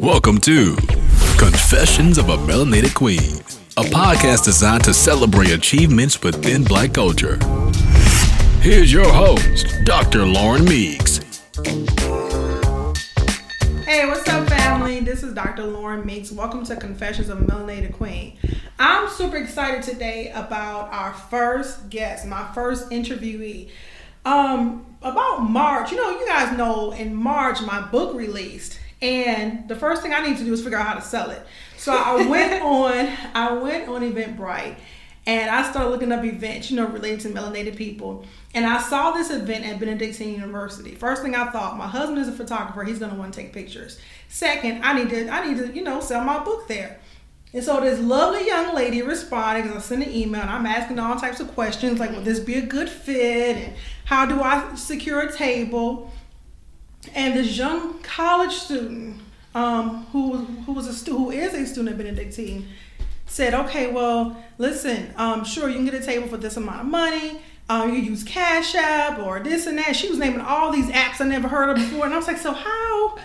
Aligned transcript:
Welcome 0.00 0.38
to 0.38 0.76
Confessions 1.36 2.16
of 2.16 2.30
a 2.30 2.38
Melanated 2.38 2.94
Queen, 2.94 3.42
a 3.76 3.82
podcast 3.82 4.46
designed 4.46 4.82
to 4.84 4.94
celebrate 4.94 5.50
achievements 5.50 6.22
within 6.22 6.64
black 6.64 6.94
culture. 6.94 7.38
Here's 8.62 8.90
your 8.90 9.12
host, 9.12 9.66
Dr. 9.84 10.24
Lauren 10.24 10.64
Meeks. 10.64 11.18
Hey, 13.84 14.06
what's 14.06 14.26
up, 14.26 14.48
family? 14.48 15.00
This 15.00 15.22
is 15.22 15.34
Dr. 15.34 15.64
Lauren 15.64 16.06
Meeks. 16.06 16.32
Welcome 16.32 16.64
to 16.64 16.76
Confessions 16.76 17.28
of 17.28 17.42
a 17.42 17.44
Melanated 17.44 17.92
Queen. 17.92 18.38
I'm 18.78 19.06
super 19.10 19.36
excited 19.36 19.82
today 19.82 20.30
about 20.30 20.90
our 20.94 21.12
first 21.12 21.90
guest, 21.90 22.26
my 22.26 22.50
first 22.54 22.88
interviewee. 22.88 23.68
Um, 24.24 24.96
about 25.02 25.40
March, 25.40 25.90
you 25.92 25.98
know, 25.98 26.18
you 26.18 26.26
guys 26.26 26.56
know 26.56 26.92
in 26.92 27.14
March 27.14 27.60
my 27.60 27.82
book 27.82 28.14
released, 28.14 28.79
and 29.02 29.66
the 29.68 29.76
first 29.76 30.02
thing 30.02 30.12
I 30.12 30.26
need 30.26 30.36
to 30.38 30.44
do 30.44 30.52
is 30.52 30.62
figure 30.62 30.78
out 30.78 30.86
how 30.86 30.94
to 30.94 31.02
sell 31.02 31.30
it. 31.30 31.42
So 31.76 31.92
I 31.92 32.26
went 32.26 32.62
on, 32.62 33.08
I 33.34 33.52
went 33.52 33.88
on 33.88 34.02
Eventbrite, 34.02 34.76
and 35.26 35.50
I 35.50 35.68
started 35.70 35.90
looking 35.90 36.12
up 36.12 36.24
events, 36.24 36.70
you 36.70 36.76
know, 36.76 36.86
related 36.86 37.20
to 37.20 37.28
melanated 37.28 37.76
people. 37.76 38.24
And 38.54 38.66
I 38.66 38.80
saw 38.80 39.12
this 39.12 39.30
event 39.30 39.64
at 39.64 39.78
Benedictine 39.78 40.34
University. 40.34 40.94
First 40.94 41.22
thing 41.22 41.34
I 41.34 41.50
thought, 41.50 41.78
my 41.78 41.86
husband 41.86 42.18
is 42.18 42.28
a 42.28 42.32
photographer; 42.32 42.84
he's 42.84 42.98
gonna 42.98 43.14
want 43.14 43.32
to 43.32 43.40
take 43.40 43.52
pictures. 43.52 43.98
Second, 44.28 44.84
I 44.84 44.92
need 44.92 45.10
to, 45.10 45.28
I 45.28 45.46
need 45.46 45.58
to, 45.58 45.72
you 45.72 45.82
know, 45.82 46.00
sell 46.00 46.24
my 46.24 46.42
book 46.42 46.68
there. 46.68 47.00
And 47.52 47.64
so 47.64 47.80
this 47.80 47.98
lovely 47.98 48.46
young 48.46 48.74
lady 48.74 49.02
responded 49.02 49.62
because 49.62 49.76
I 49.76 49.80
sent 49.80 50.04
an 50.04 50.12
email 50.12 50.40
and 50.40 50.50
I'm 50.50 50.66
asking 50.66 51.00
all 51.00 51.16
types 51.16 51.40
of 51.40 51.52
questions 51.52 51.98
like, 51.98 52.12
would 52.12 52.24
this 52.24 52.38
be 52.38 52.54
a 52.54 52.62
good 52.62 52.88
fit? 52.88 53.56
And 53.56 53.74
how 54.04 54.24
do 54.24 54.40
I 54.40 54.74
secure 54.76 55.20
a 55.20 55.32
table? 55.32 56.12
And 57.14 57.34
this 57.34 57.56
young 57.56 58.00
college 58.02 58.52
student, 58.52 59.20
um, 59.54 60.06
who 60.12 60.36
who 60.36 60.72
was 60.72 60.86
a 60.86 60.92
stu- 60.92 61.16
who 61.16 61.30
is 61.30 61.54
a 61.54 61.66
student 61.66 61.90
at 61.90 61.98
Benedictine, 61.98 62.68
said, 63.26 63.54
okay, 63.54 63.90
well, 63.90 64.36
listen, 64.58 65.12
um, 65.16 65.44
sure, 65.44 65.68
you 65.68 65.76
can 65.76 65.84
get 65.84 65.94
a 65.94 66.04
table 66.04 66.28
for 66.28 66.36
this 66.36 66.56
amount 66.56 66.80
of 66.80 66.86
money. 66.86 67.40
Um, 67.68 67.94
you 67.94 68.00
use 68.00 68.24
Cash 68.24 68.74
App 68.74 69.20
or 69.20 69.38
this 69.38 69.66
and 69.66 69.78
that. 69.78 69.94
She 69.94 70.08
was 70.08 70.18
naming 70.18 70.40
all 70.40 70.72
these 70.72 70.88
apps 70.90 71.20
I 71.20 71.28
never 71.28 71.46
heard 71.46 71.70
of 71.70 71.76
before, 71.76 72.04
and 72.04 72.12
I 72.12 72.16
was 72.16 72.26
like, 72.26 72.38
so 72.38 72.52
how? 72.52 73.16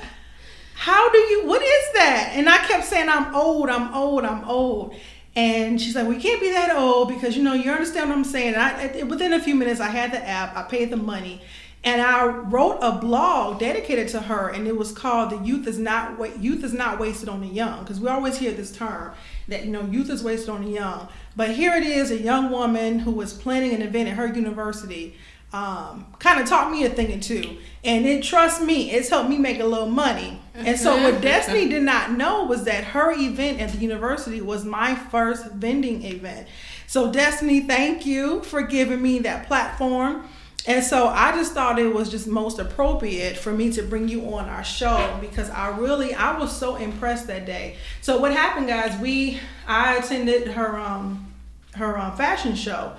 How 0.75 1.09
do 1.09 1.17
you? 1.17 1.47
What 1.47 1.61
is 1.61 1.94
that? 1.95 2.33
And 2.35 2.47
I 2.47 2.59
kept 2.59 2.85
saying, 2.85 3.09
I'm 3.09 3.35
old, 3.35 3.69
I'm 3.69 3.94
old, 3.94 4.23
I'm 4.23 4.44
old. 4.47 4.95
And 5.35 5.81
she's 5.81 5.95
like, 5.95 6.07
we 6.07 6.17
can't 6.17 6.39
be 6.39 6.52
that 6.52 6.73
old 6.75 7.09
because 7.09 7.35
you 7.35 7.44
know 7.44 7.53
you 7.53 7.72
understand 7.72 8.09
what 8.09 8.17
I'm 8.17 8.23
saying. 8.23 8.53
And 8.53 8.61
I, 8.61 9.03
within 9.03 9.33
a 9.33 9.39
few 9.41 9.55
minutes, 9.55 9.81
I 9.81 9.89
had 9.89 10.11
the 10.11 10.25
app, 10.25 10.55
I 10.55 10.63
paid 10.63 10.91
the 10.91 10.97
money, 10.97 11.41
and 11.86 12.02
I 12.02 12.25
wrote 12.25 12.80
a 12.81 12.94
blog 12.94 13.59
dedicated 13.59 14.08
to 14.09 14.22
her, 14.22 14.50
and 14.50 14.67
it 14.67 14.75
was 14.75 14.91
called 14.91 15.30
"The 15.30 15.38
Youth 15.38 15.67
Is 15.67 15.78
Not 15.78 16.17
Wa- 16.17 16.30
Youth 16.39 16.64
Is 16.64 16.73
Not 16.73 17.00
Wasted 17.00 17.30
on 17.30 17.41
the 17.41 17.47
Young" 17.47 17.81
because 17.81 18.00
we 18.00 18.08
always 18.09 18.39
hear 18.39 18.52
this 18.52 18.75
term 18.75 19.14
that 19.47 19.66
you 19.66 19.72
know 19.72 19.83
youth 19.83 20.09
is 20.09 20.23
wasted 20.23 20.50
on 20.50 20.66
the 20.66 20.72
young. 20.72 21.08
But 21.36 21.52
here 21.52 21.75
it 21.75 21.83
is, 21.83 22.09
a 22.09 22.17
young 22.17 22.50
woman 22.50 23.00
who 23.00 23.11
was 23.11 23.33
planning 23.33 23.72
an 23.72 23.83
event 23.83 24.09
at 24.09 24.16
her 24.16 24.25
university. 24.25 25.16
Um, 25.53 26.08
kind 26.19 26.41
of 26.41 26.50
taught 26.50 26.69
me 26.69 26.83
a 26.83 26.89
thing 26.89 27.13
or 27.13 27.22
two, 27.22 27.58
and 27.81 28.06
it 28.06 28.23
trust 28.23 28.61
me, 28.61 28.91
it's 28.91 29.08
helped 29.08 29.30
me 29.30 29.38
make 29.38 29.59
a 29.61 29.66
little 29.66 29.88
money. 29.88 30.41
And 30.53 30.78
so 30.78 31.02
what 31.02 31.22
Destiny 31.22 31.69
did 31.69 31.83
not 31.83 32.11
know 32.11 32.44
was 32.44 32.66
that 32.66 32.83
her 32.83 33.13
event 33.13 33.61
at 33.61 33.72
the 33.72 33.78
university 33.78 34.41
was 34.41 34.66
my 34.66 34.95
first 34.95 35.52
vending 35.52 36.03
event. 36.03 36.47
So 36.88 37.09
Destiny, 37.09 37.61
thank 37.61 38.06
you 38.06 38.41
for 38.41 38.63
giving 38.63 39.02
me 39.02 39.19
that 39.19 39.47
platform. 39.47 40.28
And 40.67 40.84
so 40.84 41.08
I 41.08 41.31
just 41.34 41.53
thought 41.53 41.78
it 41.78 41.94
was 41.94 42.09
just 42.09 42.25
most 42.25 42.58
appropriate 42.58 43.38
for 43.38 43.52
me 43.52 43.72
to 43.73 43.84
bring 43.84 44.09
you 44.09 44.34
on 44.34 44.50
our 44.50 44.64
show 44.64 45.16
because 45.22 45.50
I 45.52 45.78
really 45.78 46.14
I 46.14 46.38
was 46.39 46.56
so 46.56 46.75
impressed 46.75 47.28
that 47.28 47.45
day. 47.45 47.78
So 48.02 48.17
what 48.17 48.31
happened, 48.31 48.67
guys? 48.67 49.00
We 49.00 49.39
I 49.67 49.97
attended 49.97 50.47
her 50.50 50.78
um 50.78 51.34
her 51.75 51.97
um, 52.00 52.16
fashion 52.17 52.56
show, 52.56 52.94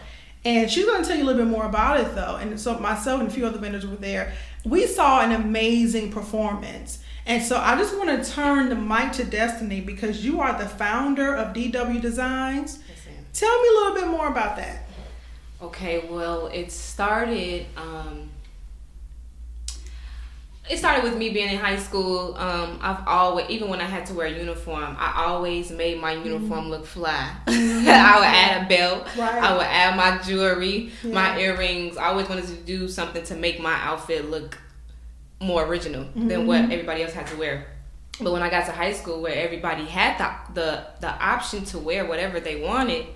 and 0.45 0.71
she's 0.71 0.85
going 0.85 1.03
to 1.03 1.09
tell 1.09 1.17
you 1.17 1.25
a 1.25 1.27
little 1.27 1.45
bit 1.45 1.51
more 1.51 1.67
about 1.67 1.98
it 1.98 2.14
though. 2.14 2.36
And 2.36 2.58
so 2.61 2.79
myself 2.79 3.20
and 3.20 3.29
a 3.29 3.33
few 3.33 3.47
other 3.47 3.59
vendors 3.59 3.86
were 3.86 3.97
there. 3.97 4.33
We 4.64 4.86
saw 4.86 5.20
an 5.23 5.33
amazing 5.33 6.13
performance. 6.13 7.01
And 7.27 7.42
so 7.42 7.57
I 7.57 7.77
just 7.77 7.97
want 7.98 8.23
to 8.23 8.30
turn 8.30 8.69
the 8.69 8.77
mic 8.77 9.13
to 9.13 9.25
Destiny 9.25 9.80
because 9.80 10.25
you 10.25 10.41
are 10.41 10.57
the 10.57 10.69
founder 10.69 11.35
of 11.35 11.53
DW 11.53 12.01
Designs. 12.01 12.79
Yes. 12.89 12.98
Tell 13.33 13.63
me 13.63 13.69
a 13.69 13.73
little 13.73 13.95
bit 13.95 14.07
more 14.09 14.29
about 14.29 14.57
that. 14.57 14.86
Okay, 15.61 16.06
well, 16.11 16.48
it 16.48 16.70
started. 16.70 17.67
Um, 17.77 18.30
it 20.68 20.78
started 20.78 21.05
with 21.05 21.17
me 21.17 21.30
being 21.30 21.48
in 21.48 21.58
high 21.58 21.78
school. 21.78 22.36
Um, 22.36 22.78
I've 22.83 23.06
always, 23.06 23.48
even 23.48 23.68
when 23.68 23.80
I 23.80 23.84
had 23.84 24.05
to 24.06 24.14
wear 24.14 24.27
a 24.27 24.30
uniform, 24.36 24.96
I 24.98 25.24
always 25.24 25.70
made 25.70 26.00
my 26.00 26.12
uniform 26.12 26.68
look 26.68 26.84
fly. 26.84 27.36
I 27.46 28.17
would 28.18 28.27
add 28.27 28.64
a 28.64 28.68
belt. 28.68 29.06
Right. 29.17 29.42
I 29.42 29.56
would 29.56 29.67
add 29.67 29.96
my 29.96 30.18
jewelry, 30.22 30.90
my 31.05 31.39
earrings. 31.39 31.96
I 31.96 32.06
always 32.06 32.28
wanted 32.28 32.46
to 32.46 32.55
do 32.56 32.88
something 32.88 33.23
to 33.24 33.34
make 33.36 33.61
my 33.61 33.74
outfit 33.74 34.28
look 34.28 34.58
more 35.40 35.64
original 35.64 36.06
than 36.14 36.46
what 36.46 36.62
everybody 36.62 37.02
else 37.02 37.12
had 37.12 37.27
to 37.28 37.36
wear. 37.36 37.67
But 38.20 38.33
when 38.33 38.42
I 38.42 38.50
got 38.50 38.67
to 38.67 38.73
high 38.73 38.92
school, 38.92 39.20
where 39.20 39.34
everybody 39.34 39.84
had 39.84 40.18
the 40.18 40.61
the, 40.61 40.86
the 41.00 41.11
option 41.11 41.64
to 41.67 41.78
wear 41.78 42.05
whatever 42.06 42.40
they 42.40 42.61
wanted, 42.61 43.06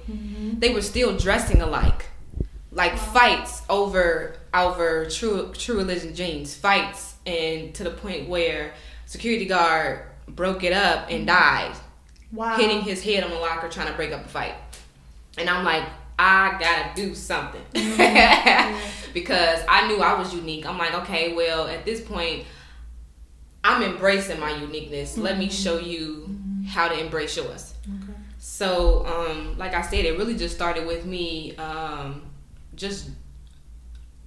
they 0.61 0.73
were 0.73 0.83
still 0.83 1.17
dressing 1.17 1.63
alike 1.63 2.07
like 2.73 2.97
fights 2.97 3.63
over 3.69 4.37
over 4.55 5.07
true 5.07 5.53
true 5.53 5.79
religion 5.79 6.15
jeans 6.15 6.55
fights 6.55 7.17
and 7.27 7.75
to 7.75 7.85
the 7.85 7.91
point 7.91 8.29
where 8.29 8.75
security 9.07 9.45
guard 9.45 10.03
broke 10.29 10.63
it 10.63 10.73
up 10.73 11.07
and 11.11 11.27
died. 11.27 11.75
Wow. 12.33 12.57
hitting 12.57 12.83
his 12.83 13.03
head 13.03 13.25
on 13.25 13.31
the 13.31 13.37
locker 13.39 13.69
trying 13.69 13.89
to 13.89 13.95
break 13.95 14.13
up 14.13 14.23
the 14.23 14.29
fight. 14.29 14.55
And 15.37 15.51
i'm 15.51 15.65
like 15.65 15.85
i 16.19 16.57
gotta 16.61 16.95
do 16.95 17.15
something. 17.15 17.63
Because 19.13 19.61
i 19.69 19.89
knew 19.89 20.01
i 20.01 20.17
was 20.17 20.33
unique. 20.33 20.65
I'm 20.67 20.79
like 20.79 20.95
okay 21.03 21.35
well 21.35 21.67
at 21.67 21.85
this 21.85 22.01
point 22.01 22.47
i'm 23.65 23.83
embracing 23.83 24.39
my 24.39 24.55
uniqueness. 24.57 25.19
Let 25.19 25.39
me 25.39 25.51
show 25.51 25.79
you 25.79 26.37
how 26.69 26.87
to 26.89 26.99
embrace 26.99 27.37
yours. 27.37 27.75
Okay. 27.85 28.13
so, 28.39 29.05
um, 29.07 29.59
like 29.59 29.75
I 29.75 29.83
said, 29.83 30.05
it 30.05 30.17
really 30.17 30.37
just 30.37 30.55
started 30.55 30.87
with 30.87 31.05
me 31.05 31.57
um, 31.57 32.30
just 32.81 33.11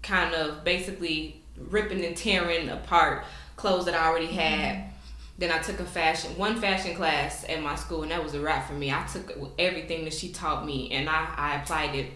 kind 0.03 0.33
of 0.35 0.63
basically 0.63 1.41
ripping 1.57 2.03
and 2.05 2.15
tearing 2.15 2.69
apart 2.69 3.25
clothes 3.55 3.85
that 3.85 3.95
I 3.95 4.07
already 4.07 4.27
had. 4.27 4.85
Then 5.37 5.51
I 5.51 5.57
took 5.57 5.79
a 5.79 5.85
fashion, 5.85 6.37
one 6.37 6.61
fashion 6.61 6.95
class 6.95 7.43
at 7.49 7.61
my 7.61 7.75
school, 7.75 8.03
and 8.03 8.11
that 8.11 8.23
was 8.23 8.35
a 8.35 8.39
wrap 8.39 8.67
for 8.67 8.73
me. 8.73 8.91
I 8.91 9.03
took 9.11 9.31
everything 9.57 10.03
that 10.03 10.13
she 10.13 10.29
taught 10.29 10.65
me 10.65 10.91
and 10.91 11.09
I, 11.09 11.33
I 11.35 11.55
applied 11.61 11.95
it. 11.95 12.11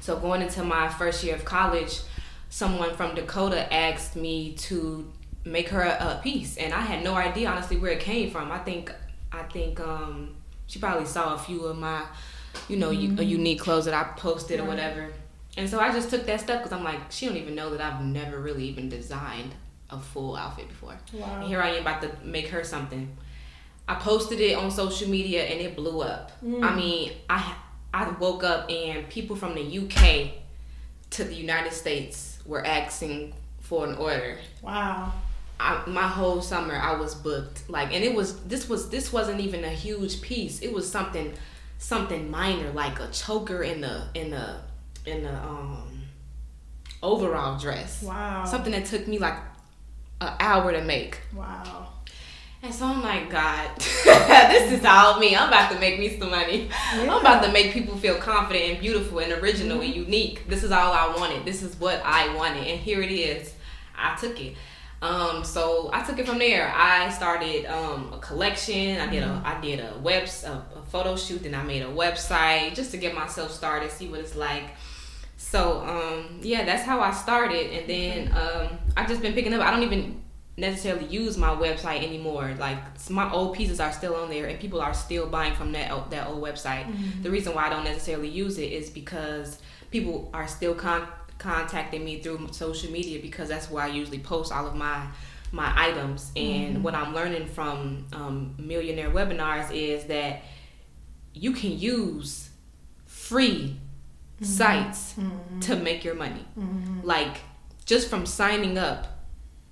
So, 0.00 0.16
going 0.18 0.42
into 0.42 0.62
my 0.62 0.88
first 0.88 1.24
year 1.24 1.34
of 1.34 1.44
college, 1.44 2.00
someone 2.50 2.94
from 2.96 3.14
Dakota 3.14 3.72
asked 3.72 4.14
me 4.16 4.52
to 4.54 5.10
make 5.44 5.68
her 5.70 5.82
a, 5.82 6.18
a 6.18 6.20
piece, 6.22 6.56
and 6.58 6.72
I 6.74 6.80
had 6.80 7.02
no 7.02 7.14
idea, 7.14 7.48
honestly, 7.48 7.76
where 7.78 7.92
it 7.92 8.00
came 8.00 8.30
from. 8.30 8.50
I 8.52 8.58
think, 8.58 8.92
I 9.32 9.42
think, 9.44 9.80
um, 9.80 10.36
she 10.66 10.78
probably 10.78 11.06
saw 11.06 11.34
a 11.34 11.38
few 11.38 11.64
of 11.64 11.78
my, 11.78 12.04
you 12.68 12.76
know, 12.76 12.90
u- 12.90 13.16
a 13.18 13.22
unique 13.22 13.60
clothes 13.60 13.86
that 13.86 13.94
I 13.94 14.04
posted 14.18 14.60
or 14.60 14.64
whatever. 14.64 15.10
And 15.60 15.68
so 15.68 15.78
I 15.78 15.92
just 15.92 16.08
took 16.08 16.24
that 16.24 16.40
stuff 16.40 16.62
because 16.62 16.72
I'm 16.72 16.82
like, 16.82 17.12
she 17.12 17.26
don't 17.26 17.36
even 17.36 17.54
know 17.54 17.68
that 17.76 17.82
I've 17.82 18.02
never 18.02 18.40
really 18.40 18.64
even 18.64 18.88
designed 18.88 19.54
a 19.90 20.00
full 20.00 20.34
outfit 20.34 20.68
before. 20.68 20.96
Wow. 21.12 21.34
And 21.34 21.44
here 21.44 21.60
I 21.60 21.72
am 21.72 21.82
about 21.82 22.00
to 22.00 22.10
make 22.24 22.48
her 22.48 22.64
something. 22.64 23.14
I 23.86 23.96
posted 23.96 24.40
it 24.40 24.56
on 24.56 24.70
social 24.70 25.10
media 25.10 25.44
and 25.44 25.60
it 25.60 25.76
blew 25.76 26.00
up. 26.00 26.32
I 26.42 26.46
mm. 26.46 26.76
mean, 26.76 27.12
I 27.28 27.56
I 27.92 28.08
woke 28.12 28.42
up 28.42 28.70
and 28.70 29.06
people 29.10 29.36
from 29.36 29.54
the 29.54 29.78
UK 29.80 30.30
to 31.10 31.24
the 31.24 31.34
United 31.34 31.74
States 31.74 32.38
were 32.46 32.64
asking 32.64 33.34
for 33.58 33.86
an 33.86 33.96
order. 33.96 34.38
Wow. 34.62 35.12
I, 35.58 35.84
my 35.86 36.08
whole 36.08 36.40
summer 36.40 36.74
I 36.74 36.98
was 36.98 37.14
booked 37.14 37.68
like 37.68 37.92
and 37.92 38.02
it 38.02 38.14
was 38.14 38.40
this 38.44 38.66
was 38.66 38.88
this 38.88 39.12
wasn't 39.12 39.40
even 39.40 39.62
a 39.62 39.68
huge 39.68 40.22
piece 40.22 40.62
it 40.62 40.72
was 40.72 40.90
something 40.90 41.34
something 41.76 42.30
minor 42.30 42.70
like 42.72 42.98
a 42.98 43.08
choker 43.08 43.62
in 43.62 43.82
the 43.82 44.04
in 44.14 44.30
the 44.30 44.56
in 45.10 45.22
the 45.24 45.34
um 45.44 46.02
overall 47.02 47.58
dress 47.58 48.02
Wow. 48.02 48.44
something 48.44 48.72
that 48.72 48.84
took 48.86 49.06
me 49.08 49.18
like 49.18 49.36
an 50.20 50.32
hour 50.40 50.72
to 50.72 50.82
make 50.82 51.18
Wow. 51.34 51.88
and 52.62 52.74
so 52.74 52.84
I'm 52.86 53.00
like, 53.02 53.30
God, 53.30 53.70
this 53.78 54.70
is 54.72 54.84
all 54.84 55.18
me. 55.18 55.34
I'm 55.34 55.48
about 55.48 55.72
to 55.72 55.78
make 55.78 55.98
me 55.98 56.18
some 56.18 56.30
money. 56.30 56.68
I'm 56.92 57.08
about 57.08 57.42
to 57.44 57.50
make 57.52 57.72
people 57.72 57.96
feel 57.96 58.16
confident 58.16 58.64
and 58.72 58.80
beautiful 58.80 59.18
and 59.20 59.32
original 59.32 59.80
and 59.80 59.94
unique. 59.94 60.46
This 60.46 60.62
is 60.62 60.70
all 60.70 60.92
I 60.92 61.06
wanted. 61.16 61.46
This 61.46 61.62
is 61.62 61.74
what 61.80 62.02
I 62.04 62.34
wanted. 62.34 62.66
And 62.66 62.78
here 62.78 63.00
it 63.00 63.10
is. 63.10 63.54
I 63.96 64.14
took 64.16 64.38
it. 64.42 64.56
Um, 65.00 65.42
so 65.42 65.88
I 65.94 66.02
took 66.02 66.18
it 66.18 66.26
from 66.28 66.38
there. 66.38 66.70
I 66.76 67.08
started 67.08 67.64
um, 67.64 68.12
a 68.12 68.18
collection. 68.18 69.00
I 69.00 69.06
did 69.10 69.22
a 69.22 69.40
I 69.42 69.58
did 69.62 69.80
a 69.80 69.98
web 70.00 70.28
a, 70.44 70.48
a 70.50 70.82
photo 70.90 71.16
shoot. 71.16 71.42
Then 71.42 71.54
I 71.54 71.62
made 71.62 71.80
a 71.80 71.86
website 71.88 72.74
just 72.74 72.90
to 72.90 72.98
get 72.98 73.14
myself 73.14 73.50
started, 73.52 73.90
see 73.90 74.08
what 74.08 74.20
it's 74.20 74.36
like. 74.36 74.64
So 75.40 75.80
um, 75.80 76.40
yeah, 76.42 76.66
that's 76.66 76.84
how 76.84 77.00
I 77.00 77.12
started. 77.12 77.72
And 77.72 77.88
then 77.88 78.32
um, 78.36 78.78
I've 78.94 79.08
just 79.08 79.22
been 79.22 79.32
picking 79.32 79.54
up. 79.54 79.62
I 79.62 79.70
don't 79.70 79.82
even 79.82 80.22
necessarily 80.58 81.06
use 81.06 81.38
my 81.38 81.48
website 81.48 82.04
anymore. 82.04 82.54
Like 82.58 82.78
my 83.08 83.32
old 83.32 83.56
pieces 83.56 83.80
are 83.80 83.90
still 83.90 84.14
on 84.16 84.28
there, 84.28 84.46
and 84.46 84.60
people 84.60 84.82
are 84.82 84.92
still 84.92 85.26
buying 85.26 85.54
from 85.54 85.72
that 85.72 86.10
that 86.10 86.28
old 86.28 86.42
website. 86.42 86.84
Mm-hmm. 86.84 87.22
The 87.22 87.30
reason 87.30 87.54
why 87.54 87.66
I 87.66 87.70
don't 87.70 87.84
necessarily 87.84 88.28
use 88.28 88.58
it 88.58 88.70
is 88.70 88.90
because 88.90 89.60
people 89.90 90.30
are 90.34 90.46
still 90.46 90.74
con- 90.74 91.08
contacting 91.38 92.04
me 92.04 92.20
through 92.20 92.48
social 92.52 92.92
media 92.92 93.18
because 93.18 93.48
that's 93.48 93.70
where 93.70 93.82
I 93.82 93.88
usually 93.88 94.18
post 94.20 94.52
all 94.52 94.66
of 94.66 94.76
my 94.76 95.06
my 95.52 95.72
items. 95.74 96.32
And 96.36 96.74
mm-hmm. 96.74 96.82
what 96.82 96.94
I'm 96.94 97.14
learning 97.14 97.46
from 97.46 98.06
um, 98.12 98.54
millionaire 98.58 99.10
webinars 99.10 99.74
is 99.74 100.04
that 100.04 100.42
you 101.32 101.52
can 101.52 101.78
use 101.78 102.50
free 103.06 103.79
mm-hmm. 104.40 104.44
sites 104.44 105.14
mm-hmm. 105.14 105.60
to 105.60 105.76
make 105.76 106.04
your 106.04 106.14
money. 106.14 106.44
Mm-hmm. 106.58 107.00
Like 107.02 107.38
just 107.84 108.08
from 108.08 108.26
signing 108.26 108.78
up 108.78 109.06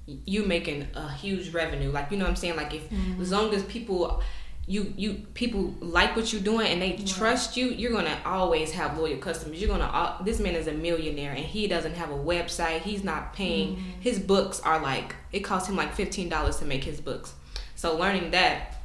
you 0.06 0.44
making 0.44 0.88
a 0.94 1.10
huge 1.12 1.52
revenue. 1.52 1.90
Like 1.90 2.10
you 2.10 2.16
know 2.16 2.24
what 2.24 2.30
I'm 2.30 2.36
saying? 2.36 2.56
Like 2.56 2.74
if 2.74 2.88
mm-hmm. 2.90 3.20
as 3.20 3.30
long 3.30 3.54
as 3.54 3.62
people 3.64 4.22
you 4.66 4.92
you 4.98 5.14
people 5.32 5.74
like 5.80 6.14
what 6.14 6.30
you're 6.32 6.42
doing 6.42 6.66
and 6.66 6.80
they 6.80 6.90
right. 6.90 7.06
trust 7.06 7.56
you, 7.56 7.68
you're 7.68 7.92
gonna 7.92 8.18
always 8.24 8.70
have 8.72 8.98
loyal 8.98 9.16
customers. 9.18 9.60
You're 9.60 9.76
gonna 9.76 10.18
this 10.24 10.40
man 10.40 10.54
is 10.54 10.66
a 10.66 10.72
millionaire 10.72 11.32
and 11.32 11.44
he 11.44 11.66
doesn't 11.66 11.94
have 11.94 12.10
a 12.10 12.16
website. 12.16 12.82
He's 12.82 13.02
not 13.02 13.32
paying. 13.32 13.76
Mm-hmm. 13.76 14.00
His 14.00 14.18
books 14.18 14.60
are 14.60 14.80
like 14.80 15.14
it 15.32 15.40
costs 15.40 15.68
him 15.68 15.76
like 15.76 15.94
fifteen 15.94 16.28
dollars 16.28 16.58
to 16.58 16.64
make 16.64 16.84
his 16.84 17.00
books. 17.00 17.34
So 17.76 17.96
learning 17.96 18.32
that, 18.32 18.76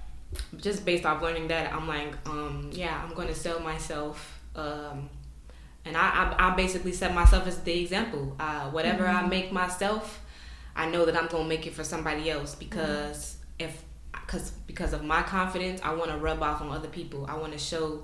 just 0.57 0.85
based 0.85 1.05
off 1.05 1.21
learning 1.21 1.47
that, 1.49 1.73
I'm 1.73 1.87
like, 1.87 2.15
um, 2.27 2.69
yeah, 2.73 3.01
I'm 3.03 3.13
gonna 3.13 3.35
sell 3.35 3.59
myself. 3.59 4.39
Um, 4.55 5.09
and 5.85 5.97
I, 5.97 6.35
I, 6.37 6.49
I 6.51 6.55
basically 6.55 6.93
set 6.93 7.13
myself 7.13 7.47
as 7.47 7.59
the 7.59 7.81
example. 7.81 8.35
Uh, 8.39 8.69
whatever 8.69 9.03
mm-hmm. 9.03 9.25
I 9.25 9.27
make 9.27 9.51
myself, 9.51 10.21
I 10.75 10.89
know 10.89 11.05
that 11.05 11.15
I'm 11.15 11.27
gonna 11.27 11.47
make 11.47 11.67
it 11.67 11.73
for 11.73 11.83
somebody 11.83 12.29
else 12.29 12.55
because 12.55 13.37
mm-hmm. 13.59 13.69
if 13.69 13.83
because 14.11 14.51
because 14.67 14.93
of 14.93 15.03
my 15.03 15.21
confidence, 15.23 15.81
I 15.83 15.93
want 15.93 16.11
to 16.11 16.17
rub 16.17 16.41
off 16.41 16.61
on 16.61 16.69
other 16.69 16.87
people. 16.87 17.25
I 17.27 17.35
want 17.35 17.53
to 17.53 17.59
show 17.59 18.03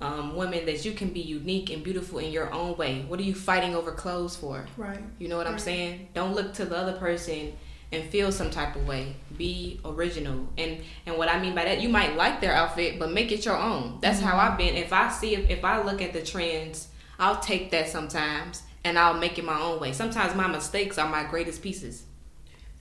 um, 0.00 0.36
women 0.36 0.66
that 0.66 0.84
you 0.84 0.92
can 0.92 1.10
be 1.10 1.20
unique 1.20 1.70
and 1.70 1.82
beautiful 1.82 2.18
in 2.18 2.30
your 2.30 2.52
own 2.52 2.76
way. 2.76 3.04
What 3.08 3.18
are 3.18 3.24
you 3.24 3.34
fighting 3.34 3.74
over 3.74 3.92
clothes 3.92 4.36
for? 4.36 4.66
Right. 4.76 5.00
You 5.18 5.28
know 5.28 5.36
what 5.36 5.46
right. 5.46 5.52
I'm 5.52 5.58
saying? 5.58 6.08
Don't 6.14 6.34
look 6.34 6.52
to 6.54 6.66
the 6.66 6.76
other 6.76 6.98
person 6.98 7.54
and 7.92 8.04
feel 8.10 8.32
some 8.32 8.50
type 8.50 8.76
of 8.76 8.86
way. 8.86 9.16
Be 9.38 9.80
original. 9.84 10.48
And 10.58 10.82
and 11.06 11.16
what 11.16 11.28
I 11.28 11.40
mean 11.40 11.54
by 11.54 11.64
that, 11.64 11.80
you 11.80 11.88
might 11.88 12.16
like 12.16 12.40
their 12.40 12.52
outfit, 12.52 12.98
but 12.98 13.10
make 13.10 13.32
it 13.32 13.44
your 13.44 13.56
own. 13.56 13.98
That's 14.02 14.18
mm-hmm. 14.18 14.28
how 14.28 14.36
I've 14.38 14.58
been. 14.58 14.76
If 14.76 14.92
I 14.92 15.10
see 15.10 15.34
if, 15.34 15.48
if 15.48 15.64
I 15.64 15.82
look 15.82 16.02
at 16.02 16.12
the 16.12 16.22
trends, 16.22 16.88
I'll 17.18 17.40
take 17.40 17.70
that 17.70 17.88
sometimes 17.88 18.62
and 18.84 18.98
I'll 18.98 19.14
make 19.14 19.38
it 19.38 19.44
my 19.44 19.60
own 19.60 19.80
way. 19.80 19.92
Sometimes 19.92 20.34
my 20.34 20.46
mistakes 20.46 20.98
are 20.98 21.08
my 21.08 21.24
greatest 21.24 21.62
pieces. 21.62 22.04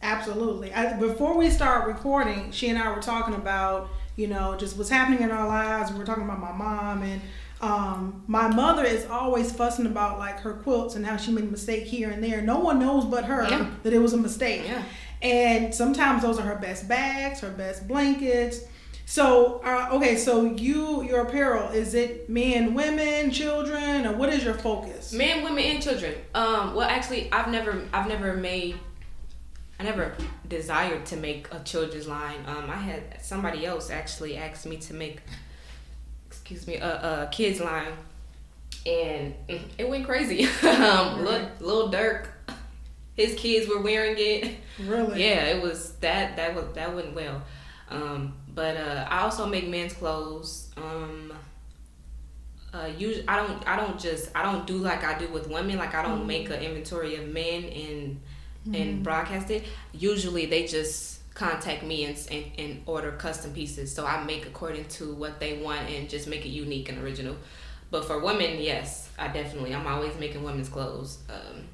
Absolutely. 0.01 0.71
I, 0.73 0.97
before 0.97 1.35
we 1.37 1.49
start 1.49 1.87
recording, 1.87 2.51
she 2.51 2.69
and 2.69 2.77
I 2.77 2.93
were 2.93 3.01
talking 3.01 3.33
about, 3.33 3.89
you 4.15 4.27
know, 4.27 4.55
just 4.55 4.77
what's 4.77 4.89
happening 4.89 5.21
in 5.21 5.31
our 5.31 5.47
lives. 5.47 5.91
We 5.91 5.97
were 5.97 6.05
talking 6.05 6.23
about 6.23 6.39
my 6.39 6.51
mom 6.51 7.01
and 7.01 7.21
um, 7.61 8.23
my 8.27 8.47
mother 8.47 8.83
is 8.83 9.05
always 9.07 9.51
fussing 9.51 9.85
about 9.85 10.19
like 10.19 10.39
her 10.41 10.53
quilts 10.53 10.95
and 10.95 11.05
how 11.05 11.17
she 11.17 11.31
made 11.31 11.45
a 11.45 11.47
mistake 11.47 11.85
here 11.85 12.11
and 12.11 12.23
there. 12.23 12.41
No 12.41 12.59
one 12.59 12.79
knows 12.79 13.05
but 13.05 13.25
her 13.25 13.43
yeah. 13.49 13.69
that 13.83 13.93
it 13.93 13.99
was 13.99 14.13
a 14.13 14.17
mistake. 14.17 14.63
Yeah. 14.65 14.83
And 15.21 15.73
sometimes 15.73 16.21
those 16.21 16.37
are 16.37 16.43
her 16.43 16.57
best 16.57 16.87
bags, 16.87 17.39
her 17.39 17.49
best 17.49 17.87
blankets. 17.87 18.65
So, 19.05 19.61
uh, 19.63 19.89
okay, 19.93 20.17
so 20.17 20.45
you 20.45 21.03
your 21.03 21.21
apparel 21.21 21.69
is 21.69 21.93
it 21.93 22.27
men, 22.27 22.73
women, 22.73 23.31
children, 23.31 24.05
or 24.05 24.13
what 24.13 24.29
is 24.29 24.43
your 24.43 24.55
focus? 24.55 25.13
Men, 25.13 25.43
women, 25.43 25.63
and 25.63 25.83
children. 25.83 26.15
Um, 26.33 26.73
well, 26.73 26.89
actually, 26.89 27.31
I've 27.31 27.49
never 27.49 27.83
I've 27.93 28.07
never 28.07 28.35
made 28.35 28.79
I 29.79 29.83
never 29.83 30.15
desired 30.47 31.05
to 31.07 31.17
make 31.17 31.47
a 31.53 31.59
children's 31.59 32.07
line. 32.07 32.39
Um, 32.47 32.69
I 32.69 32.77
had 32.77 33.21
somebody 33.21 33.65
else 33.65 33.89
actually 33.89 34.37
asked 34.37 34.65
me 34.65 34.77
to 34.77 34.93
make, 34.93 35.21
excuse 36.27 36.65
me, 36.65 36.77
a, 36.77 37.23
a 37.23 37.29
kids 37.31 37.59
line, 37.59 37.91
and 38.85 39.35
it 39.77 39.87
went 39.87 40.05
crazy. 40.05 40.47
um, 40.67 41.23
little, 41.23 41.49
Lil 41.59 41.91
Durk, 41.91 42.27
his 43.15 43.35
kids 43.35 43.69
were 43.69 43.81
wearing 43.81 44.15
it. 44.17 44.55
Really? 44.79 45.23
Yeah, 45.23 45.45
it 45.45 45.61
was 45.61 45.91
that 45.97 46.37
that 46.37 46.55
was 46.55 46.73
that 46.73 46.95
went 46.95 47.13
well. 47.13 47.43
Um, 47.89 48.33
but 48.55 48.77
uh, 48.77 49.05
I 49.09 49.19
also 49.19 49.45
make 49.45 49.67
men's 49.67 49.93
clothes. 49.93 50.71
Um, 50.77 51.33
uh, 52.73 52.89
usually 52.97 53.27
I 53.27 53.35
don't 53.35 53.67
I 53.67 53.75
don't 53.75 53.99
just 53.99 54.31
I 54.33 54.41
don't 54.41 54.65
do 54.65 54.77
like 54.77 55.03
I 55.03 55.17
do 55.17 55.27
with 55.27 55.49
women. 55.49 55.77
Like 55.77 55.93
I 55.93 56.01
don't 56.01 56.19
mm-hmm. 56.19 56.27
make 56.27 56.49
an 56.49 56.61
inventory 56.61 57.15
of 57.17 57.27
men 57.27 57.65
and 57.65 58.21
mm-hmm. 58.65 58.75
and 58.75 59.03
broadcast 59.03 59.51
it. 59.51 59.65
Usually 59.93 60.45
they 60.45 60.65
just 60.65 61.33
contact 61.33 61.83
me 61.83 62.05
and, 62.05 62.17
and, 62.31 62.45
and 62.57 62.81
order 62.85 63.11
custom 63.11 63.51
pieces. 63.53 63.93
So 63.93 64.05
I 64.05 64.23
make 64.23 64.45
according 64.45 64.85
to 64.85 65.13
what 65.13 65.39
they 65.39 65.57
want 65.57 65.89
and 65.89 66.09
just 66.09 66.27
make 66.27 66.45
it 66.45 66.49
unique 66.49 66.89
and 66.89 67.03
original. 67.03 67.35
But 67.91 68.05
for 68.05 68.19
women, 68.19 68.61
yes, 68.61 69.09
I 69.19 69.27
definitely 69.27 69.75
I'm 69.75 69.85
always 69.85 70.17
making 70.17 70.43
women's 70.43 70.69
clothes. 70.69 71.19
Um, 71.29 71.65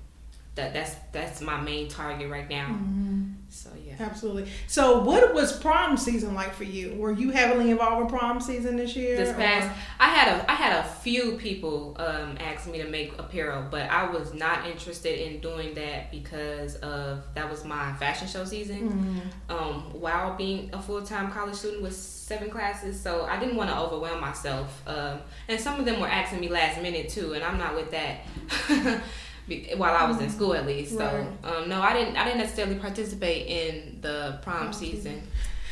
that 0.56 0.74
that's 0.74 0.96
that's 1.14 1.42
my 1.42 1.62
main 1.62 1.88
target 1.88 2.30
right 2.30 2.50
now. 2.50 2.68
Mm-hmm. 2.68 3.22
So 3.48 3.70
yeah, 3.86 3.96
absolutely. 4.00 4.50
So 4.68 5.02
what 5.02 5.34
was 5.34 5.58
prom 5.58 5.96
season 5.96 6.34
like 6.34 6.54
for 6.54 6.66
you? 6.66 6.96
Were 6.96 7.12
you 7.14 7.32
heavily 7.32 7.72
involved 7.72 8.02
in 8.02 8.18
prom 8.18 8.42
season 8.42 8.76
this 8.76 8.96
year? 8.96 9.16
This 9.16 9.34
past, 9.36 9.68
or? 9.68 9.74
I 10.00 10.10
had 10.10 10.28
a 10.28 10.52
I 10.52 10.56
had 10.56 10.80
a 10.80 10.88
few 10.88 11.34
people 11.38 11.96
um, 12.00 12.38
ask 12.40 12.70
me 12.70 12.80
to 12.80 12.90
make 12.90 13.18
apparel, 13.18 13.66
but 13.72 13.90
I 13.90 14.10
was 14.10 14.34
not 14.34 14.66
interested 14.68 15.26
in 15.26 15.40
doing 15.40 15.74
that 15.76 16.12
because 16.12 16.76
of 16.78 17.24
that 17.34 17.50
was 17.50 17.64
my 17.64 17.94
fashion 17.94 18.28
show 18.28 18.44
season. 18.44 18.90
Mm-hmm. 18.90 19.54
Um, 19.54 20.02
while 20.02 20.36
being 20.36 20.70
a 20.74 20.82
full 20.82 21.02
time 21.02 21.32
college 21.32 21.56
student 21.56 21.82
with 21.82 21.96
seven 21.96 22.50
classes, 22.50 23.00
so 23.00 23.24
I 23.24 23.40
didn't 23.40 23.56
want 23.56 23.70
to 23.70 23.78
overwhelm 23.78 24.20
myself. 24.20 24.82
Um, 24.86 25.20
and 25.48 25.60
some 25.60 25.80
of 25.80 25.86
them 25.86 26.02
were 26.02 26.10
asking 26.10 26.42
me 26.42 26.50
last 26.50 26.82
minute 26.82 27.08
too, 27.08 27.34
and 27.34 27.44
I'm 27.44 27.58
not 27.58 27.74
with 27.74 27.92
that. 27.92 28.26
while 29.76 29.94
I 29.94 30.06
was 30.10 30.22
in 30.22 30.30
school 30.30 30.54
at 30.54 30.66
least. 30.66 30.94
Right. 30.96 31.26
So 31.44 31.50
um, 31.50 31.70
no, 31.70 31.82
I 31.82 31.94
didn't. 31.94 32.16
I 32.16 32.26
didn't 32.26 32.40
necessarily 32.40 32.76
participate 32.76 33.48
in 33.48 34.00
the 34.02 34.40
prom 34.42 34.74
season. 34.74 35.24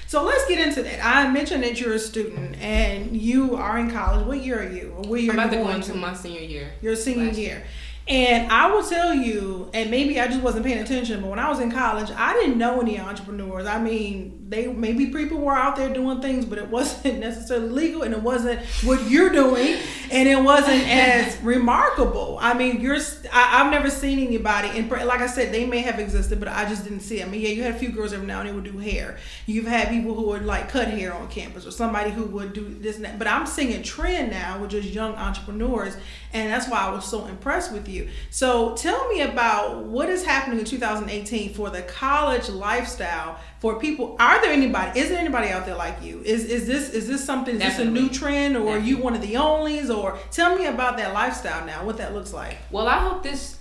So 0.07 0.24
let's 0.24 0.48
get 0.48 0.66
into 0.66 0.81
that. 0.81 1.06
I 1.06 1.30
mentioned 1.30 1.62
that 1.63 1.80
you're 1.80 1.94
a 1.94 2.00
student 2.00 2.56
and 2.60 3.16
you 3.16 3.56
are 3.56 3.77
in 3.77 3.92
college. 3.92 4.25
What 4.25 4.44
year 4.44 4.60
are 4.60 4.71
you? 4.71 4.88
What 5.06 5.21
year 5.21 5.31
I'm 5.33 5.38
about 5.38 5.51
to 5.51 5.57
go 5.57 5.69
into 5.69 5.94
my 5.94 6.16
senior 6.16 6.42
year. 6.42 6.71
Your 6.81 6.95
senior 6.95 7.31
year. 7.31 7.63
And 8.07 8.51
I 8.51 8.71
will 8.71 8.81
tell 8.81 9.13
you, 9.13 9.69
and 9.71 9.92
maybe 9.92 10.19
I 10.19 10.25
just 10.25 10.42
wasn't 10.42 10.66
paying 10.66 10.80
attention, 10.80 11.21
but 11.21 11.30
when 11.30 11.38
I 11.38 11.48
was 11.48 11.60
in 11.60 11.71
college, 11.71 12.10
I 12.10 12.33
didn't 12.33 12.57
know 12.57 12.81
any 12.81 13.00
entrepreneurs. 13.00 13.68
I 13.68 13.80
mean, 13.80 14.38
they 14.50 14.66
maybe 14.66 15.06
people 15.07 15.38
were 15.38 15.54
out 15.54 15.75
there 15.75 15.94
doing 15.94 16.22
things, 16.22 16.44
but 16.44 16.57
it 16.57 16.68
wasn't 16.69 17.19
necessarily 17.19 17.69
legal, 17.69 18.02
and 18.02 18.16
it 18.16 18.21
wasn't 18.21 18.59
what 18.83 19.07
you're 19.07 19.30
doing, 19.30 19.78
and 20.12 20.28
it 20.28 20.42
wasn't 20.44 20.83
as 20.88 21.40
remarkable. 21.42 22.40
I 22.42 22.56
mean, 22.56 22.81
you're 22.81 22.97
I, 23.31 23.59
have 23.59 23.71
never 23.71 23.92
seen 23.92 24.18
anybody, 24.18 24.69
and 24.69 24.90
like 24.90 25.21
I 25.21 25.28
said, 25.28 25.54
they 25.54 25.68
may 25.68 25.81
have 25.81 26.00
existed, 26.00 26.40
but 26.40 26.50
I 26.50 26.68
just 26.68 26.83
didn't 26.83 27.02
see. 27.02 27.19
Them. 27.19 27.30
I 27.30 27.31
mean, 27.31 27.42
yeah, 27.42 27.50
you 27.50 27.62
had 27.62 27.76
a 27.76 27.78
few 27.78 27.90
girls 27.90 28.12
every 28.12 28.26
now 28.26 28.40
and 28.40 28.50
then 28.50 28.56
would 28.56 28.64
do 28.64 28.80
hair. 28.80 29.19
You've 29.45 29.68
had 29.68 29.90
people 29.90 30.16
who 30.16 30.23
would 30.30 30.45
like 30.45 30.69
cut 30.69 30.88
hair 30.88 31.14
on 31.14 31.28
campus, 31.28 31.68
or 31.68 31.71
somebody 31.71 32.09
who 32.09 32.26
would 32.26 32.54
do 32.54 32.73
this 32.73 32.95
and 32.95 33.06
that. 33.06 33.19
But 33.19 33.28
I'm 33.28 33.45
seeing 33.45 33.73
a 33.73 33.83
trend 33.83 34.31
now, 34.31 34.59
with 34.59 34.71
just 34.71 34.90
young 34.90 35.14
entrepreneurs, 35.14 35.95
and 36.33 36.52
that's 36.52 36.68
why 36.68 36.80
I 36.80 36.90
was 36.90 37.06
so 37.06 37.28
impressed 37.28 37.71
with 37.71 37.88
you. 37.88 38.09
So 38.31 38.76
tell 38.76 39.07
me 39.09 39.21
about 39.21 39.83
what 39.83 40.09
is 40.09 40.26
happening 40.26 40.57
in 40.57 40.66
2018 40.66 41.54
for 41.54 41.69
the 41.69 41.83
college 41.83 42.50
lifestyle 42.50 43.40
for 43.59 43.80
people. 43.80 44.16
Are 44.19 44.42
there 44.42 44.51
anybody? 44.51 44.99
Is 44.99 45.09
there 45.09 45.19
anybody 45.19 45.49
out 45.49 45.66
there 45.66 45.75
like 45.75 46.01
you? 46.04 46.21
Is 46.23 46.45
is 46.45 46.66
this 46.66 46.89
is 46.89 47.07
this 47.07 47.23
something? 47.23 47.56
Is 47.56 47.61
Definitely. 47.61 47.94
this 47.94 47.99
a 47.99 48.04
new 48.04 48.09
trend, 48.09 48.56
or 48.56 48.66
Definitely. 48.66 48.81
are 48.81 48.85
you 48.85 48.97
one 49.04 49.16
of 49.16 49.21
the 49.21 49.33
onlys? 49.33 49.95
Or 49.95 50.18
tell 50.31 50.57
me 50.57 50.66
about 50.66 50.97
that 50.97 51.13
lifestyle 51.13 51.66
now. 51.66 51.85
What 51.85 51.97
that 51.97 52.13
looks 52.13 52.33
like. 52.33 52.57
Well, 52.71 52.87
I 52.87 52.99
hope 52.99 53.23
this. 53.23 53.57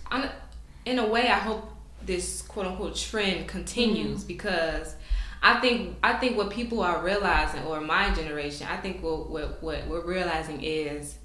In 0.85 0.99
a 0.99 1.07
way, 1.07 1.29
I 1.29 1.39
hope 1.39 1.71
this 2.03 2.43
quote 2.43 2.67
unquote 2.67 2.97
trend 2.97 3.49
continues 3.49 4.21
mm-hmm. 4.21 4.29
because. 4.29 4.95
I 5.41 5.61
think 5.61 5.97
I 6.03 6.15
think 6.15 6.37
what 6.37 6.51
people 6.51 6.81
are 6.81 7.01
realizing, 7.01 7.63
or 7.63 7.81
my 7.81 8.13
generation, 8.13 8.67
I 8.69 8.77
think 8.77 9.05
what 9.05 9.31
what, 9.31 9.63
what 9.63 9.87
we're 9.87 10.05
realizing 10.05 10.65
is 10.65 11.17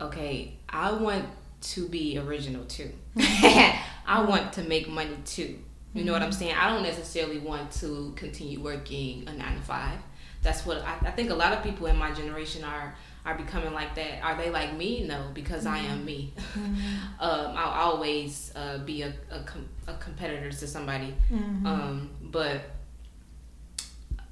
okay, 0.00 0.54
I 0.68 0.92
want 0.92 1.26
to 1.60 1.88
be 1.88 2.18
original 2.18 2.64
too. 2.64 2.90
I 3.18 4.24
want 4.26 4.54
to 4.54 4.62
make 4.62 4.88
money 4.88 5.16
too. 5.24 5.58
You 5.94 6.04
know 6.04 6.12
what 6.12 6.22
I'm 6.22 6.30
mm-hmm. 6.30 6.38
saying? 6.38 6.54
I 6.54 6.72
don't 6.72 6.82
necessarily 6.82 7.38
want 7.38 7.72
to 7.72 8.12
continue 8.16 8.60
working 8.60 9.26
a 9.26 9.32
nine 9.32 9.56
to 9.56 9.62
five. 9.62 9.98
That's 10.42 10.64
what 10.64 10.82
I, 10.82 10.98
I 11.02 11.10
think 11.10 11.30
a 11.30 11.34
lot 11.34 11.52
of 11.52 11.62
people 11.62 11.86
in 11.86 11.96
my 11.96 12.12
generation 12.12 12.64
are 12.64 12.94
are 13.24 13.36
becoming 13.36 13.72
like 13.72 13.94
that. 13.96 14.22
Are 14.22 14.36
they 14.36 14.50
like 14.50 14.76
me? 14.76 15.04
No, 15.06 15.30
because 15.34 15.64
mm-hmm. 15.64 15.74
I 15.74 15.78
am 15.78 16.04
me. 16.04 16.32
Mm-hmm. 16.58 17.20
um, 17.20 17.56
I'll 17.56 17.90
always 17.90 18.52
uh, 18.56 18.78
be 18.78 19.02
a, 19.02 19.12
a, 19.30 19.40
com- 19.40 19.68
a, 19.86 19.94
competitor 19.94 20.50
to 20.50 20.66
somebody. 20.66 21.14
Mm-hmm. 21.30 21.66
Um, 21.66 22.10
but 22.22 22.62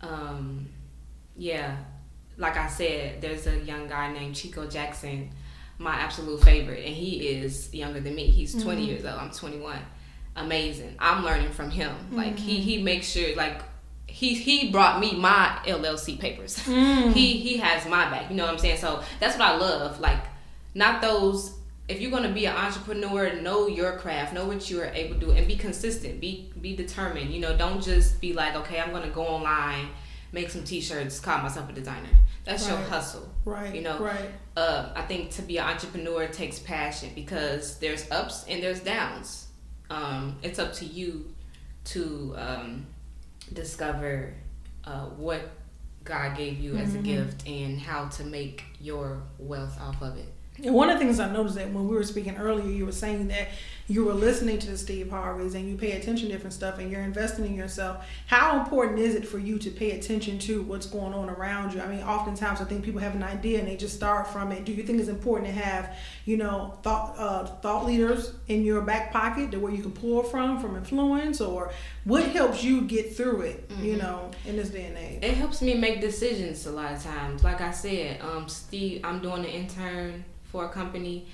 um, 0.01 0.69
yeah, 1.37 1.77
like 2.37 2.57
I 2.57 2.69
said, 2.69 3.21
there's 3.21 3.47
a 3.47 3.59
young 3.61 3.87
guy 3.87 4.13
named 4.13 4.35
Chico 4.35 4.67
Jackson 4.67 5.31
my 5.79 5.95
absolute 5.95 6.43
favorite, 6.43 6.85
and 6.85 6.95
he 6.95 7.29
is 7.29 7.73
younger 7.75 8.01
than 8.01 8.15
me. 8.15 8.29
He's 8.29 8.53
20 8.55 8.81
mm-hmm. 8.81 8.91
years 8.91 9.05
old. 9.05 9.15
I'm 9.15 9.31
21, 9.31 9.79
amazing. 10.37 10.95
I'm 10.99 11.25
learning 11.25 11.51
from 11.53 11.71
him. 11.71 11.93
Like 12.13 12.39
he 12.39 12.59
he 12.61 12.83
makes 12.83 13.09
sure 13.09 13.35
like 13.37 13.63
he 14.07 14.35
he 14.35 14.71
brought 14.71 15.01
me 15.01 15.15
my 15.17 15.59
LLC 15.67 16.19
papers. 16.19 16.59
he 16.59 17.37
he 17.39 17.57
has 17.59 17.87
my 17.87 18.09
back. 18.11 18.31
You 18.31 18.37
know 18.37 18.45
what 18.45 18.53
I'm 18.53 18.59
saying? 18.59 18.79
So 18.79 19.03
that's 19.21 19.37
what 19.39 19.47
I 19.49 19.57
love. 19.57 20.01
Like 20.01 20.23
not 20.75 21.01
those. 21.03 21.55
If 21.89 22.01
you're 22.01 22.11
gonna 22.11 22.33
be 22.33 22.47
an 22.47 22.57
entrepreneur, 22.57 23.41
know 23.41 23.69
your 23.69 23.97
craft, 23.99 24.33
know 24.35 24.45
what 24.45 24.69
you 24.69 24.81
are 24.81 24.87
able 24.87 25.15
to 25.15 25.21
do, 25.27 25.31
and 25.33 25.47
be 25.47 25.55
consistent. 25.57 26.21
Be 26.21 26.53
be 26.61 26.75
determined. 26.75 27.31
You 27.33 27.41
know, 27.41 27.57
don't 27.57 27.81
just 27.83 28.21
be 28.21 28.33
like, 28.33 28.57
okay, 28.57 28.81
I'm 28.81 28.91
gonna 28.91 29.09
go 29.11 29.23
online, 29.25 29.89
make 30.33 30.51
some 30.51 30.65
T-shirts, 30.65 31.21
call 31.21 31.39
myself 31.39 31.71
a 31.71 31.73
designer. 31.73 32.09
That's 32.45 32.67
your 32.69 32.77
hustle. 32.79 33.29
Right. 33.45 33.75
You 33.75 33.83
know, 33.83 33.99
Right. 33.99 34.31
uh, 34.57 34.91
I 34.95 35.03
think 35.03 35.31
to 35.33 35.43
be 35.43 35.59
an 35.59 35.65
entrepreneur 35.65 36.27
takes 36.29 36.59
passion 36.61 37.11
because 37.15 37.79
there's 37.79 38.09
ups 38.11 38.45
and 38.49 38.63
there's 38.63 38.81
downs. 38.81 39.46
Um, 39.91 40.39
it's 40.43 40.59
up 40.59 40.73
to 40.75 40.85
you 40.85 41.33
to 41.85 42.35
um, 42.37 42.87
discover 43.53 44.35
uh, 44.85 45.07
what 45.07 45.51
God 46.05 46.37
gave 46.37 46.59
you 46.59 46.77
as 46.77 46.95
a 46.95 46.99
gift 46.99 47.47
and 47.47 47.81
how 47.81 48.07
to 48.09 48.25
make 48.25 48.65
your 48.81 49.23
wealth 49.39 49.79
off 49.81 50.01
of 50.03 50.17
it. 50.17 50.33
And 50.63 50.75
one 50.75 50.89
of 50.89 50.99
the 50.99 51.05
things 51.05 51.21
I 51.21 51.31
noticed 51.31 51.57
that 51.57 51.71
when 51.71 51.89
we 51.89 51.95
were 51.95 52.05
speaking 52.05 52.37
earlier, 52.37 52.69
you 52.69 52.87
were 52.87 52.93
saying 52.93 53.29
that 53.29 53.49
you 53.89 54.05
were 54.05 54.15
listening 54.15 54.59
to 54.59 54.71
the 54.71 54.77
Steve 54.77 55.11
Harveys 55.11 55.55
and 55.55 55.69
you 55.69 55.77
pay 55.77 55.93
attention 55.93 56.29
to 56.29 56.35
different 56.35 56.55
stuff 56.55 56.79
and 56.79 56.91
you're 56.91 57.03
investing 57.03 57.47
in 57.47 57.55
yourself. 57.55 58.05
How 58.27 58.59
important 58.59 58.99
is 58.99 59.15
it 59.15 59.27
for 59.27 59.39
you 59.39 59.59
to 59.59 59.71
pay 59.71 59.93
attention 59.93 60.39
to 60.41 60.63
what's 60.63 60.87
going 60.87 61.15
on 61.15 61.31
around 61.31 61.73
you? 61.73 61.81
I 61.81 61.87
mean, 61.87 62.03
oftentimes 62.03 62.61
I 62.61 62.65
think 62.65 62.85
people 62.85 63.01
have 63.01 63.15
an 63.15 63.23
idea 63.23 63.61
and 63.61 63.69
they 63.69 63.77
just 63.77 63.95
start 63.95 64.27
from 64.27 64.51
it. 64.51 64.65
Do 64.65 64.73
you 64.73 64.83
think 64.83 64.99
it's 64.99 65.09
important 65.09 65.47
to 65.49 65.61
have, 65.61 65.97
you 66.25 66.37
know, 66.37 66.79
thought 66.83 67.15
uh, 67.17 67.47
thought 67.47 67.87
leaders 67.87 68.33
in 68.49 68.65
your 68.65 68.81
back 68.81 69.13
pocket 69.13 69.53
to 69.53 69.59
where 69.61 69.73
you 69.73 69.83
can 69.83 69.93
pull 69.93 70.25
from 70.25 70.61
from 70.61 70.77
influence, 70.77 71.41
or 71.41 71.73
what 72.05 72.25
helps 72.25 72.65
you 72.65 72.83
get 72.83 73.17
through 73.17 73.43
it? 73.43 73.71
You 73.81 73.97
know, 73.97 74.31
in 74.47 74.57
this 74.57 74.71
day 74.71 74.87
and 74.87 74.99
age. 74.99 75.23
It 75.23 75.35
helps 75.35 75.63
me 75.63 75.75
make 75.75 76.01
decisions 76.01 76.67
a 76.67 76.73
lot 76.73 76.93
of 76.93 77.03
times. 77.03 77.45
Like 77.45 77.61
I 77.61 77.71
said, 77.71 78.21
um, 78.21 78.49
Steve, 78.49 79.03
I'm 79.05 79.21
doing 79.21 79.45
an 79.45 79.51
intern 79.51 80.25
for 80.45 80.65
a 80.65 80.69
company, 80.69 81.27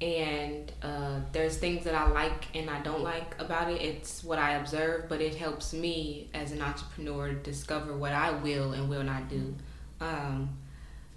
and 0.00 0.72
uh, 0.82 1.20
there's 1.32 1.58
things 1.58 1.84
that 1.84 1.94
I 1.94 2.08
like 2.10 2.54
and 2.54 2.70
I 2.70 2.80
don't 2.80 3.02
like 3.02 3.34
about 3.38 3.70
it. 3.70 3.82
It's 3.82 4.24
what 4.24 4.38
I 4.38 4.52
observe, 4.52 5.08
but 5.08 5.20
it 5.20 5.34
helps 5.34 5.72
me 5.72 6.30
as 6.32 6.52
an 6.52 6.62
entrepreneur 6.62 7.32
discover 7.32 7.96
what 7.96 8.12
I 8.12 8.30
will 8.30 8.72
and 8.72 8.88
will 8.88 9.02
not 9.02 9.28
do. 9.28 9.54
Um, 10.00 10.56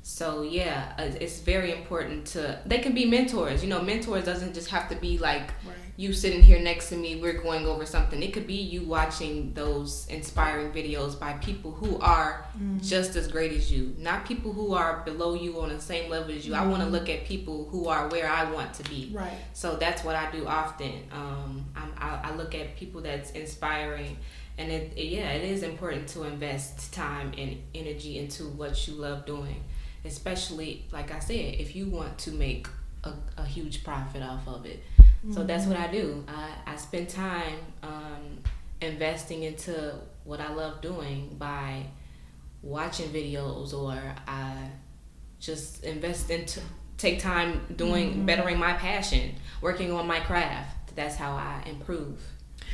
so 0.06 0.42
yeah, 0.44 0.94
uh, 1.00 1.04
it's 1.22 1.40
very 1.40 1.72
important 1.72 2.26
to. 2.28 2.60
They 2.66 2.80
can 2.80 2.94
be 2.94 3.06
mentors. 3.06 3.64
You 3.64 3.70
know, 3.70 3.82
mentors 3.82 4.26
doesn't 4.26 4.54
just 4.54 4.70
have 4.70 4.90
to 4.90 4.96
be 4.96 5.18
like 5.18 5.48
Right. 5.66 5.78
you 5.96 6.12
sitting 6.12 6.42
here 6.42 6.60
next 6.60 6.90
to 6.90 6.98
me, 6.98 7.22
we're 7.22 7.42
going 7.42 7.66
over 7.66 7.86
something. 7.86 8.22
It 8.22 8.34
could 8.34 8.46
be 8.46 8.56
you 8.56 8.84
watching 8.84 9.54
those 9.54 10.06
inspiring 10.10 10.72
videos 10.74 11.18
by 11.18 11.34
people 11.34 11.72
who 11.72 11.98
are 12.00 12.46
just 12.82 13.16
as 13.16 13.28
great 13.30 13.54
as 13.54 13.72
you, 13.72 13.96
not 13.98 14.26
people 14.26 14.52
who 14.52 14.74
are 14.74 15.02
below 15.06 15.36
you 15.36 15.60
on 15.62 15.70
the 15.70 15.80
same 15.80 16.10
level 16.10 16.32
as 16.36 16.46
you. 16.46 16.54
I 16.54 16.66
want 16.68 16.84
to 16.84 16.90
look 16.90 17.08
at 17.10 17.24
people 17.26 17.68
who 17.72 17.88
are 17.88 18.10
where 18.10 18.30
I 18.30 18.52
want 18.52 18.74
to 18.76 18.84
be. 18.90 19.12
Right. 19.14 19.32
So 19.54 19.78
that's 19.78 20.04
what 20.04 20.16
I 20.16 20.30
do 20.32 20.46
often. 20.48 20.92
Um, 21.14 21.66
I'm, 21.78 21.94
I, 21.98 22.20
I 22.32 22.36
look 22.36 22.54
at 22.56 22.76
people 22.76 23.00
that's 23.02 23.32
inspiring, 23.32 24.18
and 24.58 24.70
it- 24.72 24.98
yeah, 24.98 25.30
it 25.32 25.44
is 25.50 25.64
important 25.64 26.10
to 26.10 26.24
invest 26.24 26.92
time 26.94 27.32
and 27.38 27.58
energy 27.74 28.18
into 28.20 28.44
what 28.50 28.86
you 28.88 28.96
love 28.96 29.26
doing, 29.26 29.64
especially 30.06 30.86
like 30.92 31.12
I 31.12 31.20
said, 31.20 31.56
if 31.56 31.76
you 31.76 31.88
want 31.88 32.18
to 32.20 32.32
make 32.32 32.68
a, 33.04 33.14
a 33.38 33.46
huge 33.46 33.84
profit 33.84 34.22
off 34.22 34.48
of 34.48 34.66
it. 34.66 34.84
So 35.32 35.44
that's 35.46 35.66
what 35.66 35.78
I 35.78 35.88
do. 35.88 36.24
I, 36.28 36.74
I 36.74 36.76
spend 36.76 37.08
time 37.08 37.60
um, 37.82 38.40
investing 38.82 39.44
into 39.44 39.96
what 40.26 40.42
I 40.42 40.54
love 40.54 40.82
doing 40.82 41.36
by 41.40 41.86
watching 42.62 43.10
videos 43.10 43.74
or 43.74 43.98
I 44.28 44.70
just 45.40 45.84
invest 45.86 46.30
into 46.30 46.60
take 46.98 47.20
time 47.20 47.62
doing 47.76 48.26
bettering 48.26 48.58
my 48.58 48.74
passion, 48.74 49.36
working 49.62 49.92
on 49.92 50.08
my 50.08 50.20
craft. 50.20 50.96
That's 50.96 51.16
how 51.16 51.32
I 51.32 51.64
improve. 51.70 52.22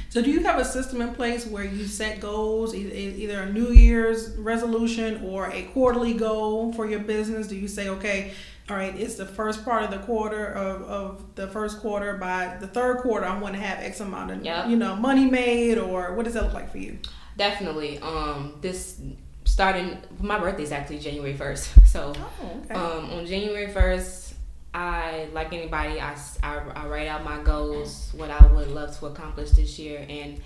So, 0.10 0.24
do 0.24 0.32
you 0.32 0.42
have 0.44 0.60
a 0.60 0.66
system 0.66 1.02
in 1.02 1.14
place 1.14 1.46
where 1.46 1.64
you 1.64 1.86
set 1.86 2.20
goals, 2.20 2.74
either 2.74 3.42
a 3.42 3.52
New 3.52 3.70
Year's 3.70 4.36
resolution 4.38 5.24
or 5.24 5.52
a 5.52 5.64
quarterly 5.74 6.14
goal 6.16 6.74
for 6.74 6.90
your 6.90 7.00
business? 7.00 7.48
Do 7.48 7.56
you 7.56 7.68
say, 7.68 7.90
okay, 7.90 8.32
all 8.70 8.76
right, 8.76 8.96
it's 9.00 9.16
the 9.16 9.26
first 9.26 9.64
part 9.64 9.84
of 9.84 9.92
the 9.92 10.00
quarter 10.00 10.46
of, 10.48 10.82
of 10.84 11.36
the 11.36 11.48
first 11.48 11.80
quarter. 11.80 12.18
By 12.18 12.58
the 12.60 12.68
third 12.68 12.98
quarter, 12.98 13.26
I 13.26 13.38
want 13.40 13.54
to 13.56 13.62
have 13.62 13.80
X 13.84 14.00
amount 14.00 14.32
of 14.32 14.44
Yep. 14.44 14.70
you 14.70 14.78
know 14.78 14.96
money 14.96 15.26
made, 15.26 15.78
or 15.78 16.14
what 16.16 16.26
does 16.26 16.34
that 16.34 16.44
look 16.44 16.54
like 16.54 16.72
for 16.72 16.80
you? 16.80 16.98
Definitely. 17.38 18.00
Um, 18.00 18.58
this 18.62 19.00
starting 19.46 19.98
my 20.20 20.40
birthday's 20.40 20.72
actually 20.72 21.00
January 21.00 21.36
first, 21.36 21.72
so 21.88 22.14
Oh, 22.16 22.62
okay. 22.66 22.74
Um, 22.74 23.12
on 23.12 23.26
January 23.26 23.72
1st, 23.72 24.29
I, 24.74 25.28
like 25.34 25.52
anybody, 25.54 26.00
I 26.00 26.16
I 26.44 26.88
write 26.88 27.08
out 27.08 27.24
my 27.24 27.40
goals, 27.44 28.12
what 28.16 28.30
I 28.30 28.46
would 28.48 28.68
love 28.70 28.98
to 29.00 29.08
accomplish 29.08 29.52
this 29.52 29.80
year. 29.80 30.06
And 30.08 30.42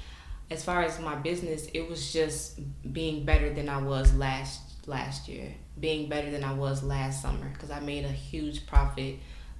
as 0.50 0.63
far 0.63 0.84
as 0.84 1.00
my 1.00 1.15
business, 1.15 1.68
it 1.74 1.89
was 1.89 2.13
just 2.13 2.60
being 2.94 3.25
better 3.25 3.53
than 3.53 3.70
I 3.70 3.82
was 3.82 4.13
last 4.15 4.62
last 4.88 5.27
year, 5.27 5.53
being 5.80 6.10
better 6.10 6.30
than 6.30 6.44
I 6.44 6.53
was 6.53 6.84
last 6.84 7.22
summer, 7.22 7.50
because 7.53 7.72
I 7.72 7.80
made 7.80 8.06
a 8.06 8.12
huge 8.12 8.65
profit 8.68 9.15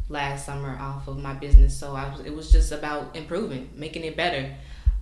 last 0.10 0.46
summer 0.46 0.78
off 0.80 1.08
of 1.08 1.18
my 1.18 1.34
business. 1.34 1.78
So 1.78 1.96
I 1.96 2.16
it 2.26 2.34
was 2.34 2.52
just 2.52 2.72
about 2.72 3.16
improving, 3.16 3.70
making 3.76 4.04
it 4.04 4.16
better. 4.16 4.54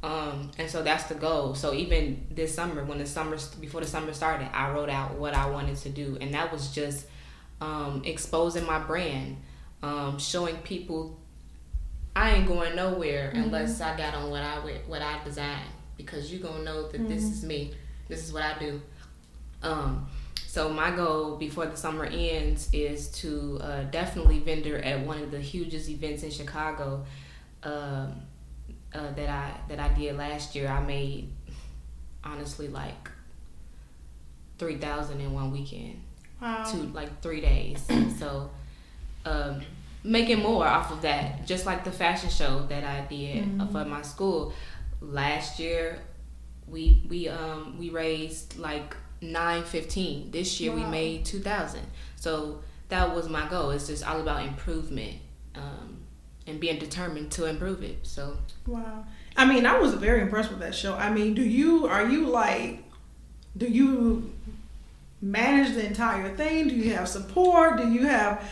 Um, 0.04 0.50
and 0.58 0.68
so 0.68 0.82
that's 0.82 1.04
the 1.04 1.14
goal. 1.16 1.54
So 1.54 1.74
even 1.76 2.26
this 2.32 2.56
summer, 2.56 2.84
when 2.84 2.98
the 2.98 3.06
summer 3.06 3.38
before 3.60 3.82
the 3.82 3.88
summer 3.88 4.14
started, 4.14 4.50
I 4.54 4.72
wrote 4.72 4.90
out 4.90 5.16
what 5.16 5.36
I 5.36 5.48
wanted 5.50 5.78
to 5.78 5.90
do, 5.90 6.18
and 6.20 6.34
that 6.34 6.52
was 6.52 6.74
just 6.74 7.06
um, 7.60 8.02
exposing 8.06 8.66
my 8.66 8.80
brand, 8.80 9.38
um, 9.84 10.20
showing 10.20 10.58
people 10.58 11.18
I 12.16 12.32
ain't 12.32 12.48
going 12.48 12.76
nowhere 12.76 13.32
unless 13.34 13.80
I 13.80 13.96
got 13.98 14.14
on 14.14 14.30
what 14.30 14.42
I 14.42 14.58
what 14.88 15.02
I 15.02 15.24
design 15.24 15.64
because 15.98 16.32
you 16.32 16.40
gonna 16.40 16.64
know 16.64 16.88
that 16.90 17.08
this 17.08 17.24
is 17.24 17.44
me. 17.44 17.74
This 18.08 18.26
is 18.26 18.34
what 18.34 18.44
I 18.44 18.60
do. 18.60 18.82
Um, 19.64 20.08
so 20.46 20.70
my 20.70 20.92
goal 20.92 21.38
before 21.38 21.66
the 21.66 21.78
summer 21.78 22.06
ends 22.06 22.70
is 22.74 23.10
to 23.22 23.60
uh, 23.62 23.84
definitely 23.84 24.40
vendor 24.40 24.78
at 24.80 25.06
one 25.06 25.20
of 25.20 25.32
the 25.32 25.40
hugest 25.40 25.88
events 25.88 26.24
in 26.24 26.32
Chicago 26.32 27.06
um, 27.64 28.22
uh, 28.94 29.12
that 29.16 29.30
I 29.30 29.54
that 29.70 29.80
I 29.80 29.94
did 29.94 30.18
last 30.18 30.56
year. 30.56 30.68
I 30.68 30.82
made 30.82 31.32
honestly 32.24 32.68
like 32.68 33.10
three 34.58 34.78
thousand 34.78 35.22
in 35.22 35.34
one 35.34 35.52
weekend 35.52 36.02
wow. 36.42 36.64
to 36.64 36.78
like 36.78 37.22
three 37.22 37.40
days. 37.40 37.88
so 38.20 38.50
um, 39.26 39.62
making 40.04 40.40
more 40.40 40.66
off 40.68 40.92
of 40.92 41.02
that, 41.04 41.46
just 41.46 41.66
like 41.66 41.84
the 41.84 41.92
fashion 41.92 42.30
show 42.30 42.66
that 42.70 42.84
I 42.84 43.02
did 43.08 43.62
uh 43.62 43.68
for 43.68 43.86
my 43.86 44.02
school 44.02 44.54
last 45.02 45.60
year. 45.60 46.00
We 46.68 47.04
we 47.10 47.28
um 47.28 47.78
we 47.78 47.90
raised 47.90 48.58
like 48.58 48.96
nine 49.22 49.64
fifteen. 49.64 50.32
This 50.32 50.60
year 50.60 50.72
we 50.72 50.84
made 50.86 51.26
two 51.26 51.40
thousand. 51.40 51.86
So 52.16 52.62
that 52.90 53.16
was 53.16 53.30
my 53.30 53.48
goal. 53.50 53.72
It's 53.72 53.88
just 53.88 54.08
all 54.08 54.22
about 54.22 54.46
improvement 54.46 55.16
um, 55.56 55.98
and 56.46 56.60
being 56.60 56.78
determined 56.78 57.32
to 57.34 57.46
improve 57.46 57.84
it. 57.84 58.00
So 58.04 58.38
Wow. 58.68 59.06
I 59.38 59.46
mean, 59.46 59.66
I 59.66 59.80
was 59.80 59.94
very 59.94 60.22
impressed 60.22 60.50
with 60.50 60.60
that 60.60 60.76
show. 60.76 60.96
I 60.96 61.10
mean, 61.10 61.34
do 61.34 61.42
you 61.42 61.88
are 61.88 62.08
you 62.08 62.28
like 62.28 62.84
do 63.58 63.68
you 63.68 64.32
manage 65.22 65.74
the 65.74 65.86
entire 65.86 66.36
thing? 66.36 66.68
Do 66.70 66.76
you 66.76 66.94
have 66.96 67.08
support? 67.08 67.78
Do 67.78 67.90
you 67.90 68.08
have 68.08 68.44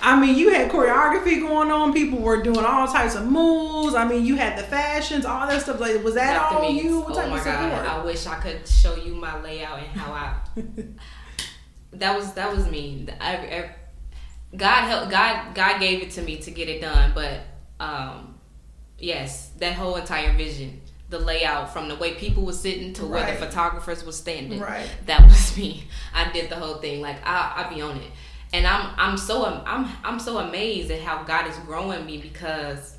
I 0.00 0.20
mean, 0.20 0.36
you 0.36 0.50
had 0.50 0.70
choreography 0.70 1.40
going 1.40 1.70
on. 1.70 1.92
People 1.92 2.18
were 2.18 2.42
doing 2.42 2.64
all 2.64 2.86
types 2.86 3.14
of 3.14 3.24
moves. 3.24 3.94
I 3.94 4.06
mean, 4.06 4.24
you 4.24 4.36
had 4.36 4.58
the 4.58 4.62
fashions, 4.62 5.24
all 5.24 5.46
that 5.46 5.62
stuff. 5.62 5.80
Like, 5.80 6.02
was 6.04 6.14
that 6.14 6.34
Dr. 6.34 6.56
all 6.56 6.70
you? 6.70 7.00
What 7.00 7.16
oh 7.16 7.28
my 7.28 7.42
god! 7.42 7.70
support? 7.70 7.86
I 7.86 8.04
wish 8.04 8.26
I 8.26 8.36
could 8.36 8.68
show 8.68 8.94
you 8.94 9.14
my 9.14 9.40
layout 9.40 9.78
and 9.78 9.88
how 9.88 10.12
I. 10.12 10.34
that 11.94 12.16
was 12.16 12.32
that 12.34 12.54
was 12.54 12.68
me. 12.68 13.08
I, 13.20 13.36
I- 13.36 13.70
God 14.54 14.84
help 14.88 15.10
God 15.10 15.54
God 15.54 15.80
gave 15.80 16.02
it 16.02 16.12
to 16.12 16.22
me 16.22 16.36
to 16.38 16.50
get 16.50 16.68
it 16.68 16.80
done, 16.80 17.12
but 17.14 17.40
um, 17.80 18.38
yes, 18.98 19.50
that 19.58 19.74
whole 19.74 19.96
entire 19.96 20.34
vision, 20.34 20.80
the 21.10 21.18
layout 21.18 21.72
from 21.72 21.88
the 21.88 21.96
way 21.96 22.14
people 22.14 22.44
were 22.44 22.52
sitting 22.52 22.92
to 22.94 23.06
where 23.06 23.26
the 23.26 23.38
photographers 23.38 24.04
were 24.04 24.12
standing. 24.12 24.60
Right. 24.60 24.88
That 25.06 25.22
was 25.24 25.56
me. 25.56 25.84
I 26.14 26.30
did 26.32 26.48
the 26.48 26.56
whole 26.56 26.76
thing. 26.76 27.00
Like 27.00 27.16
I 27.26 27.64
I 27.66 27.74
be 27.74 27.82
on 27.82 27.96
it, 27.96 28.10
and 28.56 28.66
I'm 28.66 28.90
I'm 28.96 29.16
so 29.18 29.44
I'm 29.44 29.86
I'm 30.02 30.18
so 30.18 30.38
amazed 30.38 30.90
at 30.90 31.00
how 31.00 31.22
God 31.24 31.46
is 31.46 31.56
growing 31.58 32.06
me 32.06 32.16
because 32.16 32.96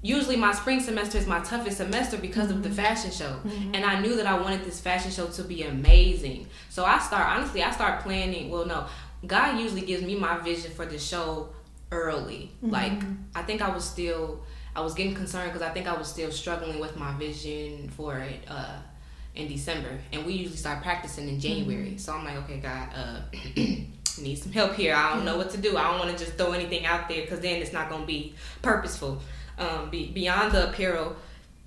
usually 0.00 0.36
my 0.36 0.52
spring 0.52 0.80
semester 0.80 1.18
is 1.18 1.26
my 1.26 1.40
toughest 1.40 1.76
semester 1.76 2.16
because 2.16 2.50
of 2.50 2.62
the 2.62 2.70
mm-hmm. 2.70 2.78
fashion 2.78 3.10
show. 3.10 3.38
Mm-hmm. 3.44 3.74
And 3.74 3.84
i 3.84 4.00
knew 4.00 4.16
that 4.16 4.26
i 4.26 4.38
wanted 4.40 4.64
this 4.64 4.80
fashion 4.80 5.10
show 5.10 5.26
to 5.26 5.42
be 5.42 5.62
amazing. 5.64 6.46
So 6.70 6.84
i 6.84 6.98
start 6.98 7.28
honestly 7.28 7.62
i 7.62 7.70
start 7.70 8.02
planning 8.02 8.50
well 8.50 8.64
no 8.64 8.86
god 9.26 9.58
usually 9.58 9.82
gives 9.82 10.02
me 10.02 10.14
my 10.14 10.38
vision 10.38 10.72
for 10.72 10.86
the 10.86 10.98
show 10.98 11.50
early. 11.92 12.52
Mm-hmm. 12.56 12.70
Like 12.70 13.02
i 13.34 13.42
think 13.42 13.60
i 13.60 13.68
was 13.68 13.84
still 13.84 14.42
I 14.76 14.80
was 14.80 14.92
getting 14.94 15.14
concerned 15.14 15.52
because 15.52 15.62
I 15.62 15.72
think 15.72 15.86
I 15.86 15.96
was 15.96 16.08
still 16.08 16.32
struggling 16.32 16.80
with 16.80 16.96
my 16.96 17.12
vision 17.16 17.88
for 17.90 18.18
it 18.18 18.40
uh, 18.48 18.78
in 19.34 19.48
December, 19.48 19.98
and 20.12 20.24
we 20.24 20.32
usually 20.32 20.56
start 20.56 20.82
practicing 20.82 21.28
in 21.28 21.40
January. 21.40 21.88
Mm-hmm. 21.88 21.98
So 21.98 22.12
I'm 22.12 22.24
like, 22.24 22.36
okay, 22.44 22.58
God, 22.58 22.88
uh, 22.94 23.20
need 24.20 24.36
some 24.36 24.52
help 24.52 24.74
here. 24.74 24.94
I 24.94 25.14
don't 25.14 25.24
know 25.24 25.36
what 25.36 25.50
to 25.50 25.58
do. 25.58 25.76
I 25.76 25.90
don't 25.90 25.98
want 25.98 26.16
to 26.16 26.24
just 26.24 26.36
throw 26.38 26.52
anything 26.52 26.86
out 26.86 27.08
there 27.08 27.22
because 27.22 27.40
then 27.40 27.60
it's 27.60 27.72
not 27.72 27.90
gonna 27.90 28.06
be 28.06 28.34
purposeful. 28.62 29.20
Um, 29.58 29.90
be, 29.90 30.10
beyond 30.10 30.52
the 30.52 30.70
apparel, 30.70 31.16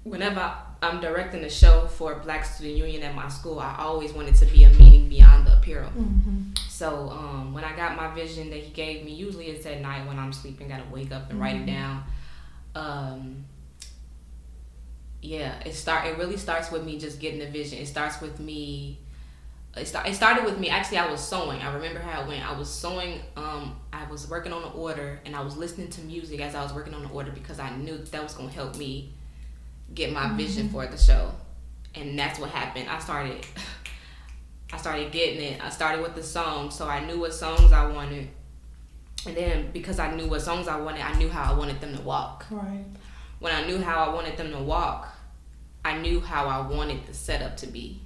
whenever 0.04 0.54
I'm 0.82 1.02
directing 1.02 1.44
a 1.44 1.50
show 1.50 1.88
for 1.88 2.16
Black 2.16 2.46
Student 2.46 2.78
Union 2.78 3.04
at 3.04 3.16
my 3.16 3.28
school, 3.28 3.60
I 3.60 3.76
always 3.80 4.14
wanted 4.14 4.36
to 4.36 4.46
be 4.46 4.64
a 4.64 4.70
meaning 4.70 5.10
beyond 5.10 5.48
the 5.48 5.58
apparel. 5.58 5.90
Mm-hmm. 5.90 6.54
So 6.70 7.10
um, 7.10 7.54
when 7.54 7.64
I 7.64 7.76
got 7.76 7.96
my 7.96 8.14
vision 8.14 8.50
that 8.52 8.60
he 8.60 8.72
gave 8.72 9.04
me, 9.04 9.12
usually 9.12 9.48
it's 9.48 9.66
at 9.66 9.82
night 9.82 10.08
when 10.08 10.20
I'm 10.20 10.32
sleeping, 10.32 10.70
gotta 10.70 10.84
wake 10.92 11.12
up 11.12 11.24
and 11.24 11.32
mm-hmm. 11.32 11.42
write 11.42 11.56
it 11.56 11.66
mm-hmm. 11.66 11.76
down. 11.76 12.04
Um, 12.76 13.46
yeah, 15.22 15.60
it 15.66 15.74
start. 15.74 16.06
It 16.08 16.18
really 16.18 16.38
starts 16.38 16.72
with 16.72 16.84
me 16.84 17.00
just 17.00 17.20
getting 17.20 17.40
the 17.40 17.48
vision. 17.48 17.80
It 17.80 17.88
starts 17.88 18.22
with 18.22 18.40
me. 18.40 19.00
It, 19.76 19.88
start, 19.88 20.08
it 20.08 20.16
started 20.16 20.46
with 20.46 20.60
me. 20.60 20.70
Actually, 20.70 21.00
I 21.00 21.12
was 21.12 21.22
sewing. 21.22 21.62
I 21.62 21.74
remember 21.74 22.00
how 22.00 22.22
it 22.22 22.28
went. 22.28 22.48
I 22.48 22.58
was 22.58 22.70
sewing. 22.70 23.20
Um, 23.36 23.76
I 23.92 24.06
was 24.10 24.30
working 24.30 24.54
on 24.54 24.64
an 24.64 24.72
order, 24.76 25.20
and 25.26 25.36
I 25.36 25.42
was 25.42 25.58
listening 25.58 25.90
to 25.90 26.02
music 26.02 26.40
as 26.42 26.56
I 26.56 26.64
was 26.64 26.74
working 26.74 26.94
on 26.94 27.04
the 27.04 27.10
order 27.10 27.32
because 27.32 27.60
I 27.60 27.76
knew 27.76 27.98
that, 27.98 28.24
was 28.24 28.34
gonna 28.34 28.52
help 28.52 28.78
me 28.78 29.12
get 29.94 30.12
my 30.12 30.22
mm-hmm. 30.22 30.38
vision 30.38 30.70
for 30.70 30.86
the 30.86 30.98
show. 30.98 31.32
And 31.96 32.18
that's 32.18 32.40
what 32.40 32.52
happened. 32.52 32.90
I 32.90 33.00
started 33.00 33.46
I 34.74 34.78
started 34.78 35.12
getting 35.12 35.42
it. 35.42 35.64
I 35.64 35.70
started 35.70 36.02
with 36.02 36.16
the 36.16 36.24
songs, 36.24 36.76
so 36.76 36.88
I 36.88 37.06
knew 37.06 37.20
what 37.20 37.34
songs 37.34 37.72
I 37.72 37.88
wanted. 37.88 38.28
And 39.26 39.36
then 39.36 39.72
because 39.72 39.98
I 39.98 40.14
knew 40.14 40.28
what 40.28 40.42
songs 40.42 40.68
I 40.68 40.80
wanted, 40.80 41.02
I 41.02 41.18
knew 41.18 41.30
how 41.30 41.54
I 41.54 41.58
wanted 41.58 41.82
them 41.82 41.96
to 41.96 42.02
walk. 42.02 42.46
Right. 42.52 42.86
When 43.40 43.54
I 43.54 43.66
knew 43.66 43.82
how 43.82 44.04
I 44.04 44.14
wanted 44.14 44.38
them 44.38 44.52
to 44.52 44.60
walk, 44.60 45.10
I 45.86 45.98
knew 45.98 46.20
how 46.20 46.48
I 46.48 46.68
wanted 46.68 47.06
the 47.06 47.14
setup 47.14 47.58
to 47.58 47.68
be. 47.68 48.02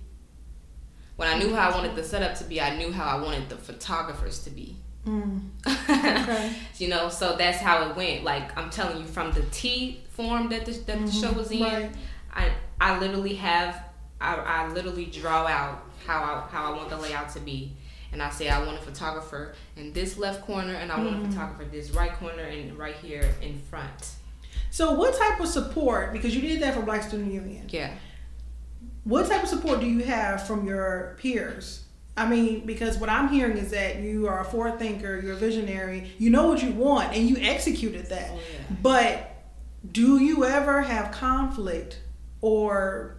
When 1.16 1.28
I 1.28 1.38
knew 1.38 1.54
how 1.54 1.70
I 1.70 1.76
wanted 1.76 1.96
the 1.96 2.04
setup 2.04 2.36
to 2.38 2.44
be, 2.44 2.60
I 2.60 2.76
knew 2.76 2.92
how 2.92 3.06
I 3.06 3.22
wanted 3.22 3.50
the 3.50 3.56
photographers 3.56 4.44
to 4.44 4.50
be. 4.50 4.76
Mm. 5.06 5.50
Okay. 5.92 6.54
you 6.78 6.88
know, 6.88 7.10
so 7.10 7.36
that's 7.36 7.60
how 7.60 7.90
it 7.90 7.96
went. 7.96 8.24
Like 8.24 8.58
I'm 8.58 8.70
telling 8.70 9.02
you, 9.02 9.06
from 9.06 9.32
the 9.32 9.42
T 9.52 10.02
form 10.10 10.50
that 10.50 10.66
the, 10.66 10.72
that 10.72 10.98
mm-hmm. 10.98 11.06
the 11.06 11.12
show 11.12 11.28
mm-hmm. 11.30 11.38
was 11.38 11.52
in, 11.52 11.64
right. 11.64 11.92
I 12.34 12.52
I 12.80 12.98
literally 13.00 13.36
have 13.36 13.84
I, 14.20 14.36
I 14.36 14.68
literally 14.70 15.06
draw 15.06 15.48
out 15.48 15.84
how 16.06 16.24
I 16.24 16.48
how 16.52 16.72
I 16.72 16.78
want 16.78 16.90
the 16.90 16.98
layout 16.98 17.30
to 17.30 17.40
be. 17.40 17.74
And 18.14 18.22
I 18.22 18.30
say 18.30 18.50
I 18.50 18.64
want 18.64 18.78
a 18.78 18.82
photographer 18.82 19.54
in 19.78 19.94
this 19.94 20.18
left 20.18 20.46
corner 20.46 20.74
and 20.74 20.92
I 20.92 20.98
want 20.98 21.10
a 21.10 21.12
mm-hmm. 21.14 21.32
photographer 21.32 21.66
this 21.66 21.92
right 21.92 22.14
corner 22.14 22.44
and 22.44 22.78
right 22.78 22.96
here 22.96 23.34
in 23.42 23.60
front. 23.60 24.12
So 24.72 24.94
what 24.94 25.14
type 25.18 25.40
of 25.40 25.48
support 25.48 26.14
because 26.14 26.34
you 26.34 26.42
did 26.42 26.62
that 26.62 26.74
for 26.74 26.82
Black 26.82 27.04
Student 27.04 27.32
Union. 27.32 27.68
Yeah. 27.70 27.94
What 29.04 29.28
type 29.28 29.44
of 29.44 29.50
support 29.50 29.82
do 29.82 29.86
you 29.86 30.04
have 30.04 30.48
from 30.48 30.66
your 30.66 31.18
peers? 31.20 31.84
I 32.16 32.28
mean, 32.28 32.66
because 32.66 32.98
what 32.98 33.10
I'm 33.10 33.30
hearing 33.30 33.58
is 33.58 33.72
that 33.72 33.98
you 33.98 34.28
are 34.28 34.42
a 34.42 34.46
forward 34.46 34.80
thinker, 34.80 35.20
you're 35.20 35.34
a 35.34 35.38
visionary, 35.38 36.12
you 36.18 36.30
know 36.30 36.48
what 36.48 36.62
you 36.64 36.72
want, 36.72 37.14
and 37.16 37.28
you 37.28 37.38
executed 37.38 38.08
that. 38.08 38.30
Oh, 38.32 38.36
yeah. 38.36 38.76
But 38.82 39.44
do 39.92 40.22
you 40.22 40.46
ever 40.46 40.82
have 40.82 41.12
conflict 41.12 42.00
or 42.42 43.18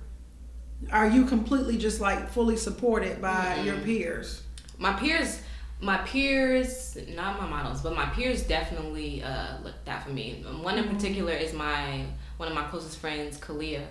are 0.90 1.08
you 1.08 1.26
completely 1.26 1.76
just 1.76 2.00
like 2.00 2.30
fully 2.30 2.56
supported 2.56 3.20
by 3.20 3.56
mm-hmm. 3.56 3.66
your 3.66 3.76
peers? 3.78 4.42
My 4.78 4.92
peers 4.94 5.41
my 5.82 5.98
peers, 5.98 6.96
not 7.08 7.40
my 7.40 7.48
models, 7.48 7.82
but 7.82 7.94
my 7.94 8.06
peers 8.06 8.44
definitely 8.44 9.22
uh, 9.22 9.58
looked 9.64 9.88
out 9.88 10.04
for 10.04 10.10
me. 10.10 10.44
One 10.62 10.78
in 10.78 10.84
mm-hmm. 10.84 10.94
particular 10.94 11.32
is 11.32 11.52
my 11.52 12.04
one 12.36 12.48
of 12.48 12.54
my 12.54 12.62
closest 12.68 12.98
friends, 12.98 13.36
Kalia. 13.38 13.82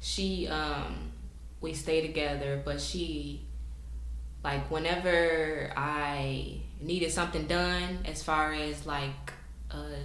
She 0.00 0.46
um, 0.46 1.10
we 1.62 1.72
stay 1.72 2.06
together, 2.06 2.60
but 2.62 2.80
she 2.80 3.40
like 4.44 4.70
whenever 4.70 5.72
I 5.74 6.60
needed 6.82 7.10
something 7.10 7.46
done, 7.46 8.00
as 8.04 8.22
far 8.22 8.52
as 8.52 8.84
like 8.86 9.32
uh, 9.70 9.96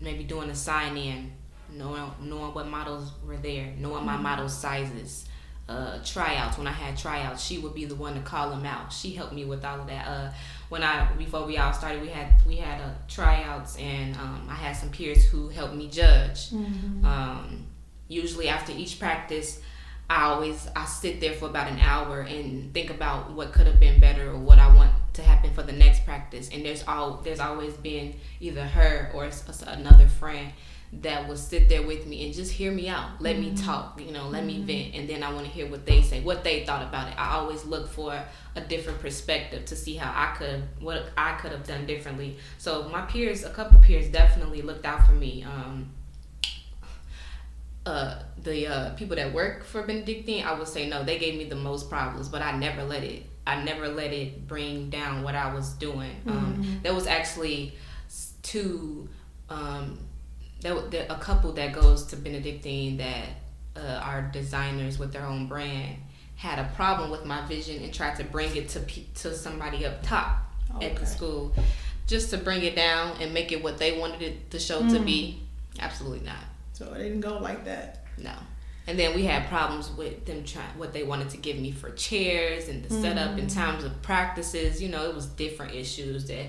maybe 0.00 0.22
doing 0.22 0.50
a 0.50 0.54
sign 0.54 0.96
in, 0.96 1.32
knowing 1.72 2.12
knowing 2.22 2.54
what 2.54 2.68
models 2.68 3.10
were 3.26 3.36
there, 3.38 3.74
knowing 3.76 4.06
my 4.06 4.14
mm-hmm. 4.14 4.22
model 4.22 4.48
sizes, 4.48 5.26
uh, 5.70 5.98
tryouts. 6.04 6.58
When 6.58 6.66
I 6.66 6.72
had 6.72 6.98
tryouts, 6.98 7.44
she 7.44 7.58
would 7.58 7.74
be 7.74 7.84
the 7.84 7.94
one 7.94 8.14
to 8.14 8.20
call 8.20 8.50
them 8.50 8.66
out. 8.66 8.92
She 8.92 9.12
helped 9.12 9.32
me 9.32 9.44
with 9.44 9.64
all 9.64 9.80
of 9.80 9.86
that. 9.86 10.06
Uh, 10.06 10.30
when 10.68 10.82
I 10.82 11.10
before 11.14 11.46
we 11.46 11.58
all 11.58 11.72
started, 11.72 12.02
we 12.02 12.08
had 12.08 12.28
we 12.46 12.56
had 12.56 12.80
uh, 12.80 12.90
tryouts, 13.08 13.76
and 13.78 14.16
um, 14.16 14.48
I 14.50 14.54
had 14.54 14.76
some 14.76 14.90
peers 14.90 15.24
who 15.24 15.48
helped 15.48 15.74
me 15.74 15.88
judge. 15.88 16.50
Mm-hmm. 16.50 17.04
Um, 17.04 17.66
usually 18.08 18.48
after 18.48 18.72
each 18.72 18.98
practice, 18.98 19.60
I 20.08 20.24
always 20.24 20.68
I 20.74 20.86
sit 20.86 21.20
there 21.20 21.34
for 21.34 21.46
about 21.46 21.70
an 21.70 21.78
hour 21.78 22.20
and 22.20 22.74
think 22.74 22.90
about 22.90 23.32
what 23.32 23.52
could 23.52 23.68
have 23.68 23.78
been 23.78 24.00
better 24.00 24.30
or 24.30 24.38
what 24.38 24.58
I 24.58 24.74
want 24.74 24.90
to 25.12 25.22
happen 25.22 25.52
for 25.54 25.62
the 25.62 25.72
next 25.72 26.04
practice. 26.04 26.50
And 26.52 26.64
there's 26.64 26.82
all 26.88 27.20
there's 27.22 27.40
always 27.40 27.74
been 27.74 28.16
either 28.40 28.64
her 28.64 29.12
or 29.14 29.30
another 29.68 30.08
friend 30.08 30.52
that 30.92 31.28
will 31.28 31.36
sit 31.36 31.68
there 31.68 31.82
with 31.82 32.06
me 32.06 32.24
and 32.24 32.34
just 32.34 32.50
hear 32.50 32.72
me 32.72 32.88
out. 32.88 33.20
Let 33.20 33.36
mm-hmm. 33.36 33.54
me 33.54 33.56
talk, 33.56 34.00
you 34.00 34.10
know, 34.10 34.28
let 34.28 34.42
mm-hmm. 34.42 34.66
me 34.66 34.82
vent 34.82 34.94
and 34.96 35.08
then 35.08 35.22
I 35.22 35.32
want 35.32 35.46
to 35.46 35.52
hear 35.52 35.68
what 35.70 35.86
they 35.86 36.02
say, 36.02 36.20
what 36.20 36.42
they 36.42 36.64
thought 36.64 36.82
about 36.82 37.08
it. 37.08 37.14
I 37.16 37.34
always 37.34 37.64
look 37.64 37.88
for 37.88 38.20
a 38.56 38.60
different 38.60 38.98
perspective 39.00 39.64
to 39.66 39.76
see 39.76 39.94
how 39.94 40.12
I 40.12 40.34
could 40.36 40.64
what 40.80 41.10
I 41.16 41.34
could 41.34 41.52
have 41.52 41.64
done 41.64 41.86
differently. 41.86 42.38
So 42.58 42.88
my 42.88 43.02
peers, 43.02 43.44
a 43.44 43.50
couple 43.50 43.78
peers 43.78 44.08
definitely 44.08 44.62
looked 44.62 44.84
out 44.84 45.06
for 45.06 45.12
me. 45.12 45.44
Um, 45.44 45.92
uh, 47.86 48.22
the 48.42 48.66
uh, 48.66 48.90
people 48.94 49.16
that 49.16 49.32
work 49.32 49.64
for 49.64 49.82
Benedictine, 49.82 50.44
I 50.44 50.58
would 50.58 50.68
say 50.68 50.88
no, 50.88 51.04
they 51.04 51.18
gave 51.18 51.38
me 51.38 51.44
the 51.44 51.56
most 51.56 51.88
problems, 51.88 52.28
but 52.28 52.42
I 52.42 52.56
never 52.56 52.82
let 52.84 53.04
it. 53.04 53.24
I 53.46 53.62
never 53.62 53.88
let 53.88 54.12
it 54.12 54.46
bring 54.46 54.90
down 54.90 55.22
what 55.22 55.34
I 55.34 55.54
was 55.54 55.70
doing. 55.74 56.14
Um, 56.26 56.34
mm-hmm. 56.34 56.82
there 56.82 56.94
was 56.94 57.06
actually 57.06 57.74
two 58.42 59.08
um, 59.48 59.98
there, 60.60 60.80
there 60.82 61.06
a 61.08 61.16
couple 61.16 61.52
that 61.52 61.72
goes 61.72 62.04
to 62.06 62.16
Benedictine 62.16 62.98
that 62.98 63.26
uh, 63.76 64.00
are 64.02 64.22
designers 64.32 64.98
with 64.98 65.12
their 65.12 65.24
own 65.24 65.46
brand 65.46 65.96
had 66.40 66.58
a 66.58 66.64
problem 66.74 67.10
with 67.10 67.26
my 67.26 67.46
vision 67.46 67.82
and 67.82 67.92
tried 67.92 68.16
to 68.16 68.24
bring 68.24 68.54
it 68.56 68.66
to 68.66 68.80
to 69.14 69.34
somebody 69.34 69.84
up 69.84 70.02
top 70.02 70.38
okay. 70.76 70.90
at 70.90 70.96
the 70.96 71.04
school 71.04 71.52
just 72.06 72.30
to 72.30 72.38
bring 72.38 72.62
it 72.62 72.74
down 72.74 73.14
and 73.20 73.34
make 73.34 73.52
it 73.52 73.62
what 73.62 73.76
they 73.76 73.98
wanted 73.98 74.22
it 74.22 74.50
the 74.50 74.58
show 74.58 74.80
mm. 74.80 74.90
to 74.90 75.00
be 75.00 75.38
mm. 75.74 75.80
absolutely 75.80 76.24
not 76.24 76.42
so 76.72 76.90
it 76.94 77.02
didn't 77.02 77.20
go 77.20 77.38
like 77.38 77.64
that 77.66 78.06
no 78.16 78.32
and 78.86 78.98
then 78.98 79.14
we 79.14 79.24
had 79.24 79.46
problems 79.48 79.90
with 79.90 80.24
them 80.24 80.42
trying 80.42 80.66
what 80.78 80.94
they 80.94 81.02
wanted 81.02 81.28
to 81.28 81.36
give 81.36 81.58
me 81.58 81.70
for 81.70 81.90
chairs 81.90 82.68
and 82.68 82.82
the 82.84 82.94
mm. 82.94 83.02
setup 83.02 83.38
in 83.38 83.46
mm. 83.46 83.54
times 83.54 83.84
of 83.84 84.00
practices 84.00 84.82
you 84.82 84.88
know 84.88 85.10
it 85.10 85.14
was 85.14 85.26
different 85.26 85.74
issues 85.74 86.26
that 86.26 86.46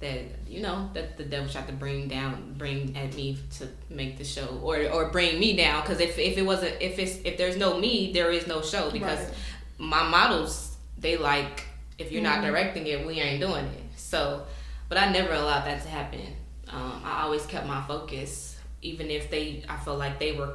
that 0.00 0.22
you 0.48 0.62
know 0.62 0.90
that 0.94 1.18
the 1.18 1.24
devil 1.24 1.48
tried 1.48 1.66
to 1.66 1.74
bring 1.74 2.08
down 2.08 2.54
bring 2.56 2.96
at 2.96 3.14
me 3.14 3.38
to 3.58 3.68
make 3.90 4.16
the 4.16 4.24
show 4.24 4.58
or 4.62 4.88
or 4.90 5.10
bring 5.10 5.38
me 5.38 5.56
down. 5.56 5.82
Because 5.82 6.00
if, 6.00 6.18
if 6.18 6.36
it 6.38 6.42
wasn't 6.42 6.74
if 6.80 6.98
it's 6.98 7.18
if 7.24 7.36
there's 7.36 7.56
no 7.56 7.78
me 7.78 8.12
there 8.12 8.30
is 8.32 8.46
no 8.46 8.62
show. 8.62 8.90
Because 8.90 9.18
right. 9.18 9.34
my 9.78 10.02
models 10.02 10.76
they 10.98 11.16
like 11.16 11.64
if 11.98 12.10
you're 12.10 12.22
mm-hmm. 12.22 12.42
not 12.42 12.46
directing 12.46 12.86
it 12.86 13.06
we 13.06 13.20
ain't 13.20 13.40
doing 13.40 13.66
it. 13.66 13.82
So 13.96 14.46
but 14.88 14.98
i 14.98 15.12
never 15.12 15.34
allowed 15.34 15.66
that 15.66 15.82
to 15.82 15.88
happen. 15.88 16.20
Um, 16.68 17.02
i 17.04 17.22
always 17.22 17.44
kept 17.46 17.66
my 17.66 17.82
focus 17.86 18.58
even 18.80 19.10
if 19.10 19.30
they 19.30 19.64
i 19.68 19.76
felt 19.76 19.98
like 19.98 20.18
they 20.18 20.32
were 20.32 20.54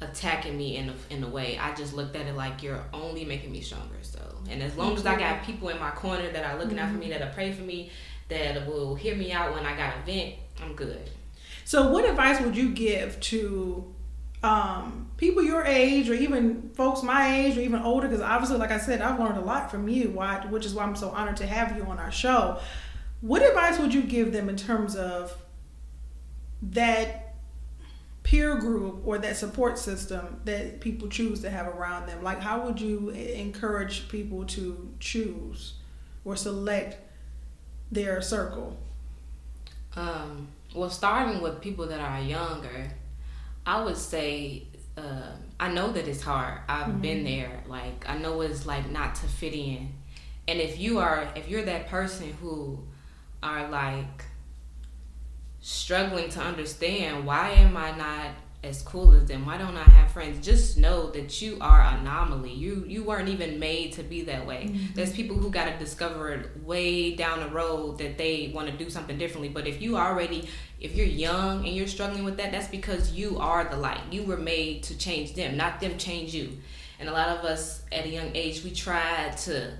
attacking 0.00 0.56
me 0.56 0.76
in 0.76 0.88
a, 0.88 0.94
in 1.10 1.24
a 1.24 1.28
way. 1.28 1.58
I 1.58 1.74
just 1.74 1.92
looked 1.92 2.14
at 2.14 2.26
it 2.26 2.36
like 2.36 2.62
you're 2.62 2.84
only 2.94 3.24
making 3.24 3.50
me 3.50 3.60
stronger. 3.60 3.96
So 4.00 4.20
and 4.48 4.62
as 4.62 4.76
long 4.76 4.94
as 4.94 5.04
i 5.04 5.18
got 5.18 5.42
people 5.42 5.68
in 5.68 5.78
my 5.78 5.90
corner 5.90 6.30
that 6.30 6.44
are 6.44 6.58
looking 6.58 6.78
mm-hmm. 6.78 6.86
out 6.86 6.92
for 6.92 6.98
me 6.98 7.10
that 7.10 7.20
are 7.20 7.32
praying 7.34 7.54
for 7.54 7.64
me 7.64 7.90
that 8.28 8.66
will 8.66 8.94
hear 8.94 9.16
me 9.16 9.32
out 9.32 9.54
when 9.54 9.64
I 9.64 9.76
got 9.76 9.94
a 9.96 10.06
vent, 10.06 10.34
I'm 10.62 10.74
good. 10.74 11.10
So, 11.64 11.90
what 11.90 12.08
advice 12.08 12.40
would 12.40 12.56
you 12.56 12.70
give 12.70 13.20
to 13.20 13.94
um, 14.42 15.10
people 15.16 15.42
your 15.42 15.64
age, 15.64 16.08
or 16.08 16.14
even 16.14 16.70
folks 16.74 17.02
my 17.02 17.36
age, 17.36 17.58
or 17.58 17.60
even 17.60 17.82
older? 17.82 18.08
Because 18.08 18.22
obviously, 18.22 18.58
like 18.58 18.70
I 18.70 18.78
said, 18.78 19.02
I've 19.02 19.18
learned 19.18 19.38
a 19.38 19.42
lot 19.42 19.70
from 19.70 19.88
you, 19.88 20.08
which 20.48 20.64
is 20.64 20.74
why 20.74 20.84
I'm 20.84 20.96
so 20.96 21.10
honored 21.10 21.36
to 21.38 21.46
have 21.46 21.76
you 21.76 21.84
on 21.84 21.98
our 21.98 22.12
show. 22.12 22.58
What 23.20 23.42
advice 23.42 23.78
would 23.78 23.92
you 23.92 24.02
give 24.02 24.32
them 24.32 24.48
in 24.48 24.56
terms 24.56 24.94
of 24.94 25.36
that 26.62 27.34
peer 28.22 28.56
group 28.56 29.02
or 29.06 29.18
that 29.18 29.36
support 29.36 29.78
system 29.78 30.40
that 30.44 30.80
people 30.80 31.08
choose 31.08 31.40
to 31.40 31.50
have 31.50 31.66
around 31.66 32.06
them? 32.06 32.22
Like, 32.22 32.40
how 32.40 32.64
would 32.64 32.80
you 32.80 33.10
encourage 33.10 34.08
people 34.08 34.44
to 34.46 34.88
choose 35.00 35.74
or 36.24 36.36
select 36.36 37.07
their 37.90 38.20
circle? 38.20 38.76
Um, 39.96 40.48
well, 40.74 40.90
starting 40.90 41.40
with 41.40 41.60
people 41.60 41.86
that 41.86 42.00
are 42.00 42.20
younger, 42.20 42.92
I 43.66 43.82
would 43.82 43.96
say 43.96 44.64
uh, 44.96 45.32
I 45.60 45.72
know 45.72 45.92
that 45.92 46.06
it's 46.08 46.22
hard. 46.22 46.60
I've 46.68 46.88
mm-hmm. 46.88 47.00
been 47.00 47.24
there. 47.24 47.62
Like 47.66 48.08
I 48.08 48.18
know 48.18 48.40
it's 48.40 48.66
like 48.66 48.90
not 48.90 49.14
to 49.16 49.26
fit 49.26 49.54
in. 49.54 49.92
And 50.46 50.60
if 50.60 50.78
you 50.78 50.98
are, 50.98 51.28
if 51.36 51.48
you're 51.48 51.64
that 51.64 51.88
person 51.88 52.32
who 52.40 52.78
are 53.42 53.68
like 53.68 54.24
struggling 55.60 56.30
to 56.30 56.40
understand 56.40 57.26
why 57.26 57.50
am 57.50 57.76
I 57.76 57.96
not 57.96 58.30
as 58.64 58.82
cool 58.82 59.12
as 59.12 59.26
them? 59.26 59.46
Why 59.46 59.56
don't 59.56 59.76
I 59.76 59.84
have 59.84 60.10
friends? 60.10 60.44
Just 60.44 60.76
know 60.76 61.10
that 61.10 61.40
you 61.40 61.58
are 61.60 61.80
anomaly. 61.80 62.52
You 62.52 62.84
you 62.86 63.04
weren't 63.04 63.28
even 63.28 63.58
made 63.58 63.92
to 63.94 64.02
be 64.02 64.22
that 64.22 64.46
way. 64.46 64.70
Mm-hmm. 64.70 64.94
There's 64.94 65.12
people 65.12 65.36
who 65.36 65.50
got 65.50 65.66
to 65.66 65.78
discover 65.78 66.32
it 66.32 66.64
way 66.64 67.14
down 67.14 67.40
the 67.40 67.48
road 67.48 67.98
that 67.98 68.18
they 68.18 68.50
want 68.54 68.68
to 68.68 68.76
do 68.76 68.90
something 68.90 69.16
differently. 69.16 69.48
But 69.48 69.66
if 69.66 69.80
you 69.80 69.96
already 69.96 70.48
if 70.80 70.94
you're 70.94 71.06
young 71.06 71.66
and 71.66 71.74
you're 71.74 71.88
struggling 71.88 72.24
with 72.24 72.36
that, 72.38 72.52
that's 72.52 72.68
because 72.68 73.12
you 73.12 73.38
are 73.38 73.64
the 73.64 73.76
light. 73.76 74.00
You 74.10 74.24
were 74.24 74.36
made 74.36 74.82
to 74.84 74.98
change 74.98 75.34
them, 75.34 75.56
not 75.56 75.80
them 75.80 75.98
change 75.98 76.34
you. 76.34 76.58
And 77.00 77.08
a 77.08 77.12
lot 77.12 77.28
of 77.28 77.44
us 77.44 77.82
at 77.92 78.06
a 78.06 78.08
young 78.08 78.34
age, 78.34 78.64
we 78.64 78.70
tried 78.70 79.36
to 79.38 79.72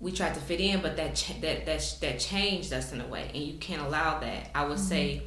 we 0.00 0.10
tried 0.10 0.34
to 0.34 0.40
fit 0.40 0.60
in, 0.60 0.80
but 0.80 0.96
that 0.96 1.14
ch- 1.14 1.40
that 1.42 1.66
that 1.66 1.96
that 2.00 2.18
changed 2.18 2.72
us 2.72 2.92
in 2.92 3.00
a 3.00 3.06
way, 3.06 3.30
and 3.34 3.42
you 3.42 3.58
can't 3.58 3.82
allow 3.82 4.18
that. 4.20 4.50
I 4.54 4.64
would 4.64 4.78
mm-hmm. 4.78 4.86
say, 4.86 5.22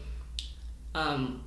um, 0.96 1.44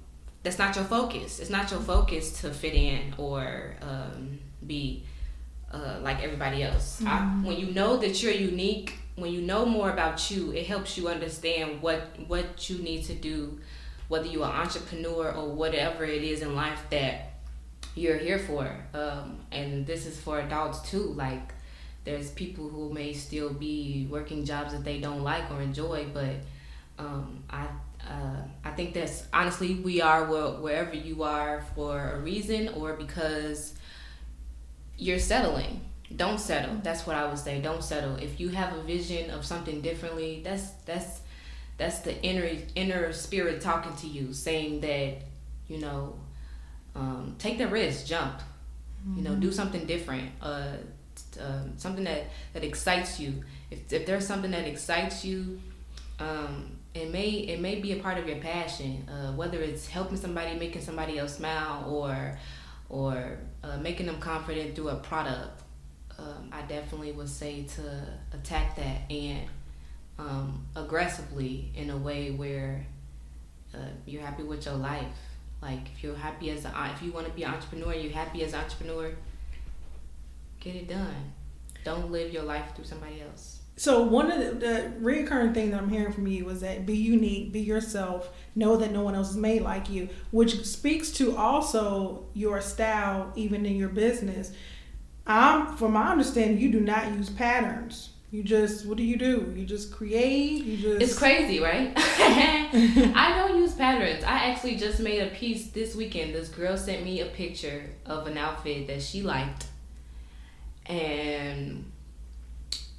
that's 0.46 0.60
not 0.60 0.76
your 0.76 0.84
focus. 0.84 1.40
It's 1.40 1.50
not 1.50 1.72
your 1.72 1.80
focus 1.80 2.40
to 2.42 2.54
fit 2.54 2.72
in 2.72 3.12
or 3.18 3.74
um, 3.82 4.38
be 4.64 5.02
uh, 5.72 5.98
like 6.02 6.22
everybody 6.22 6.62
else. 6.62 7.00
Mm-hmm. 7.00 7.08
I, 7.08 7.48
when 7.48 7.56
you 7.58 7.74
know 7.74 7.96
that 7.96 8.22
you're 8.22 8.32
unique, 8.32 8.94
when 9.16 9.32
you 9.32 9.40
know 9.40 9.66
more 9.66 9.90
about 9.90 10.30
you, 10.30 10.52
it 10.52 10.68
helps 10.68 10.96
you 10.96 11.08
understand 11.08 11.82
what 11.82 12.00
what 12.28 12.70
you 12.70 12.78
need 12.78 13.02
to 13.06 13.14
do, 13.14 13.58
whether 14.06 14.26
you're 14.26 14.44
an 14.46 14.52
entrepreneur 14.52 15.32
or 15.32 15.48
whatever 15.48 16.04
it 16.04 16.22
is 16.22 16.42
in 16.42 16.54
life 16.54 16.80
that 16.90 17.32
you're 17.96 18.18
here 18.18 18.38
for. 18.38 18.70
Um, 18.94 19.40
and 19.50 19.84
this 19.84 20.06
is 20.06 20.20
for 20.20 20.38
adults 20.38 20.88
too. 20.88 21.06
Like 21.24 21.54
there's 22.04 22.30
people 22.30 22.68
who 22.68 22.92
may 22.92 23.14
still 23.14 23.52
be 23.52 24.06
working 24.08 24.44
jobs 24.44 24.74
that 24.74 24.84
they 24.84 25.00
don't 25.00 25.24
like 25.24 25.50
or 25.50 25.60
enjoy, 25.60 26.06
but 26.14 26.36
um, 27.00 27.42
I 27.50 27.66
uh, 28.06 28.42
I 28.64 28.70
think 28.72 28.94
that's 28.94 29.24
honestly 29.32 29.74
we 29.74 30.00
are 30.00 30.24
wherever 30.26 30.94
you 30.94 31.22
are 31.22 31.64
for 31.74 32.12
a 32.12 32.20
reason 32.20 32.68
or 32.70 32.94
because 32.94 33.74
you're 34.96 35.18
settling. 35.18 35.80
Don't 36.14 36.38
settle. 36.38 36.76
That's 36.82 37.06
what 37.06 37.16
I 37.16 37.26
would 37.26 37.38
say. 37.38 37.60
Don't 37.60 37.82
settle. 37.82 38.16
If 38.16 38.38
you 38.38 38.50
have 38.50 38.76
a 38.76 38.82
vision 38.82 39.30
of 39.30 39.44
something 39.44 39.80
differently, 39.80 40.40
that's 40.44 40.70
that's 40.84 41.20
that's 41.78 42.00
the 42.00 42.20
inner 42.22 42.48
inner 42.76 43.12
spirit 43.12 43.60
talking 43.60 43.94
to 43.96 44.06
you, 44.06 44.32
saying 44.32 44.80
that 44.82 45.16
you 45.68 45.78
know, 45.78 46.14
um, 46.94 47.34
take 47.38 47.58
the 47.58 47.66
risk, 47.66 48.06
jump. 48.06 48.40
Mm-hmm. 49.00 49.18
You 49.18 49.24
know, 49.24 49.34
do 49.34 49.48
mm-hmm. 49.48 49.56
something 49.56 49.84
different. 49.86 50.30
Uh, 50.40 50.76
um, 51.40 51.72
something 51.76 52.04
that 52.04 52.24
that 52.52 52.62
excites 52.62 53.18
you. 53.18 53.42
If 53.70 53.92
if 53.92 54.06
there's 54.06 54.26
something 54.26 54.52
that 54.52 54.66
excites 54.66 55.24
you, 55.24 55.60
um, 56.20 56.75
it 56.96 57.10
may 57.10 57.28
it 57.28 57.60
may 57.60 57.80
be 57.80 57.92
a 57.92 58.02
part 58.02 58.18
of 58.18 58.28
your 58.28 58.38
passion. 58.38 59.08
Uh, 59.08 59.32
whether 59.32 59.60
it's 59.60 59.86
helping 59.86 60.16
somebody, 60.16 60.58
making 60.58 60.82
somebody 60.82 61.18
else 61.18 61.36
smile, 61.36 61.88
or 61.88 62.38
or 62.88 63.38
uh, 63.62 63.76
making 63.78 64.06
them 64.06 64.18
confident 64.18 64.74
through 64.74 64.88
a 64.90 64.96
product. 64.96 65.62
Um, 66.18 66.48
I 66.50 66.62
definitely 66.62 67.12
would 67.12 67.28
say 67.28 67.64
to 67.64 67.82
attack 68.32 68.76
that 68.76 69.10
and 69.10 69.46
um, 70.18 70.66
aggressively 70.74 71.70
in 71.74 71.90
a 71.90 71.96
way 71.96 72.30
where 72.30 72.86
uh, 73.74 73.78
you're 74.06 74.22
happy 74.22 74.42
with 74.42 74.64
your 74.64 74.76
life. 74.76 75.04
Like 75.60 75.90
if 75.94 76.02
you're 76.02 76.16
happy 76.16 76.50
as 76.50 76.64
a, 76.64 76.92
if 76.94 77.02
you 77.02 77.12
want 77.12 77.26
to 77.26 77.32
be 77.32 77.42
an 77.42 77.52
entrepreneur, 77.52 77.92
you're 77.92 78.12
happy 78.12 78.42
as 78.44 78.54
an 78.54 78.60
entrepreneur 78.60 79.12
Get 80.66 80.74
it 80.74 80.88
done. 80.88 81.32
Don't 81.84 82.10
live 82.10 82.32
your 82.32 82.42
life 82.42 82.74
through 82.74 82.86
somebody 82.86 83.22
else. 83.22 83.60
So 83.78 84.02
one 84.02 84.30
of 84.30 84.38
the, 84.38 84.66
the 84.66 84.92
recurring 85.00 85.52
thing 85.52 85.70
that 85.70 85.82
I'm 85.82 85.90
hearing 85.90 86.12
from 86.12 86.26
you 86.26 86.48
is 86.48 86.62
that 86.62 86.86
be 86.86 86.96
unique, 86.96 87.52
be 87.52 87.60
yourself, 87.60 88.30
know 88.54 88.76
that 88.78 88.90
no 88.90 89.02
one 89.02 89.14
else 89.14 89.30
is 89.30 89.36
made 89.36 89.62
like 89.62 89.90
you, 89.90 90.08
which 90.30 90.64
speaks 90.64 91.10
to 91.12 91.36
also 91.36 92.24
your 92.32 92.62
style, 92.62 93.32
even 93.36 93.66
in 93.66 93.76
your 93.76 93.90
business. 93.90 94.52
I'm, 95.26 95.76
from 95.76 95.92
my 95.92 96.10
understanding, 96.10 96.58
you 96.58 96.72
do 96.72 96.80
not 96.80 97.12
use 97.12 97.28
patterns. 97.28 98.10
You 98.30 98.42
just, 98.42 98.86
what 98.86 98.96
do 98.96 99.04
you 99.04 99.16
do? 99.16 99.52
You 99.54 99.66
just 99.66 99.92
create. 99.92 100.64
You 100.64 100.76
just. 100.78 101.02
It's 101.02 101.18
crazy, 101.18 101.60
right? 101.60 101.92
I 101.96 103.34
don't 103.36 103.58
use 103.58 103.74
patterns. 103.74 104.24
I 104.24 104.50
actually 104.50 104.76
just 104.76 105.00
made 105.00 105.20
a 105.20 105.30
piece 105.34 105.68
this 105.68 105.94
weekend. 105.94 106.34
This 106.34 106.48
girl 106.48 106.76
sent 106.78 107.04
me 107.04 107.20
a 107.20 107.26
picture 107.26 107.90
of 108.06 108.26
an 108.26 108.38
outfit 108.38 108.86
that 108.86 109.02
she 109.02 109.22
liked 109.22 109.66
and 110.86 111.90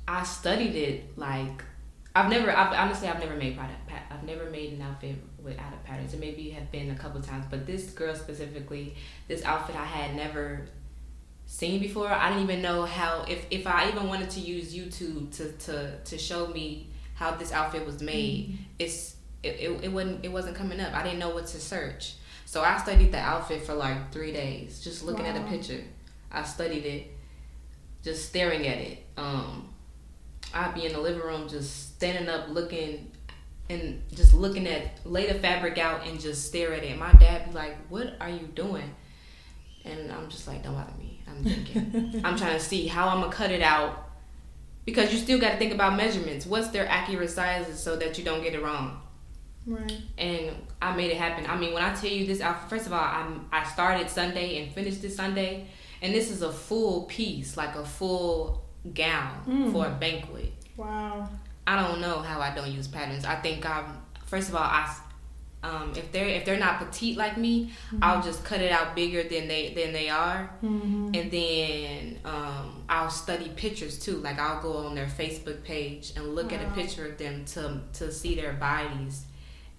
I 0.08 0.24
studied 0.24 0.76
it 0.76 1.18
like 1.18 1.64
I've 2.16 2.30
never 2.30 2.52
I've, 2.52 2.74
honestly 2.74 3.08
I've 3.08 3.20
never 3.20 3.36
made 3.36 3.58
product 3.58 3.80
I've 4.10 4.24
never 4.24 4.50
made 4.50 4.74
an 4.74 4.82
outfit 4.82 5.16
without 5.44 5.74
a 5.74 5.88
patterns 5.88 6.14
it 6.14 6.20
maybe 6.20 6.50
have 6.52 6.72
been 6.72 6.92
a 6.92 6.96
couple 6.96 7.22
times 7.22 7.46
but 7.50 7.68
this 7.68 7.90
girl 7.92 8.16
specifically 8.16 8.96
this 9.28 9.44
outfit 9.44 9.76
I 9.76 9.86
had 9.86 10.16
never 10.16 10.68
seen 11.46 11.80
before 11.80 12.08
I 12.08 12.30
didn't 12.30 12.44
even 12.44 12.62
know 12.62 12.86
how 12.86 13.26
if 13.28 13.46
if 13.52 13.68
I 13.68 13.90
even 13.90 14.08
wanted 14.08 14.30
to 14.32 14.40
use 14.40 14.76
YouTube 14.76 15.36
to 15.38 15.52
to 15.66 16.00
to 16.00 16.18
show 16.18 16.48
me 16.48 16.90
how 17.16 17.32
this 17.32 17.52
outfit 17.52 17.86
was 17.86 18.02
made 18.02 18.50
mm-hmm. 18.50 18.64
it's 18.80 19.16
it, 19.44 19.60
it, 19.60 19.84
it 19.84 19.92
wasn't 19.92 20.26
it 20.26 20.32
wasn't 20.32 20.56
coming 20.56 20.80
up 20.80 20.94
I 20.94 21.04
didn't 21.04 21.20
know 21.20 21.30
what 21.30 21.48
to 21.48 21.60
search 21.60 22.16
so 22.46 22.62
I 22.62 22.78
studied 22.78 23.12
the 23.12 23.20
outfit 23.20 23.64
for 23.64 23.74
like 23.74 24.12
three 24.12 24.32
days 24.32 24.82
just 24.84 25.04
looking 25.04 25.26
wow. 25.26 25.32
at 25.32 25.42
a 25.42 25.50
picture 25.50 25.84
I 26.32 26.44
studied 26.44 26.86
it 26.86 27.08
just 28.04 28.30
staring 28.30 28.66
at 28.68 28.78
it. 28.78 29.06
Um, 29.18 29.70
I'd 30.54 30.74
be 30.74 30.86
in 30.86 30.94
the 30.94 31.00
living 31.00 31.22
room 31.22 31.48
just 31.48 31.96
standing 31.96 32.30
up 32.30 32.50
looking 32.50 33.12
and 33.70 34.02
just 34.14 34.34
looking 34.34 34.66
at 34.68 35.06
lay 35.06 35.28
the 35.32 35.40
fabric 35.40 35.78
out 35.78 36.08
and 36.08 36.20
just 36.20 36.46
stare 36.46 36.74
at 36.74 36.84
it. 36.84 36.98
My 36.98 37.12
dad 37.14 37.50
be 37.50 37.54
like, 37.54 37.78
"What 37.90 38.16
are 38.22 38.30
you 38.30 38.48
doing?" 38.48 38.96
And 39.84 40.12
I'm 40.12 40.30
just 40.30 40.48
like, 40.48 40.64
"Don't 40.64 40.74
bother 40.74 40.94
me." 40.98 41.22
I'm 41.28 41.44
thinking. 41.44 42.22
I'm 42.24 42.38
trying 42.38 42.58
to 42.58 42.64
see 42.64 42.88
how 42.88 43.10
I'm 43.10 43.22
gonna 43.22 43.32
cut 43.32 43.52
it 43.52 43.62
out 43.62 44.10
because 44.86 45.12
you 45.12 45.20
still 45.20 45.40
got 45.40 45.52
to 45.52 45.58
think 45.58 45.74
about 45.74 45.98
measurements. 45.98 46.46
What's 46.46 46.70
their 46.70 46.88
accurate 46.88 47.30
sizes 47.30 47.80
so 47.80 47.98
that 47.98 48.18
you 48.18 48.24
don't 48.24 48.42
get 48.42 48.54
it 48.54 48.64
wrong. 48.64 49.02
Right. 49.66 50.02
And 50.18 50.56
I 50.82 50.96
made 50.96 51.12
it 51.12 51.18
happen. 51.18 51.46
I 51.46 51.58
mean, 51.58 51.74
when 51.74 51.84
I 51.84 51.94
tell 51.94 52.10
you 52.10 52.26
this, 52.26 52.42
first 52.70 52.86
of 52.86 52.94
all, 52.94 53.04
I'm 53.04 53.50
I 53.52 53.66
started 53.66 54.10
Sunday 54.10 54.64
and 54.64 54.74
finished 54.74 55.02
this 55.02 55.18
Sunday 55.18 55.68
and 56.02 56.14
this 56.14 56.30
is 56.30 56.42
a 56.42 56.52
full 56.52 57.04
piece, 57.04 57.58
like 57.58 57.76
a 57.76 57.86
full 57.86 58.64
gown 58.94 59.44
mm. 59.48 59.72
for 59.72 59.88
a 59.88 59.92
banquet. 59.92 60.54
Wow. 60.76 61.30
I 61.66 61.82
don't 61.82 62.00
know 62.00 62.20
how 62.20 62.40
I 62.40 62.54
don't 62.54 62.72
use 62.72 62.88
patterns. 62.88 63.26
I 63.26 63.36
think 63.36 63.66
I'm 63.66 64.02
first 64.26 64.50
of 64.50 64.56
all 64.56 64.64
I 64.64 64.94
um, 65.64 65.94
if 65.96 66.12
they're 66.12 66.28
if 66.28 66.46
they're 66.46 66.60
not 66.60 66.80
petite 66.80 67.18
like 67.18 67.38
me, 67.38 67.66
mm-hmm. 67.66 68.00
I'll 68.02 68.22
just 68.22 68.44
cut 68.44 68.62
it 68.62 68.72
out 68.72 68.96
bigger 68.96 69.24
than 69.24 69.48
they 69.48 69.74
than 69.74 69.92
they 69.92 70.08
are, 70.08 70.50
mm-hmm. 70.64 71.12
and 71.14 71.32
then 71.32 72.20
um, 72.26 72.84
I'll 72.88 73.10
study 73.10 73.50
pictures 73.56 73.98
too. 73.98 74.18
Like 74.18 74.40
I'll 74.40 74.62
go 74.62 74.78
on 74.78 74.96
their 74.96 75.08
Facebook 75.08 75.64
page 75.64 76.14
and 76.16 76.36
look 76.36 76.52
wow. 76.52 76.58
at 76.58 76.68
a 76.68 76.72
picture 76.72 77.08
of 77.08 77.18
them 77.18 77.46
to 77.46 77.82
to 77.94 78.12
see 78.12 78.36
their 78.36 78.54
bodies, 78.54 79.26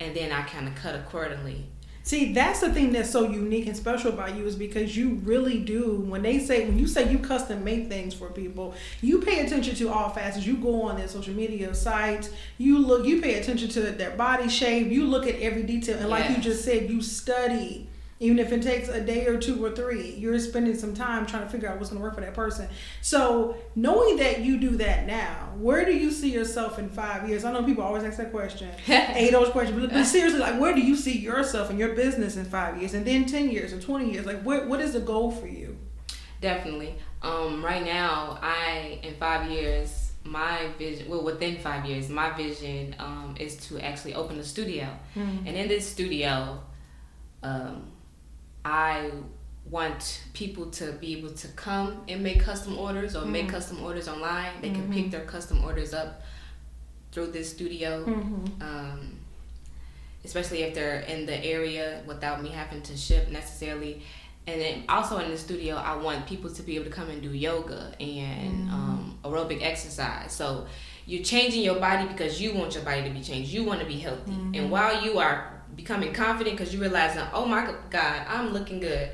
and 0.01 0.17
then 0.17 0.33
I 0.33 0.43
kind 0.43 0.67
of 0.67 0.75
cut 0.75 0.95
accordingly. 0.97 1.67
See, 2.09 2.33
that's 2.33 2.61
the 2.61 2.73
thing 2.73 2.91
that's 2.93 3.11
so 3.11 3.29
unique 3.29 3.67
and 3.67 3.77
special 3.77 4.11
about 4.11 4.35
you 4.35 4.47
is 4.47 4.57
because 4.57 4.97
you 4.97 5.21
really 5.25 5.59
do. 5.59 5.97
When 6.09 6.23
they 6.23 6.39
say, 6.39 6.65
when 6.65 6.79
you 6.79 6.87
say 6.87 7.13
you 7.13 7.19
custom 7.19 7.63
make 7.63 7.91
things 7.91 8.15
for 8.15 8.31
people, 8.31 8.75
you 9.03 9.21
pay 9.21 9.45
attention 9.45 9.75
to 9.75 9.91
all 9.91 10.09
facets. 10.09 10.47
You 10.47 10.57
go 10.57 10.85
on 10.85 10.97
their 10.97 11.09
social 11.09 11.35
media 11.35 11.75
sites, 11.75 12.31
you 12.57 12.79
look, 12.79 13.05
you 13.05 13.21
pay 13.21 13.35
attention 13.35 13.69
to 13.69 13.81
their 13.93 14.13
body 14.13 14.49
shape, 14.49 14.91
you 14.91 15.07
look 15.07 15.27
at 15.27 15.35
every 15.35 15.65
detail, 15.65 15.99
and 15.99 16.09
like 16.09 16.31
you 16.31 16.39
just 16.39 16.65
said, 16.65 16.89
you 16.89 17.03
study 17.03 17.87
even 18.21 18.39
if 18.39 18.53
it 18.53 18.63
takes 18.63 18.89
a 18.89 19.01
day 19.01 19.27
or 19.27 19.39
two 19.39 19.65
or 19.65 19.71
three 19.71 20.15
you're 20.15 20.39
spending 20.39 20.77
some 20.77 20.95
time 20.95 21.27
trying 21.27 21.43
to 21.43 21.49
figure 21.49 21.69
out 21.69 21.77
what's 21.77 21.91
going 21.91 22.01
to 22.01 22.03
work 22.03 22.15
for 22.15 22.21
that 22.21 22.35
person. 22.35 22.69
So 23.01 23.57
knowing 23.75 24.17
that 24.17 24.41
you 24.41 24.59
do 24.59 24.71
that 24.77 25.07
now 25.07 25.53
where 25.57 25.85
do 25.85 25.93
you 25.93 26.11
see 26.11 26.31
yourself 26.31 26.79
in 26.79 26.89
five 26.89 27.29
years? 27.29 27.45
I 27.45 27.53
know 27.53 27.63
people 27.63 27.85
always 27.85 28.05
ask 28.05 28.19
that 28.19 28.31
question. 28.31 28.71
Eight 28.89 29.33
those 29.33 29.51
questions 29.51 29.81
but, 29.81 29.91
but, 29.91 30.05
seriously 30.05 30.41
like 30.41 30.61
where 30.61 30.75
do 30.75 30.81
you 30.81 30.97
see 30.97 31.19
yourself 31.19 31.71
and 31.71 31.79
your 31.79 31.95
business 31.95 32.37
in 32.37 32.45
five 32.45 32.79
years? 32.79 32.95
And 32.95 33.07
then 33.07 33.27
10 33.27 33.51
years 33.51 33.73
and 33.73 33.83
20 33.83 34.13
years 34.13 34.27
like 34.27 34.43
what, 34.43 34.67
what 34.67 34.81
is 34.81 34.93
the 34.93 35.01
goal 35.01 35.31
for 35.31 35.47
you? 35.47 35.77
Definitely. 36.41 36.95
Um, 37.21 37.65
right 37.65 37.85
now 37.85 38.39
i 38.41 39.01
in 39.03 39.15
five 39.15 39.51
years 39.51 40.13
my 40.23 40.69
vision 40.79 41.09
well 41.09 41.25
within 41.25 41.59
five 41.59 41.85
years 41.85 42.09
my 42.09 42.31
vision 42.37 42.95
um, 43.01 43.35
is 43.41 43.57
to 43.69 43.81
actually 43.81 44.15
open 44.15 44.39
a 44.39 44.45
studio. 44.45 44.87
Mm-hmm. 45.17 45.47
and 45.47 45.57
in 45.57 45.69
this 45.69 45.89
studio 45.89 46.61
um, 47.43 47.91
I 48.69 49.11
want 49.71 50.23
people 50.35 50.71
to 50.71 50.93
be 50.93 51.17
able 51.19 51.31
to 51.31 51.49
come 51.49 52.03
and 52.09 52.23
make 52.23 52.41
custom 52.41 52.79
orders 52.79 53.17
or 53.17 53.21
mm-hmm. 53.21 53.33
make 53.33 53.49
custom 53.49 53.83
orders 53.83 54.09
online. 54.09 54.53
They 54.61 54.69
mm-hmm. 54.69 54.81
can 54.81 54.93
pick 54.93 55.03
mm-hmm. 55.05 55.11
their 55.11 55.25
custom 55.25 55.65
orders 55.65 55.95
up 55.95 56.23
through 57.13 57.29
this 57.29 57.51
studio. 57.51 58.05
Mm-hmm. 58.05 58.63
Um, 58.63 59.19
especially 60.25 60.63
if 60.63 60.75
they're 60.75 61.01
in 61.01 61.27
the 61.27 61.45
area 61.45 62.03
without 62.07 62.43
me 62.43 62.51
having 62.51 62.83
to 62.83 62.97
ship 62.97 63.31
necessarily. 63.31 64.03
And 64.47 64.61
then 64.61 64.85
also 64.89 65.19
in 65.19 65.31
the 65.31 65.39
studio, 65.39 65.77
I 65.77 65.97
want 65.97 66.27
people 66.27 66.51
to 66.51 66.63
be 66.63 66.77
able 66.77 66.87
to 66.87 66.91
come 66.91 67.09
and 67.09 67.23
do 67.23 67.33
yoga 67.33 67.95
and 68.01 68.69
mm-hmm. 68.69 68.75
um, 68.75 69.19
aerobic 69.25 69.63
exercise. 69.63 70.33
So 70.33 70.67
you're 71.07 71.23
changing 71.23 71.63
your 71.63 71.79
body 71.79 72.09
because 72.09 72.41
you 72.41 72.55
want 72.55 72.75
your 72.75 72.85
body 72.85 73.05
to 73.05 73.11
be 73.11 73.23
changed. 73.23 73.51
You 73.51 73.65
want 73.65 73.81
to 73.81 73.87
be 73.87 73.99
healthy. 73.99 74.33
And 74.33 74.55
mm-hmm. 74.55 74.71
while 74.71 75.05
you 75.05 75.19
are 75.19 75.58
becoming 75.79 76.13
confident 76.13 76.59
because 76.59 76.75
you 76.75 76.81
realizing, 76.81 77.23
oh 77.33 77.47
my 77.47 77.73
God, 77.89 78.27
I'm 78.29 78.53
looking 78.53 78.81
good. 78.81 79.11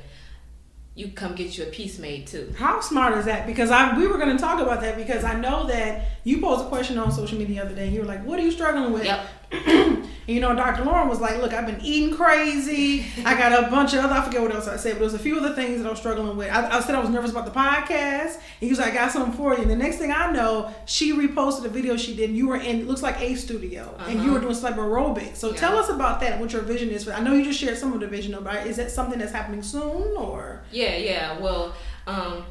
You 0.94 1.08
come 1.08 1.34
get 1.34 1.58
you 1.58 1.64
a 1.64 1.66
piece 1.66 1.98
made 1.98 2.26
too. 2.26 2.54
How 2.56 2.80
smart 2.80 3.18
is 3.18 3.26
that? 3.26 3.46
Because 3.46 3.70
I 3.70 3.96
we 3.98 4.06
were 4.06 4.16
going 4.16 4.34
to 4.34 4.42
talk 4.42 4.60
about 4.60 4.80
that 4.80 4.96
because 4.96 5.24
I 5.24 5.38
know 5.38 5.66
that 5.66 6.20
you 6.24 6.40
posed 6.40 6.64
a 6.64 6.68
question 6.68 6.96
on 6.98 7.12
social 7.12 7.36
media 7.36 7.56
the 7.56 7.66
other 7.66 7.74
day. 7.74 7.88
You 7.90 8.00
were 8.00 8.06
like, 8.06 8.24
"What 8.24 8.38
are 8.38 8.42
you 8.42 8.50
struggling 8.50 8.92
with?" 8.92 9.04
Yep. 9.04 9.26
you 10.26 10.40
know, 10.40 10.54
Dr. 10.54 10.84
Lauren 10.84 11.08
was 11.08 11.20
like, 11.20 11.38
"Look, 11.38 11.52
I've 11.52 11.66
been 11.66 11.80
eating 11.82 12.14
crazy. 12.16 13.06
I 13.24 13.34
got 13.36 13.52
a 13.66 13.70
bunch 13.70 13.92
of 13.94 14.04
other. 14.04 14.14
I 14.14 14.24
forget 14.24 14.40
what 14.42 14.54
else 14.54 14.66
I 14.68 14.76
said, 14.76 14.92
but 14.92 14.98
there 15.00 15.04
was 15.04 15.14
a 15.14 15.18
few 15.18 15.36
other 15.38 15.54
things 15.54 15.78
that 15.82 15.86
I 15.86 15.90
was 15.90 15.98
struggling 15.98 16.36
with. 16.36 16.50
I, 16.50 16.78
I 16.78 16.80
said 16.80 16.94
I 16.94 17.00
was 17.00 17.10
nervous 17.10 17.30
about 17.30 17.44
the 17.44 17.50
podcast. 17.50 18.34
And 18.34 18.42
he 18.60 18.68
was 18.70 18.78
like, 18.78 18.92
"I 18.92 18.94
got 18.94 19.12
something 19.12 19.32
for 19.34 19.54
you." 19.54 19.62
And 19.62 19.70
the 19.70 19.76
next 19.76 19.96
thing 19.98 20.12
I 20.12 20.30
know, 20.32 20.72
she 20.86 21.12
reposted 21.12 21.64
a 21.64 21.68
video 21.68 21.96
she 21.96 22.14
did. 22.16 22.30
And 22.30 22.38
you 22.38 22.48
were 22.48 22.56
in 22.56 22.80
it 22.80 22.86
looks 22.86 23.02
like 23.02 23.20
a 23.20 23.34
studio, 23.34 23.94
and 24.06 24.22
you 24.22 24.32
were 24.32 24.40
doing 24.40 24.60
like 24.62 24.76
aerobics. 24.76 25.36
So 25.36 25.48
Uh-huh. 25.48 25.54
Yeah. 25.54 25.60
tell 25.60 25.76
us 25.78 25.88
about 25.90 26.20
that. 26.20 26.32
And 26.32 26.40
what 26.40 26.52
your 26.52 26.62
vision 26.62 26.90
is 26.90 27.04
for? 27.04 27.12
I 27.12 27.20
know 27.20 27.32
you 27.34 27.44
just 27.44 27.58
shared 27.58 27.76
some 27.78 27.92
of 27.92 28.00
the 28.00 28.06
vision, 28.06 28.36
but 28.42 28.66
is 28.66 28.76
that 28.76 28.90
something 28.90 29.18
that's 29.18 29.32
happening 29.32 29.62
soon 29.62 30.16
or? 30.16 30.62
Yeah, 30.72 30.96
yeah. 30.96 31.38
Well, 31.38 31.74
um, 32.06 32.44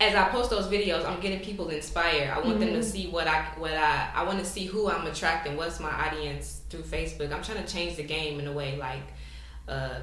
as 0.00 0.14
I 0.14 0.28
post 0.30 0.48
those 0.50 0.66
videos, 0.66 1.04
I'm 1.04 1.20
getting 1.20 1.40
people 1.40 1.68
inspired. 1.68 2.30
I 2.30 2.38
want 2.40 2.58
them 2.58 2.72
to 2.72 2.82
see 2.82 3.08
what 3.08 3.26
I 3.28 3.42
what 3.58 3.72
I 3.72 4.08
I 4.14 4.22
want 4.24 4.38
to 4.38 4.44
see 4.44 4.64
who 4.64 4.90
I'm 4.90 5.06
attracting. 5.06 5.56
What's 5.56 5.78
my 5.78 5.90
audience 5.90 6.59
through 6.70 6.82
Facebook? 6.82 7.32
I'm 7.32 7.42
trying 7.42 7.64
to 7.64 7.70
change 7.72 7.96
the 7.96 8.02
game 8.04 8.40
in 8.40 8.46
a 8.46 8.52
way. 8.52 8.76
Like, 8.78 9.02
uh, 9.68 10.00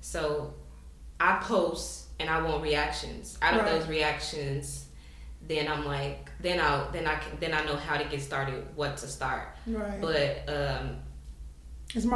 so 0.00 0.54
I 1.18 1.38
post 1.42 2.06
and 2.20 2.28
I 2.30 2.40
want 2.42 2.62
reactions. 2.62 3.38
Out 3.42 3.54
of 3.54 3.60
Right. 3.62 3.72
those 3.72 3.88
reactions, 3.88 4.86
then 5.48 5.66
I'm 5.68 5.84
like, 5.84 6.30
then 6.40 6.60
I 6.60 6.86
then 6.92 7.06
I 7.06 7.16
can 7.16 7.36
then 7.40 7.52
I 7.52 7.64
know 7.64 7.76
how 7.76 7.96
to 7.98 8.04
get 8.04 8.20
started, 8.22 8.64
what 8.76 8.96
to 8.98 9.08
start. 9.08 9.48
Right. 9.66 10.00
But 10.00 10.48
um, 10.48 10.96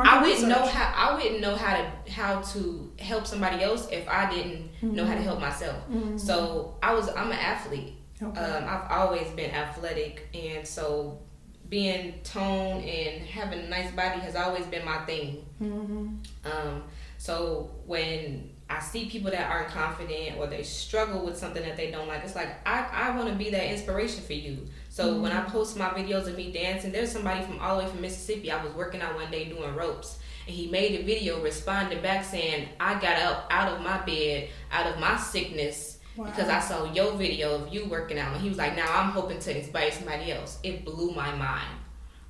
I 0.09 0.22
wouldn't 0.22 0.48
know 0.48 0.64
how 0.64 0.92
I 1.11 1.14
wouldn't 1.16 1.40
know 1.40 1.54
how 1.56 1.76
to 1.76 2.11
how 2.11 2.40
to 2.40 2.92
help 2.98 3.26
somebody 3.26 3.62
else 3.62 3.88
if 3.90 4.09
I 4.09 4.30
didn't 4.30 4.70
know 4.82 5.04
how 5.04 5.14
to 5.14 5.20
help 5.22 5.40
myself. 5.40 5.76
So 6.16 6.76
I 6.82 6.94
was 6.94 7.09
I'm 7.11 7.30
an 7.30 7.38
athlete. 7.38 7.94
Okay. 8.22 8.40
Um, 8.40 8.64
I've 8.66 8.90
always 8.90 9.28
been 9.32 9.50
athletic, 9.50 10.28
and 10.35 10.66
so 10.66 11.20
being 11.68 12.14
toned 12.22 12.85
and 12.85 13.24
having 13.26 13.61
a 13.61 13.68
nice 13.68 13.90
body 13.92 14.20
has 14.20 14.37
always 14.37 14.66
been 14.66 14.85
my 14.85 14.98
thing. 15.05 15.44
Mm-hmm. 15.61 16.09
Um, 16.44 16.83
so 17.18 17.70
when 17.87 18.50
I 18.68 18.81
see 18.81 19.09
people 19.09 19.31
that 19.31 19.50
aren't 19.50 19.68
confident 19.68 20.38
or 20.38 20.46
they 20.46 20.62
struggle 20.62 21.24
with 21.24 21.37
something 21.37 21.62
that 21.62 21.76
they 21.76 21.90
don't 21.90 22.09
like, 22.09 22.24
it's 22.24 22.35
like 22.35 22.48
I, 22.66 22.87
I 22.92 23.16
want 23.16 23.29
to 23.29 23.35
be 23.35 23.50
that 23.50 23.70
inspiration 23.70 24.22
for 24.22 24.35
you. 24.35 24.66
So 24.88 25.20
when 25.20 25.33
I 25.33 25.42
post 25.42 25.76
my 25.76 25.90
videos 25.90 26.26
of 26.26 26.37
me 26.37 26.52
dancing, 26.52 26.92
there's 26.92 27.12
somebody 27.12 27.44
from 27.44 27.59
all 27.61 27.76
the 27.76 27.85
way 27.85 27.90
from 27.90 28.00
Mississippi. 28.00 28.50
I 28.50 28.64
was 28.64 28.72
working 28.74 29.00
out 29.02 29.14
one 29.14 29.31
day 29.31 29.44
doing 29.44 29.74
ropes, 29.74 30.18
and 30.46 30.55
he 30.55 30.68
made 30.68 31.00
a 31.00 31.05
video 31.05 31.42
responding 31.42 32.00
back 32.00 32.24
saying, 32.24 32.68
"I 32.81 32.94
got 32.94 33.20
up 33.20 33.46
out 33.50 33.72
of 33.72 33.83
my 33.83 33.98
bed, 33.98 34.48
out 34.72 34.87
of 34.87 34.98
my 34.98 35.16
sickness." 35.16 35.95
Because 36.16 36.48
I 36.48 36.61
saw 36.61 36.92
your 36.92 37.12
video 37.12 37.55
of 37.55 37.72
you 37.72 37.87
working 37.87 38.18
out, 38.18 38.33
and 38.33 38.40
he 38.40 38.48
was 38.48 38.59
like, 38.59 38.74
"Now 38.74 38.87
I'm 38.88 39.11
hoping 39.11 39.38
to 39.38 39.59
inspire 39.59 39.90
somebody 39.90 40.33
else." 40.33 40.59
It 40.62 40.85
blew 40.85 41.12
my 41.12 41.35
mind. 41.35 41.79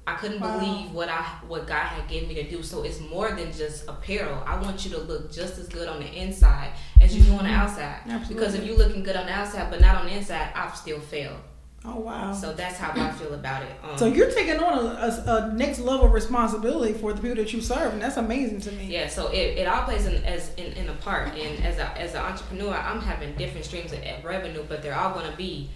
I 0.09 0.15
couldn't 0.15 0.41
Wow. 0.41 0.59
believe 0.59 0.93
what 0.93 1.09
I 1.09 1.23
what 1.49 1.67
God 1.67 1.87
had 1.87 2.09
given 2.09 2.29
me 2.29 2.37
to 2.37 2.49
do. 2.49 2.63
So 2.63 2.85
it's 2.85 3.01
more 3.01 3.33
than 3.33 3.53
just 3.53 3.89
apparel. 3.89 4.43
I 4.47 4.61
want 4.61 4.85
you 4.85 4.93
to 4.93 4.99
look 4.99 5.33
just 5.33 5.59
as 5.59 5.69
good 5.69 5.89
on 5.89 6.01
the 6.01 6.13
inside 6.13 6.71
as 7.01 7.17
you 7.17 7.25
do 7.25 7.33
on 7.33 7.39
the 7.39 7.45
mm-hmm. 7.45 7.61
outside. 7.61 8.01
Absolutely. 8.07 8.35
Because 8.35 8.55
if 8.55 8.65
you're 8.65 8.77
looking 8.77 9.03
good 9.03 9.17
on 9.17 9.27
the 9.27 9.33
outside 9.33 9.69
but 9.69 9.81
not 9.81 9.97
on 9.97 10.07
the 10.07 10.13
inside, 10.13 10.53
I've 10.55 10.77
still 10.77 11.01
failed. 11.01 11.41
Oh 11.89 12.01
wow. 12.01 12.33
So 12.33 12.53
that's 12.53 12.77
how 12.79 12.91
I 13.01 13.11
feel 13.13 13.33
about 13.35 13.63
it. 13.63 13.71
Um, 13.83 13.97
So 13.97 14.07
you're 14.07 14.31
taking 14.31 14.59
on 14.59 14.79
a, 14.79 14.89
a, 14.89 15.51
a 15.51 15.53
next 15.55 15.79
level 15.79 16.07
of 16.07 16.13
responsibility 16.13 16.93
for 16.95 17.13
the 17.13 17.21
people 17.23 17.37
that 17.37 17.53
you 17.53 17.61
serve, 17.61 17.93
and 17.93 18.03
that's 18.03 18.17
amazing 18.17 18.61
to 18.63 18.73
me. 18.73 18.87
yeah, 18.87 19.07
so 19.09 19.29
it, 19.29 19.59
it 19.59 19.69
all 19.69 19.83
plays 19.85 20.07
in 20.07 20.23
as 20.25 20.53
in, 20.55 20.73
in 20.73 20.89
a 20.89 20.95
part. 20.95 21.29
And 21.29 21.65
as 21.65 21.79
a 21.79 21.87
as 21.99 22.15
an 22.15 22.23
entrepreneur, 22.23 22.75
I'm 22.75 23.01
having 23.01 23.35
different 23.37 23.65
streams 23.67 23.93
of 23.93 24.01
revenue, 24.25 24.65
but 24.69 24.83
they're 24.83 24.99
all 24.99 25.13
going 25.15 25.31
to 25.31 25.37
be 25.37 25.71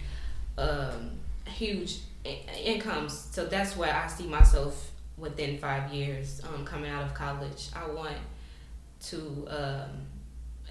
um, 0.57 1.11
huge 1.47 1.99
i- 2.25 2.39
incomes. 2.63 3.29
So 3.31 3.45
that's 3.45 3.77
where 3.77 3.93
I 3.93 4.07
see 4.07 4.27
myself 4.27 4.91
within 5.17 5.57
five 5.59 5.93
years 5.93 6.41
um, 6.47 6.65
coming 6.65 6.89
out 6.91 7.03
of 7.05 7.13
college. 7.13 7.69
I 7.75 7.87
want 7.89 8.17
to 9.03 9.47
um, 9.49 9.89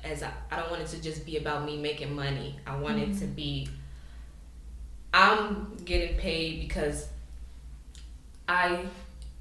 as 0.05 0.23
I, 0.23 0.31
I 0.51 0.57
don't 0.59 0.71
want 0.71 0.83
it 0.83 0.89
to 0.89 1.03
just 1.03 1.25
be 1.27 1.37
about 1.37 1.65
me 1.65 1.77
making 1.81 2.15
money. 2.15 2.59
I 2.67 2.77
want 2.77 2.99
it 2.99 3.19
to 3.21 3.27
be 3.27 3.69
I'm 5.13 5.77
getting 5.85 6.17
paid 6.17 6.61
because 6.61 7.09
I 8.49 8.85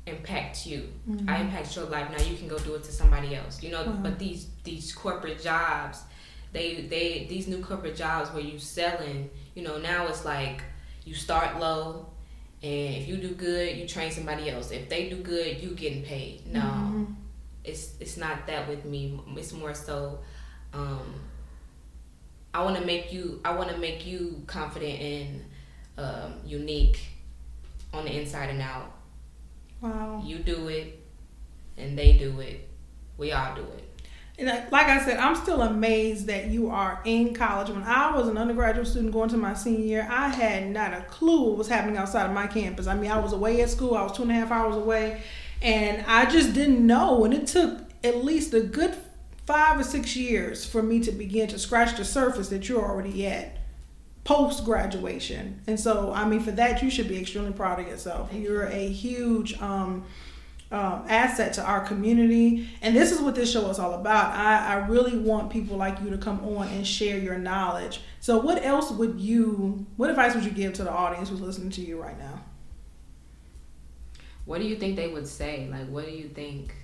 impact 0.06 0.66
you. 0.66 0.90
I 1.08 1.12
mm-hmm. 1.12 1.30
impact 1.30 1.76
your 1.76 1.86
life. 1.86 2.10
Now 2.16 2.24
you 2.24 2.36
can 2.38 2.48
go 2.48 2.58
do 2.60 2.76
it 2.76 2.84
to 2.84 2.92
somebody 2.92 3.36
else. 3.36 3.62
You 3.62 3.72
know, 3.72 3.84
Wow. 3.84 4.00
but 4.02 4.10
uh-huh. 4.12 4.20
these 4.20 4.48
these 4.64 4.92
corporate 4.94 5.42
jobs, 5.42 6.02
they 6.52 6.82
they 6.82 7.26
these 7.30 7.48
new 7.48 7.64
corporate 7.64 7.96
jobs 7.96 8.32
where 8.32 8.44
you 8.44 8.60
selling, 8.60 9.30
you 9.56 9.64
know, 9.64 9.78
now 9.78 10.08
it's 10.08 10.26
like 10.26 10.64
you 11.06 11.14
start 11.14 11.60
low 11.60 12.08
and 12.62 12.96
if 12.96 13.08
you 13.08 13.18
do 13.18 13.30
good, 13.30 13.78
you 13.78 13.88
train 13.88 14.12
somebody 14.12 14.50
else. 14.50 14.72
If 14.72 14.90
they 14.90 15.10
do 15.10 15.18
good, 15.18 15.62
you 15.62 15.70
getting 15.72 16.04
paid. 16.04 16.46
No. 16.48 16.62
Mm-hmm. 16.62 17.04
It's 17.64 17.94
it's 18.00 18.18
not 18.18 18.48
that 18.48 18.68
with 18.68 18.86
me. 18.86 19.20
It's 19.36 19.54
more 19.54 19.74
so 19.74 20.20
um 20.74 21.14
I 22.54 22.64
want 22.64 22.78
to 22.78 22.86
make 22.86 23.14
you 23.14 23.40
I 23.46 23.54
want 23.54 23.70
to 23.70 23.78
make 23.78 24.06
you 24.06 24.44
confident 24.48 25.02
and 25.02 25.46
um, 26.00 26.34
unique 26.46 27.00
on 27.94 28.06
the 28.06 28.20
inside 28.20 28.50
and 28.50 28.62
out. 28.62 28.92
Wow. 29.82 30.22
You 30.26 30.40
do 30.40 30.68
it, 30.68 31.00
and 31.78 31.98
they 31.98 32.14
do 32.14 32.40
it. 32.40 32.68
We 33.18 33.32
all 33.32 33.56
do 33.56 33.62
it. 33.62 33.84
And 34.38 34.48
like 34.72 34.88
I 34.88 35.04
said, 35.04 35.18
I'm 35.18 35.36
still 35.36 35.62
amazed 35.62 36.28
that 36.28 36.48
you 36.48 36.70
are 36.70 37.02
in 37.04 37.34
college. 37.34 37.70
When 37.70 37.84
I 37.84 38.16
was 38.16 38.30
an 38.30 38.38
undergraduate 38.38 38.88
student 38.88 39.12
going 39.12 39.30
to 39.30 39.38
my 39.38 39.54
senior 39.54 39.86
year, 39.86 40.08
I 40.10 40.30
had 40.30 40.70
not 40.70 40.94
a 40.94 41.02
clue 41.02 41.50
what 41.50 41.58
was 41.58 41.68
happening 41.68 41.98
outside 41.98 42.26
of 42.26 42.32
my 42.32 42.48
campus. 42.48 42.88
I 42.88 42.96
mean, 42.96 43.12
I 43.12 43.20
was 43.20 43.34
away 43.34 43.62
at 43.62 43.70
school, 43.70 43.96
I 43.96 44.04
was 44.04 44.14
two 44.14 44.22
and 44.22 44.32
a 44.32 44.36
half 44.36 44.50
hours 44.50 44.78
away, 44.78 45.22
and 45.62 46.06
I 46.08 46.30
just 46.30 46.54
didn't 46.54 46.86
know. 46.86 47.26
And 47.26 47.34
it 47.34 47.48
took 47.48 47.82
at 48.02 48.24
least 48.24 48.54
a 48.54 48.62
good 48.62 48.96
five 49.46 49.78
or 49.78 49.84
six 49.84 50.16
years 50.16 50.66
for 50.66 50.82
me 50.82 51.02
to 51.02 51.12
begin 51.12 51.50
to 51.50 51.60
scratch 51.60 51.98
the 51.98 52.06
surface 52.06 52.48
that 52.48 52.70
you're 52.70 52.86
already 52.86 53.28
at 53.28 53.59
post 54.24 54.66
graduation. 54.66 55.62
And 55.68 55.80
so, 55.80 56.12
I 56.14 56.28
mean, 56.28 56.40
for 56.40 56.52
that, 56.52 56.84
you 56.84 56.90
should 56.90 57.08
be 57.08 57.18
extremely 57.20 57.52
proud 57.52 57.80
of 57.80 57.88
yourself. 57.88 58.34
You're 58.34 58.68
a 58.68 58.88
huge 58.90 59.60
um, 59.62 60.06
um, 60.72 61.04
asset 61.08 61.54
to 61.54 61.64
our 61.64 61.82
community. 61.82 62.70
And 62.82 62.96
this 62.96 63.12
is 63.12 63.22
what 63.22 63.36
this 63.36 63.52
show 63.52 63.70
is 63.70 63.80
all 63.80 63.94
about. 63.94 64.36
I, 64.36 64.74
I 64.74 64.88
really 64.88 65.18
want 65.18 65.52
people 65.52 65.78
like 65.78 66.00
you 66.02 66.10
to 66.12 66.18
come 66.18 66.44
on 66.46 66.68
and 66.68 66.86
share 66.86 67.18
your 67.18 67.38
knowledge. 67.38 68.02
So, 68.20 68.38
what 68.38 68.64
else 68.64 68.92
would 68.92 69.20
you, 69.20 69.86
what 69.98 70.10
advice 70.10 70.36
would 70.36 70.44
you 70.44 70.52
give 70.52 70.74
to 70.74 70.84
the 70.84 70.92
audience 70.92 71.30
who's 71.30 71.42
listening 71.42 71.72
to 71.72 71.82
you 71.82 72.02
right 72.02 72.18
now? 72.18 72.42
What 74.46 74.60
do 74.60 74.68
you 74.68 74.76
think 74.76 74.96
they 74.96 75.08
would 75.08 75.28
say? 75.28 75.68
Like, 75.72 75.88
what 75.90 76.06
do 76.06 76.12
you 76.12 76.28
think? 76.28 76.76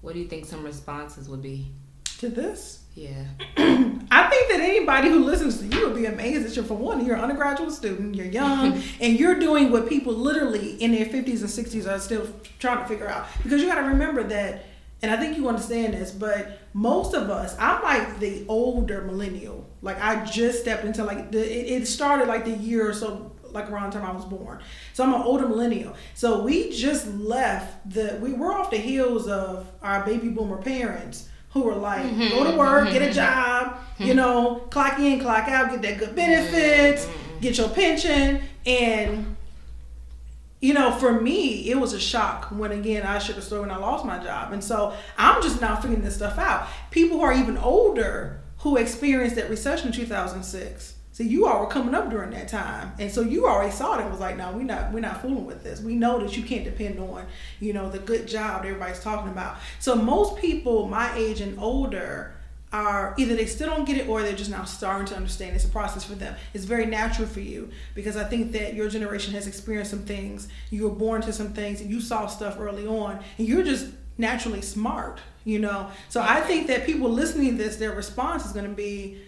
What 0.00 0.14
do 0.14 0.20
you 0.20 0.28
think 0.28 0.44
some 0.44 0.64
responses 0.64 1.28
would 1.28 1.42
be? 1.42 1.72
To 2.18 2.28
this? 2.28 2.84
Yeah. 2.96 3.24
I 3.58 4.28
think 4.30 4.50
that 4.50 4.60
anybody 4.60 5.10
who 5.10 5.22
listens 5.22 5.58
to 5.58 5.66
you 5.66 5.86
would 5.86 5.94
be 5.94 6.06
amazed 6.06 6.46
that 6.46 6.56
you're, 6.56 6.64
for 6.64 6.78
one, 6.78 7.04
you're 7.04 7.16
an 7.16 7.20
undergraduate 7.20 7.72
student, 7.72 8.14
you're 8.14 8.24
young, 8.24 8.82
and 9.00 9.20
you're 9.20 9.38
doing 9.38 9.70
what 9.70 9.86
people 9.86 10.14
literally 10.14 10.82
in 10.82 10.92
their 10.92 11.04
50s 11.04 11.40
and 11.40 11.50
60s 11.50 11.86
are 11.86 12.00
still 12.00 12.26
trying 12.58 12.78
to 12.78 12.88
figure 12.88 13.06
out. 13.06 13.26
Because 13.42 13.60
you 13.60 13.68
got 13.68 13.74
to 13.74 13.88
remember 13.88 14.22
that, 14.24 14.64
and 15.02 15.10
I 15.10 15.18
think 15.18 15.36
you 15.36 15.46
understand 15.46 15.92
this, 15.92 16.10
but 16.10 16.58
most 16.72 17.12
of 17.12 17.28
us, 17.28 17.54
I'm 17.58 17.82
like 17.82 18.18
the 18.18 18.46
older 18.48 19.02
millennial. 19.02 19.68
Like, 19.82 20.00
I 20.00 20.24
just 20.24 20.62
stepped 20.62 20.86
into, 20.86 21.04
like, 21.04 21.30
the, 21.30 21.40
it, 21.40 21.82
it 21.82 21.86
started 21.86 22.28
like 22.28 22.46
the 22.46 22.52
year 22.56 22.88
or 22.88 22.94
so 22.94 23.32
like 23.52 23.70
around 23.70 23.92
the 23.92 23.98
time 23.98 24.08
I 24.08 24.12
was 24.12 24.24
born. 24.24 24.60
So 24.92 25.04
I'm 25.04 25.14
an 25.14 25.22
older 25.22 25.48
millennial. 25.48 25.94
So 26.14 26.42
we 26.42 26.70
just 26.70 27.06
left 27.06 27.90
the 27.90 28.18
we 28.20 28.34
were 28.34 28.52
off 28.52 28.70
the 28.70 28.76
heels 28.76 29.28
of 29.28 29.66
our 29.80 30.04
baby 30.04 30.28
boomer 30.28 30.58
parents 30.58 31.28
who 31.56 31.62
were 31.62 31.74
like, 31.74 32.02
go 32.02 32.08
to 32.08 32.14
mm-hmm, 32.14 32.56
work, 32.58 32.84
mm-hmm, 32.84 32.92
get 32.92 33.02
a 33.02 33.06
mm-hmm. 33.06 33.14
job, 33.14 33.78
you 33.98 34.14
know, 34.14 34.56
clock 34.70 34.98
in, 34.98 35.18
clock 35.20 35.48
out, 35.48 35.70
get 35.70 35.82
that 35.82 35.98
good 35.98 36.14
benefits, 36.14 37.08
get 37.40 37.56
your 37.56 37.70
pension. 37.70 38.42
And 38.66 39.36
you 40.60 40.74
know, 40.74 40.90
for 40.92 41.20
me, 41.20 41.70
it 41.70 41.78
was 41.78 41.92
a 41.92 42.00
shock 42.00 42.46
when 42.50 42.72
again 42.72 43.06
I 43.06 43.18
should 43.18 43.36
have 43.36 43.44
stood 43.44 43.60
when 43.60 43.70
I 43.70 43.76
lost 43.76 44.04
my 44.04 44.22
job. 44.22 44.52
And 44.52 44.62
so 44.62 44.94
I'm 45.16 45.42
just 45.42 45.60
now 45.60 45.76
figuring 45.76 46.02
this 46.02 46.16
stuff 46.16 46.38
out. 46.38 46.68
People 46.90 47.18
who 47.18 47.24
are 47.24 47.32
even 47.32 47.56
older 47.56 48.40
who 48.58 48.76
experienced 48.76 49.36
that 49.36 49.48
recession 49.48 49.88
in 49.88 49.92
2006. 49.94 50.95
So 51.16 51.22
you 51.22 51.46
all 51.46 51.60
were 51.60 51.66
coming 51.66 51.94
up 51.94 52.10
during 52.10 52.28
that 52.32 52.46
time, 52.46 52.92
and 52.98 53.10
so 53.10 53.22
you 53.22 53.46
already 53.46 53.70
saw 53.70 53.94
it 53.94 54.02
and 54.02 54.10
was 54.10 54.20
like, 54.20 54.36
"No, 54.36 54.52
we're 54.52 54.64
not. 54.64 54.92
We're 54.92 55.00
not 55.00 55.22
fooling 55.22 55.46
with 55.46 55.64
this. 55.64 55.80
We 55.80 55.94
know 55.94 56.20
that 56.20 56.36
you 56.36 56.42
can't 56.42 56.62
depend 56.62 56.98
on, 56.98 57.24
you 57.58 57.72
know, 57.72 57.88
the 57.88 57.98
good 57.98 58.28
job 58.28 58.60
that 58.60 58.68
everybody's 58.68 59.00
talking 59.00 59.30
about." 59.30 59.56
So 59.78 59.94
most 59.94 60.36
people 60.36 60.86
my 60.86 61.16
age 61.16 61.40
and 61.40 61.58
older 61.58 62.34
are 62.70 63.14
either 63.16 63.34
they 63.34 63.46
still 63.46 63.68
don't 63.68 63.86
get 63.86 63.96
it 63.96 64.10
or 64.10 64.20
they're 64.20 64.36
just 64.36 64.50
now 64.50 64.64
starting 64.64 65.06
to 65.06 65.16
understand 65.16 65.56
it's 65.56 65.64
a 65.64 65.68
process 65.68 66.04
for 66.04 66.16
them. 66.16 66.36
It's 66.52 66.66
very 66.66 66.84
natural 66.84 67.26
for 67.26 67.40
you 67.40 67.70
because 67.94 68.18
I 68.18 68.24
think 68.24 68.52
that 68.52 68.74
your 68.74 68.90
generation 68.90 69.32
has 69.32 69.46
experienced 69.46 69.92
some 69.92 70.02
things. 70.02 70.48
You 70.68 70.82
were 70.82 70.94
born 70.94 71.22
to 71.22 71.32
some 71.32 71.54
things 71.54 71.80
and 71.80 71.90
you 71.90 72.02
saw 72.02 72.26
stuff 72.26 72.60
early 72.60 72.86
on, 72.86 73.20
and 73.38 73.48
you're 73.48 73.64
just 73.64 73.86
naturally 74.18 74.60
smart, 74.60 75.20
you 75.46 75.60
know. 75.60 75.88
So 76.10 76.20
I 76.20 76.42
think 76.42 76.66
that 76.66 76.84
people 76.84 77.08
listening 77.08 77.56
to 77.56 77.64
this, 77.64 77.76
their 77.76 77.92
response 77.92 78.44
is 78.44 78.52
going 78.52 78.66
to 78.66 78.76
be, 78.76 79.22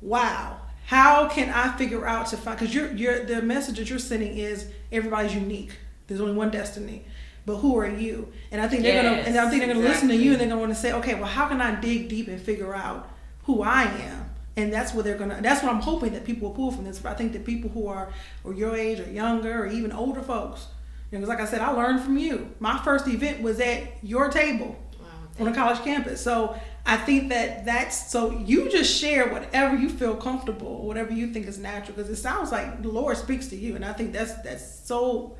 "Wow, 0.00 0.58
how 0.86 1.28
can 1.28 1.50
I 1.50 1.76
figure 1.76 2.06
out 2.06 2.26
to 2.28 2.36
find?" 2.36 2.58
Because 2.58 2.74
you're, 2.74 2.92
you're 2.92 3.24
the 3.24 3.42
message 3.42 3.78
that 3.78 3.88
you're 3.88 3.98
sending 3.98 4.36
is 4.36 4.66
everybody's 4.90 5.34
unique. 5.34 5.72
There's 6.06 6.20
only 6.20 6.34
one 6.34 6.50
destiny. 6.50 7.04
But 7.44 7.56
who 7.56 7.76
are 7.78 7.88
you? 7.88 8.32
And 8.52 8.60
I 8.60 8.68
think 8.68 8.82
they're 8.82 9.02
gonna, 9.02 9.16
and 9.16 9.36
I 9.36 9.50
think 9.50 9.64
they're 9.64 9.74
gonna 9.74 9.86
listen 9.86 10.08
to 10.08 10.14
you, 10.14 10.32
and 10.32 10.40
they're 10.40 10.48
gonna 10.48 10.60
want 10.60 10.72
to 10.72 10.78
say, 10.78 10.92
okay, 10.92 11.14
well, 11.14 11.24
how 11.24 11.48
can 11.48 11.60
I 11.60 11.80
dig 11.80 12.08
deep 12.08 12.28
and 12.28 12.40
figure 12.40 12.74
out 12.74 13.10
who 13.44 13.62
I 13.62 13.82
am? 13.82 14.30
And 14.56 14.72
that's 14.72 14.94
what 14.94 15.04
they're 15.04 15.16
gonna. 15.18 15.40
That's 15.42 15.62
what 15.62 15.72
I'm 15.72 15.80
hoping 15.80 16.12
that 16.12 16.24
people 16.24 16.48
will 16.48 16.54
pull 16.54 16.70
from 16.70 16.84
this. 16.84 16.98
But 16.98 17.12
I 17.12 17.14
think 17.14 17.32
that 17.32 17.44
people 17.44 17.70
who 17.70 17.88
are, 17.88 18.12
or 18.44 18.52
your 18.54 18.76
age, 18.76 19.00
or 19.00 19.10
younger, 19.10 19.64
or 19.64 19.66
even 19.66 19.90
older 19.92 20.22
folks, 20.22 20.66
because 21.10 21.28
like 21.28 21.40
I 21.40 21.46
said, 21.46 21.60
I 21.60 21.70
learned 21.70 22.00
from 22.02 22.16
you. 22.16 22.50
My 22.60 22.78
first 22.78 23.08
event 23.08 23.42
was 23.42 23.60
at 23.60 23.82
your 24.02 24.28
table 24.28 24.78
wow, 25.00 25.06
on 25.40 25.48
a 25.48 25.54
college 25.54 25.80
campus. 25.80 26.20
So 26.20 26.56
I 26.84 26.96
think 26.96 27.28
that 27.28 27.64
that's 27.64 28.10
so 28.10 28.32
you 28.38 28.68
just 28.68 28.98
share 28.98 29.28
whatever 29.28 29.76
you 29.76 29.88
feel 29.88 30.16
comfortable, 30.16 30.84
whatever 30.84 31.12
you 31.12 31.28
think 31.32 31.46
is 31.46 31.58
natural, 31.58 31.96
because 31.96 32.10
it 32.10 32.16
sounds 32.16 32.50
like 32.50 32.82
the 32.82 32.88
Lord 32.88 33.16
speaks 33.16 33.48
to 33.48 33.56
you, 33.56 33.76
and 33.76 33.84
I 33.84 33.92
think 33.92 34.12
that's 34.12 34.34
that's 34.42 34.80
so. 34.80 35.36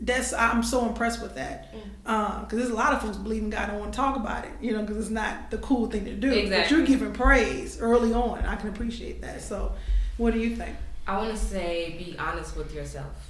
That's 0.00 0.32
I'm 0.32 0.62
so 0.62 0.86
impressed 0.86 1.20
with 1.20 1.34
that 1.34 1.72
because 1.72 1.90
mm. 2.06 2.44
uh, 2.44 2.46
there's 2.52 2.70
a 2.70 2.74
lot 2.74 2.92
of 2.92 3.02
folks 3.02 3.16
believe 3.16 3.42
in 3.42 3.50
God 3.50 3.66
don't 3.66 3.80
want 3.80 3.92
to 3.92 3.96
talk 3.96 4.14
about 4.14 4.44
it, 4.44 4.52
you 4.60 4.72
know, 4.72 4.82
because 4.82 4.96
it's 4.96 5.10
not 5.10 5.50
the 5.50 5.58
cool 5.58 5.88
thing 5.88 6.04
to 6.04 6.14
do. 6.14 6.30
Exactly. 6.30 6.56
But 6.56 6.70
you're 6.70 6.86
giving 6.86 7.12
praise 7.12 7.80
early 7.80 8.14
on. 8.14 8.46
I 8.46 8.54
can 8.54 8.68
appreciate 8.68 9.22
that. 9.22 9.42
So, 9.42 9.72
what 10.16 10.34
do 10.34 10.38
you 10.38 10.54
think? 10.54 10.76
I 11.08 11.16
want 11.16 11.32
to 11.32 11.36
say 11.36 11.96
be 11.98 12.16
honest 12.16 12.56
with 12.56 12.72
yourself 12.72 13.28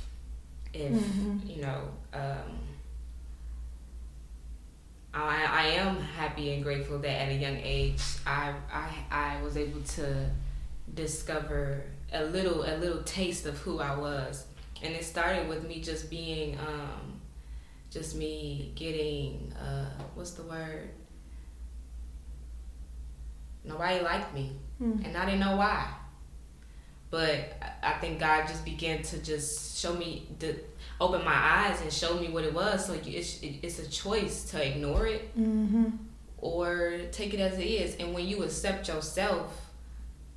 if 0.74 0.92
mm-hmm. 0.92 1.38
you 1.48 1.62
know 1.62 1.82
um, 2.12 2.58
I, 5.24 5.46
I 5.50 5.66
am 5.68 6.00
happy 6.00 6.52
and 6.52 6.62
grateful 6.62 6.98
that 6.98 7.22
at 7.22 7.28
a 7.28 7.34
young 7.34 7.56
age 7.56 8.02
I, 8.26 8.54
I 8.72 8.90
I 9.10 9.42
was 9.42 9.56
able 9.56 9.80
to 9.80 10.30
discover 10.94 11.82
a 12.12 12.24
little 12.24 12.62
a 12.62 12.76
little 12.76 13.02
taste 13.02 13.46
of 13.46 13.58
who 13.58 13.80
I 13.80 13.96
was. 13.96 14.46
And 14.82 14.94
it 14.94 15.04
started 15.04 15.48
with 15.48 15.66
me 15.66 15.80
just 15.80 16.08
being 16.08 16.56
um, 16.58 17.20
just 17.90 18.14
me 18.16 18.72
getting 18.74 19.52
uh, 19.60 19.90
what's 20.14 20.32
the 20.32 20.42
word? 20.42 20.90
Nobody 23.64 24.00
liked 24.00 24.32
me. 24.34 24.52
Mm. 24.80 25.04
and 25.04 25.16
I 25.16 25.24
didn't 25.24 25.40
know 25.40 25.56
why. 25.56 25.88
But 27.10 27.60
I 27.82 27.94
think 27.94 28.20
God 28.20 28.46
just 28.46 28.64
began 28.64 29.02
to 29.02 29.18
just 29.18 29.78
show 29.78 29.94
me 29.94 30.28
the 30.38 30.56
open 31.00 31.24
my 31.24 31.34
eyes 31.34 31.80
and 31.80 31.92
show 31.92 32.14
me 32.14 32.28
what 32.28 32.44
it 32.44 32.52
was. 32.52 32.86
So 32.86 32.94
it's 33.04 33.40
it's 33.42 33.78
a 33.78 33.88
choice 33.88 34.44
to 34.50 34.66
ignore 34.66 35.06
it 35.06 35.36
mm-hmm. 35.38 35.90
or 36.38 36.98
take 37.12 37.34
it 37.34 37.40
as 37.40 37.58
it 37.58 37.64
is. 37.64 37.96
And 37.96 38.14
when 38.14 38.26
you 38.26 38.42
accept 38.42 38.88
yourself, 38.88 39.66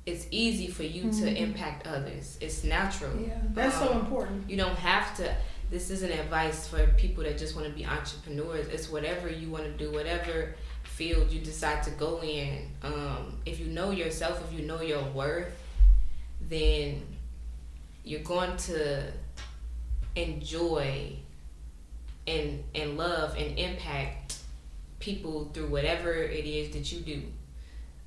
it's 0.06 0.26
easy 0.30 0.68
for 0.68 0.82
you 0.82 1.04
mm-hmm. 1.04 1.24
to 1.24 1.36
impact 1.36 1.86
others. 1.86 2.38
It's 2.40 2.64
natural. 2.64 3.16
Yeah, 3.20 3.38
that's 3.52 3.76
um, 3.80 3.88
so 3.88 3.98
important. 3.98 4.48
You 4.50 4.56
don't 4.56 4.78
have 4.78 5.16
to. 5.16 5.34
This 5.70 5.90
isn't 5.90 6.10
advice 6.10 6.68
for 6.68 6.86
people 6.98 7.24
that 7.24 7.38
just 7.38 7.56
want 7.56 7.66
to 7.66 7.72
be 7.72 7.86
entrepreneurs. 7.86 8.68
It's 8.68 8.90
whatever 8.90 9.30
you 9.30 9.48
want 9.48 9.64
to 9.64 9.72
do, 9.72 9.90
whatever 9.90 10.54
field 10.82 11.30
you 11.30 11.40
decide 11.40 11.82
to 11.84 11.90
go 11.92 12.20
in. 12.22 12.68
Um, 12.82 13.38
if 13.46 13.58
you 13.58 13.66
know 13.66 13.90
yourself, 13.90 14.42
if 14.46 14.58
you 14.58 14.66
know 14.66 14.82
your 14.82 15.02
worth 15.12 15.50
then 16.48 17.02
you're 18.04 18.20
going 18.20 18.56
to 18.56 19.04
enjoy 20.16 21.16
and 22.26 22.62
and 22.74 22.96
love 22.96 23.36
and 23.36 23.58
impact 23.58 24.38
people 25.00 25.50
through 25.52 25.66
whatever 25.66 26.12
it 26.12 26.44
is 26.44 26.72
that 26.74 26.92
you 26.92 27.00
do. 27.00 27.22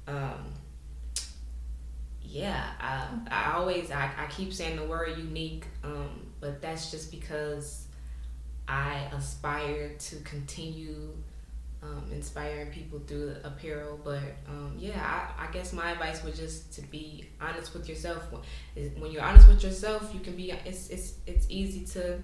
Um, 0.08 0.54
yeah, 2.22 2.64
I, 2.80 3.08
I 3.30 3.54
always 3.54 3.92
I, 3.92 4.10
I 4.18 4.26
keep 4.28 4.54
saying 4.54 4.78
the 4.78 4.86
word 4.86 5.18
unique, 5.18 5.66
um, 5.84 6.28
but 6.40 6.62
that's 6.62 6.92
just 6.92 7.12
because 7.12 7.88
I 8.68 8.96
aspire 9.14 9.92
to 9.98 10.16
continue 10.18 11.12
um, 11.86 12.12
inspiring 12.12 12.72
people 12.72 13.00
through 13.00 13.36
apparel. 13.44 14.00
But 14.04 14.22
um, 14.48 14.76
yeah, 14.78 15.00
I, 15.38 15.46
I, 15.46 15.52
guess 15.52 15.74
my 15.74 15.92
advice 15.92 16.24
was 16.24 16.38
just 16.38 16.74
to 16.74 16.82
be 16.82 17.26
honest 17.40 17.74
with 17.74 17.88
yourself. 17.88 18.24
When 18.98 19.12
you're 19.12 19.24
honest 19.24 19.48
with 19.48 19.64
yourself, 19.64 20.12
you 20.14 20.20
can 20.20 20.36
be. 20.36 20.52
It's 20.52 20.90
it's 20.90 21.16
it's 21.26 21.46
easy 21.50 21.86
to, 21.94 22.22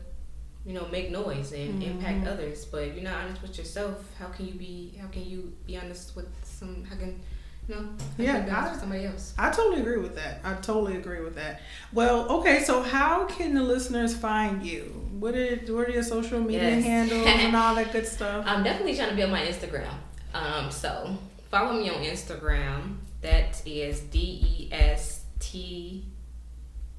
you 0.65 0.73
know, 0.73 0.87
make 0.91 1.11
noise 1.11 1.51
and 1.51 1.81
mm-hmm. 1.81 1.91
impact 1.91 2.27
others. 2.27 2.65
But 2.65 2.83
if 2.83 2.95
you're 2.95 3.03
not 3.03 3.23
honest 3.23 3.41
with 3.41 3.57
yourself, 3.57 3.97
how 4.17 4.27
can 4.27 4.47
you 4.47 4.53
be? 4.53 4.97
How 4.99 5.07
can 5.07 5.25
you 5.25 5.53
be 5.65 5.77
honest 5.77 6.15
with 6.15 6.29
some? 6.43 6.83
How 6.83 6.95
can 6.95 7.21
no, 7.67 7.87
yeah, 8.17 8.73
I, 8.73 8.77
somebody 8.77 9.05
else. 9.05 9.33
I 9.37 9.51
totally 9.51 9.81
agree 9.81 9.97
with 9.97 10.15
that. 10.15 10.41
I 10.43 10.53
totally 10.55 10.97
agree 10.97 11.21
with 11.21 11.35
that. 11.35 11.61
Well, 11.93 12.27
okay, 12.39 12.63
so 12.63 12.81
how 12.81 13.25
can 13.25 13.53
the 13.53 13.63
listeners 13.63 14.15
find 14.15 14.65
you? 14.65 14.83
What 15.19 15.35
are 15.35 15.55
what 15.73 15.87
are 15.87 15.91
your 15.91 16.03
social 16.03 16.41
media 16.41 16.69
yes. 16.69 16.83
handles 16.83 17.25
and 17.25 17.55
all 17.57 17.75
that 17.75 17.91
good 17.93 18.07
stuff? 18.07 18.45
I'm 18.47 18.63
definitely 18.63 18.95
trying 18.95 19.09
to 19.11 19.15
build 19.15 19.31
my 19.31 19.41
Instagram. 19.41 19.93
Um, 20.33 20.71
so 20.71 21.15
follow 21.49 21.73
me 21.73 21.89
on 21.89 22.03
Instagram. 22.03 22.97
That 23.21 23.61
is 23.65 24.01
D 24.01 24.19
E 24.19 24.69
S 24.73 25.23
T 25.39 26.05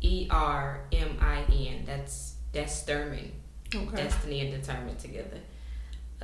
E 0.01 0.29
R 0.31 0.81
M 0.93 1.17
I 1.21 1.43
N. 1.53 1.85
That's 1.85 2.37
that's 2.53 2.83
Sturman. 2.83 3.31
Okay. 3.75 3.97
Destiny 3.97 4.41
and 4.41 4.61
determined 4.61 4.99
together. 4.99 5.39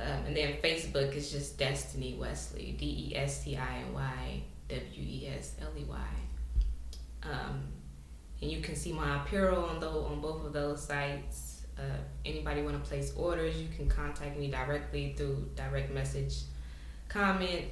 Um, 0.01 0.27
and 0.27 0.37
then 0.37 0.53
Facebook 0.63 1.13
is 1.15 1.31
just 1.31 1.57
Destiny 1.57 2.15
Wesley, 2.19 2.75
D 2.77 3.11
E 3.11 3.17
S 3.17 3.43
T 3.43 3.57
I 3.57 3.77
N 3.85 3.93
Y 3.93 4.41
W 4.69 4.83
E 4.97 5.29
S 5.37 5.55
L 5.61 5.69
E 5.77 5.83
Y. 5.83 5.97
Um, 7.23 7.63
and 8.41 8.49
you 8.49 8.61
can 8.61 8.75
see 8.75 8.93
my 8.93 9.21
apparel 9.21 9.65
on 9.65 9.79
those 9.79 10.05
on 10.05 10.21
both 10.21 10.45
of 10.45 10.53
those 10.53 10.81
sites. 10.81 11.63
Uh, 11.77 11.97
anybody 12.25 12.61
want 12.61 12.81
to 12.81 12.89
place 12.89 13.13
orders, 13.15 13.57
you 13.57 13.67
can 13.75 13.87
contact 13.87 14.37
me 14.37 14.49
directly 14.49 15.13
through 15.17 15.49
direct 15.55 15.91
message, 15.93 16.35
comment. 17.07 17.65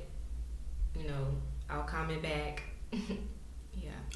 You 0.98 1.08
know, 1.08 1.28
I'll 1.70 1.84
comment 1.84 2.22
back. 2.22 2.64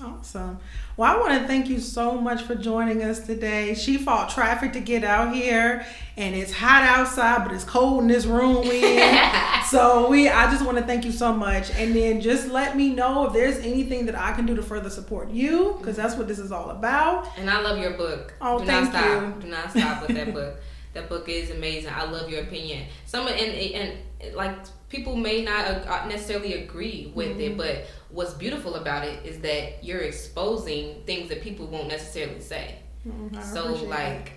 Awesome. 0.04 0.58
Well, 0.98 1.16
I 1.16 1.20
want 1.20 1.40
to 1.42 1.48
thank 1.48 1.70
you 1.70 1.80
so 1.80 2.20
much 2.20 2.42
for 2.44 2.56
joining 2.56 3.04
us 3.04 3.20
today. 3.20 3.76
She 3.76 3.98
fought 3.98 4.30
traffic 4.30 4.74
to 4.74 4.80
get 4.80 5.04
out 5.04 5.34
here, 5.36 5.86
and 6.18 6.34
it's 6.36 6.52
hot 6.52 6.84
outside, 6.84 7.44
but 7.44 7.54
it's 7.54 7.64
cold 7.64 8.02
in 8.02 8.08
this 8.08 8.26
room 8.26 8.68
we 8.68 9.00
in. 9.00 9.20
so 9.70 10.10
we, 10.10 10.28
I 10.28 10.50
just 10.50 10.66
want 10.66 10.78
to 10.78 10.84
thank 10.84 11.06
you 11.06 11.12
so 11.12 11.34
much, 11.34 11.70
and 11.72 11.96
then 11.96 12.20
just 12.20 12.48
let 12.50 12.76
me 12.76 12.90
know 12.90 13.28
if 13.28 13.34
there's 13.34 13.58
anything 13.58 14.08
that 14.08 14.16
I 14.16 14.32
can 14.32 14.46
do 14.46 14.56
to 14.56 14.64
further 14.64 14.90
support 14.90 15.30
you, 15.30 15.76
because 15.78 15.98
that's 15.98 16.16
what 16.16 16.28
this 16.28 16.40
is 16.40 16.52
all 16.52 16.72
about. 16.72 17.28
And 17.38 17.50
I 17.50 17.62
love 17.62 17.78
your 17.78 17.92
book. 17.92 18.34
Oh, 18.42 18.60
do 18.60 18.66
thank 18.66 18.92
not 18.92 19.04
stop. 19.04 19.36
you. 19.36 19.42
Do 19.42 19.48
not 19.48 19.72
stop 19.72 20.08
with 20.08 20.16
that 20.16 20.34
book. 20.34 20.56
That 20.94 21.10
book 21.10 21.30
is 21.30 21.52
amazing. 21.52 21.94
I 21.94 22.04
love 22.04 22.30
your 22.30 22.42
opinion. 22.42 22.86
Some 23.06 23.28
and 23.28 23.40
and 23.40 24.36
like 24.36 24.58
people 24.92 25.16
may 25.16 25.42
not 25.42 25.88
uh, 25.88 26.06
necessarily 26.08 26.54
agree 26.56 27.12
with 27.16 27.30
mm-hmm. 27.30 27.40
it, 27.40 27.58
but 27.58 27.88
what's 28.10 28.34
beautiful 28.34 28.76
about 28.76 29.08
it 29.08 29.26
is 29.26 29.40
that 29.40 29.84
you're 29.84 30.02
exposing 30.02 31.02
things 31.06 31.30
that 31.30 31.42
people 31.42 31.66
won't 31.66 31.88
necessarily 31.88 32.42
say. 32.42 32.76
Mm-hmm. 33.08 33.42
So 33.42 33.74
like 33.86 34.26
that. 34.26 34.32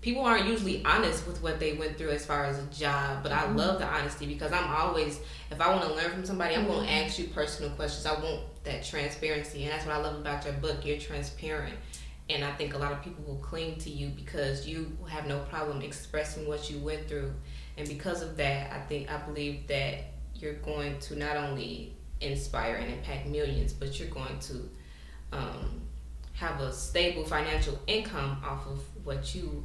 people 0.00 0.24
aren't 0.24 0.46
usually 0.46 0.82
honest 0.84 1.26
with 1.26 1.42
what 1.42 1.60
they 1.60 1.74
went 1.74 1.98
through 1.98 2.08
as 2.08 2.24
far 2.24 2.46
as 2.46 2.58
a 2.58 2.66
job, 2.68 3.22
but 3.22 3.32
mm-hmm. 3.32 3.50
I 3.50 3.54
love 3.54 3.78
the 3.78 3.86
honesty 3.86 4.26
because 4.26 4.50
I'm 4.50 4.70
always 4.70 5.20
if 5.50 5.60
I 5.60 5.68
want 5.68 5.86
to 5.86 5.94
learn 5.94 6.10
from 6.10 6.24
somebody, 6.24 6.56
I'm 6.56 6.66
going 6.66 6.86
to 6.86 6.90
mm-hmm. 6.90 7.06
ask 7.06 7.18
you 7.18 7.26
personal 7.26 7.70
questions. 7.72 8.06
I 8.06 8.14
want 8.14 8.40
that 8.64 8.82
transparency, 8.82 9.64
and 9.64 9.72
that's 9.72 9.84
what 9.84 9.94
I 9.94 9.98
love 9.98 10.18
about 10.18 10.44
your 10.44 10.54
book. 10.54 10.86
You're 10.86 10.98
transparent. 10.98 11.74
And 12.30 12.44
I 12.44 12.52
think 12.52 12.72
a 12.72 12.78
lot 12.78 12.92
of 12.92 13.02
people 13.02 13.22
will 13.24 13.40
cling 13.40 13.76
to 13.80 13.90
you 13.90 14.08
because 14.08 14.66
you 14.66 14.96
have 15.10 15.26
no 15.26 15.40
problem 15.40 15.82
expressing 15.82 16.48
what 16.48 16.70
you 16.70 16.78
went 16.78 17.08
through. 17.08 17.32
And 17.76 17.88
because 17.88 18.22
of 18.22 18.36
that, 18.36 18.72
I 18.72 18.80
think 18.80 19.10
I 19.10 19.18
believe 19.18 19.66
that 19.68 20.04
you're 20.34 20.54
going 20.54 20.98
to 21.00 21.18
not 21.18 21.36
only 21.36 21.92
inspire 22.20 22.76
and 22.76 22.92
impact 22.92 23.26
millions, 23.26 23.72
but 23.72 23.98
you're 23.98 24.08
going 24.08 24.38
to 24.40 24.68
um, 25.32 25.80
have 26.34 26.60
a 26.60 26.72
stable 26.72 27.24
financial 27.24 27.78
income 27.86 28.42
off 28.44 28.66
of 28.66 28.80
what 29.04 29.34
you 29.34 29.64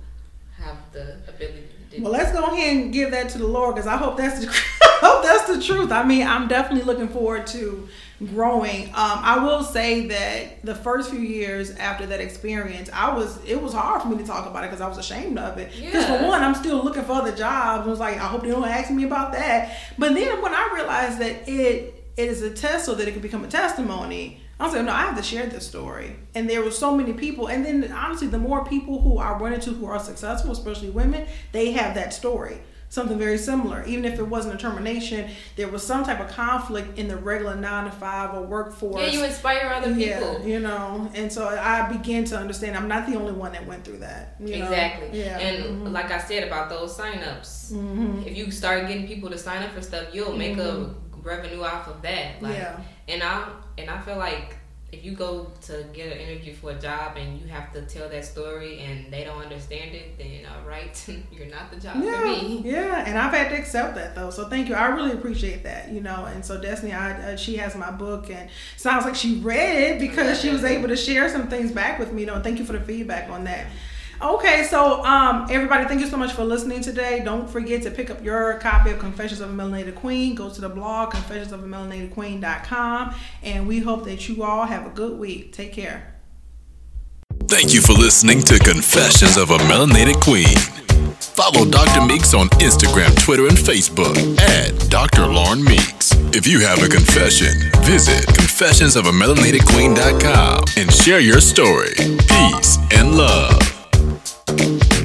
have 0.58 0.78
the 0.92 1.18
ability 1.28 1.64
to 1.92 1.98
do. 1.98 2.04
Well, 2.04 2.12
let's 2.12 2.32
go 2.32 2.44
ahead 2.46 2.78
and 2.78 2.94
give 2.94 3.12
that 3.12 3.30
to 3.30 3.38
the 3.38 3.48
Lord 3.48 3.76
because 3.76 3.88
I 3.88 3.98
hope 3.98 4.18
that's 4.18 4.40
the 4.40 4.48
That's 5.22 5.48
the 5.48 5.62
truth. 5.62 5.92
I 5.92 6.04
mean, 6.04 6.26
I'm 6.26 6.48
definitely 6.48 6.84
looking 6.84 7.08
forward 7.08 7.48
to 7.48 7.88
growing. 8.26 8.88
Um, 8.88 8.94
I 8.96 9.40
will 9.44 9.64
say 9.64 10.08
that 10.08 10.66
the 10.66 10.76
first 10.76 11.12
few 11.12 11.20
years 11.20 11.72
after 11.72 12.06
that 12.08 12.20
experience, 12.20 12.90
I 12.92 13.16
was 13.16 13.44
it 13.46 13.62
was 13.62 13.74
hard 13.74 14.02
for 14.02 14.08
me 14.08 14.18
to 14.18 14.26
talk 14.26 14.48
about 14.48 14.64
it 14.64 14.68
because 14.68 14.82
I 14.82 14.88
was 14.88 14.98
ashamed 14.98 15.38
of 15.38 15.58
it. 15.58 15.72
Because 15.72 16.08
yeah. 16.08 16.18
for 16.18 16.28
one, 16.28 16.44
I'm 16.44 16.56
still 16.56 16.84
looking 16.84 17.04
for 17.04 17.14
other 17.14 17.36
jobs. 17.36 17.86
I 17.86 17.90
was 17.90 18.00
like, 18.00 18.16
I 18.16 18.28
hope 18.28 18.42
they 18.42 18.50
don't 18.50 18.66
ask 18.66 18.92
me 18.92 19.04
about 19.04 19.34
that. 19.34 19.78
But 19.98 20.14
then 20.14 20.42
when 20.42 20.54
I 20.54 20.72
realized 20.74 21.20
that 21.20 21.48
it 21.48 21.94
it 22.18 22.30
is 22.30 22.42
a 22.42 22.50
test 22.50 22.86
so 22.86 22.96
that 22.96 23.08
it 23.08 23.12
can 23.12 23.22
become 23.22 23.44
a 23.44 23.48
testimony. 23.48 24.42
I 24.60 24.66
was 24.66 24.74
like, 24.74 24.86
no, 24.86 24.92
I 24.92 25.02
have 25.02 25.16
to 25.16 25.22
share 25.22 25.46
this 25.46 25.68
story. 25.68 26.16
And 26.34 26.50
there 26.50 26.64
were 26.64 26.72
so 26.72 26.96
many 26.96 27.14
people. 27.14 27.48
And 27.48 27.64
then 27.64 27.92
honestly, 27.92 28.28
the 28.28 28.40
more 28.40 28.66
people 28.66 29.02
who 29.02 29.20
I 29.20 29.38
run 29.38 29.54
into 29.54 29.70
who 29.70 29.86
are 29.86 30.00
successful, 30.00 30.52
especially 30.52 30.90
women, 30.90 31.28
they 31.52 31.74
have 31.74 31.94
that 31.94 32.12
story. 32.12 32.58
Something 32.90 33.18
very 33.18 33.38
similar. 33.38 33.84
Even 33.86 34.06
if 34.06 34.20
it 34.20 34.28
wasn't 34.28 34.56
a 34.56 34.58
termination, 34.58 35.30
there 35.56 35.68
was 35.68 35.86
some 35.86 36.04
type 36.04 36.20
of 36.20 36.30
conflict 36.30 36.98
in 36.98 37.08
the 37.08 37.18
regular 37.18 37.56
nine 37.56 37.86
to 37.86 37.92
five 37.92 38.34
or 38.34 38.42
workforce. 38.42 39.02
Yeah, 39.02 39.20
you 39.20 39.24
inspire 39.26 39.68
other 39.68 39.94
people. 39.94 40.40
Yeah, 40.40 40.46
you 40.46 40.60
know, 40.60 41.12
and 41.14 41.32
so 41.32 41.48
I 41.48 41.92
began 41.92 42.24
to 42.26 42.38
understand 42.38 42.78
I'm 42.78 42.88
not 42.88 43.08
the 43.08 43.16
only 43.16 43.34
one 43.34 43.52
that 43.54 43.66
went 43.66 43.84
through 43.84 44.00
that. 44.00 44.36
exactly. 44.40 45.10
Know? 45.10 45.26
Yeah. 45.26 45.40
And 45.40 45.64
mm-hmm. 45.64 45.94
like 45.94 46.12
I 46.12 46.20
said 46.20 46.48
about 46.48 46.70
those 46.70 46.98
signups, 46.98 47.74
mm-hmm. 47.74 48.24
if 48.26 48.38
you 48.38 48.52
start 48.52 48.88
getting 48.88 49.08
people 49.08 49.30
to 49.30 49.38
sign 49.38 49.64
up 49.64 49.72
for 49.72 49.82
stuff, 49.82 50.14
you'll 50.14 50.36
make 50.36 50.58
mm-hmm. 50.58 51.18
a 51.18 51.22
revenue 51.22 51.64
off 51.64 51.88
of 51.88 52.02
that. 52.04 52.42
Like, 52.42 52.56
yeah. 52.56 52.80
And 53.08 53.24
I 53.24 53.50
and 53.78 53.90
I 53.90 54.00
feel 54.02 54.18
like 54.18 54.56
if 54.90 55.04
you 55.04 55.12
go 55.12 55.52
to 55.64 55.86
get 55.92 56.14
an 56.14 56.18
interview 56.18 56.54
for 56.54 56.72
a 56.72 56.80
job 56.80 57.18
and 57.18 57.38
you 57.42 57.48
have 57.48 57.74
to 57.74 57.82
tell 57.82 58.08
that 58.08 58.24
story 58.24 58.80
and 58.80 59.12
they 59.12 59.26
don't 59.26 59.42
understand 59.42 59.94
it, 59.94 60.18
then 60.18 60.46
all 60.46 60.66
right, 60.66 61.06
you're 61.32 61.48
not 61.48 61.70
the 61.72 61.78
job 61.78 62.02
yeah, 62.02 62.22
for 62.22 62.26
me. 62.28 62.62
Yeah, 62.64 63.04
and 63.06 63.18
I've 63.18 63.34
had 63.34 63.50
to 63.50 63.58
accept 63.58 63.96
that 63.96 64.16
though. 64.16 64.30
So 64.30 64.48
thank 64.48 64.70
you. 64.70 64.76
I 64.76 64.88
really 64.88 65.12
appreciate 65.12 65.64
that. 65.64 65.92
You 65.92 66.00
know, 66.00 66.26
and 66.26 66.46
so 66.46 66.60
Destiny, 66.62 66.94
I 66.94 67.34
uh, 67.34 67.36
she 67.36 67.58
has 67.58 67.76
my 67.76 67.92
book 67.92 68.30
and 68.30 68.50
sounds 68.78 69.04
like 69.04 69.16
she 69.16 69.40
read 69.40 69.76
it 69.76 70.00
because 70.00 70.40
she 70.40 70.50
was 70.50 70.64
able 70.64 70.88
to 70.88 70.96
share 70.96 71.28
some 71.28 71.50
things 71.50 71.74
back 71.74 72.00
with 72.00 72.14
me. 72.14 72.22
You 72.22 72.28
know, 72.28 72.42
thank 72.42 72.58
you 72.58 72.64
for 72.64 72.74
the 72.74 72.82
feedback 72.82 73.30
on 73.30 73.44
that. 73.44 73.68
Okay, 74.20 74.64
so 74.64 75.06
um, 75.06 75.46
everybody, 75.50 75.86
thank 75.86 76.02
you 76.02 76.08
so 76.08 76.18
much 76.18 76.34
for 76.34 76.44
listening 76.44 76.82
today. 76.82 77.22
Don't 77.24 77.48
forget 77.48 77.84
to 77.84 77.92
pick 77.92 78.10
up 78.10 78.24
your 78.24 78.56
copy 78.56 78.90
of 78.90 78.98
Confessions 78.98 79.42
of 79.42 79.52
a 79.52 79.54
Melanated 79.54 79.94
Queen. 79.96 80.34
Go 80.34 80.50
to 80.50 80.60
the 80.60 80.70
blog, 80.70 81.14
confessionsofamelaNatedQueen.com, 81.14 83.14
and 83.44 83.68
we 83.68 83.78
hope 83.80 84.06
that 84.06 84.28
you 84.28 84.42
all 84.44 84.66
have 84.66 84.88
a 84.88 84.90
good 84.90 85.20
week. 85.20 85.54
Take 85.54 85.74
care. 85.74 86.16
Thank 87.48 87.76
you 87.76 87.82
for 87.82 87.94
listening 87.94 88.42
to 88.42 88.58
Confessions 88.60 89.38
of 89.38 89.52
a 89.52 89.58
Melanated 89.60 90.20
Queen. 90.20 90.58
Follow 91.38 91.70
Dr. 91.70 92.02
Meeks 92.06 92.34
on 92.34 92.50
Instagram, 92.60 93.16
Twitter, 93.24 93.48
and 93.48 93.58
Facebook 93.58 94.18
at 94.40 94.90
Dr. 94.90 95.28
Lauren 95.28 95.64
Meeks. 95.64 96.12
If 96.34 96.48
you 96.48 96.62
have 96.62 96.82
a 96.82 96.88
confession, 96.90 97.54
visit 97.84 98.26
confessionsofamelaNatedQueen.com 98.26 100.64
and 100.78 100.92
share 100.92 101.20
your 101.20 101.40
story. 101.40 101.94
Peace 101.96 102.80
and 102.92 103.16
love. 103.16 103.77
Thank 104.48 104.92
you. 104.92 104.97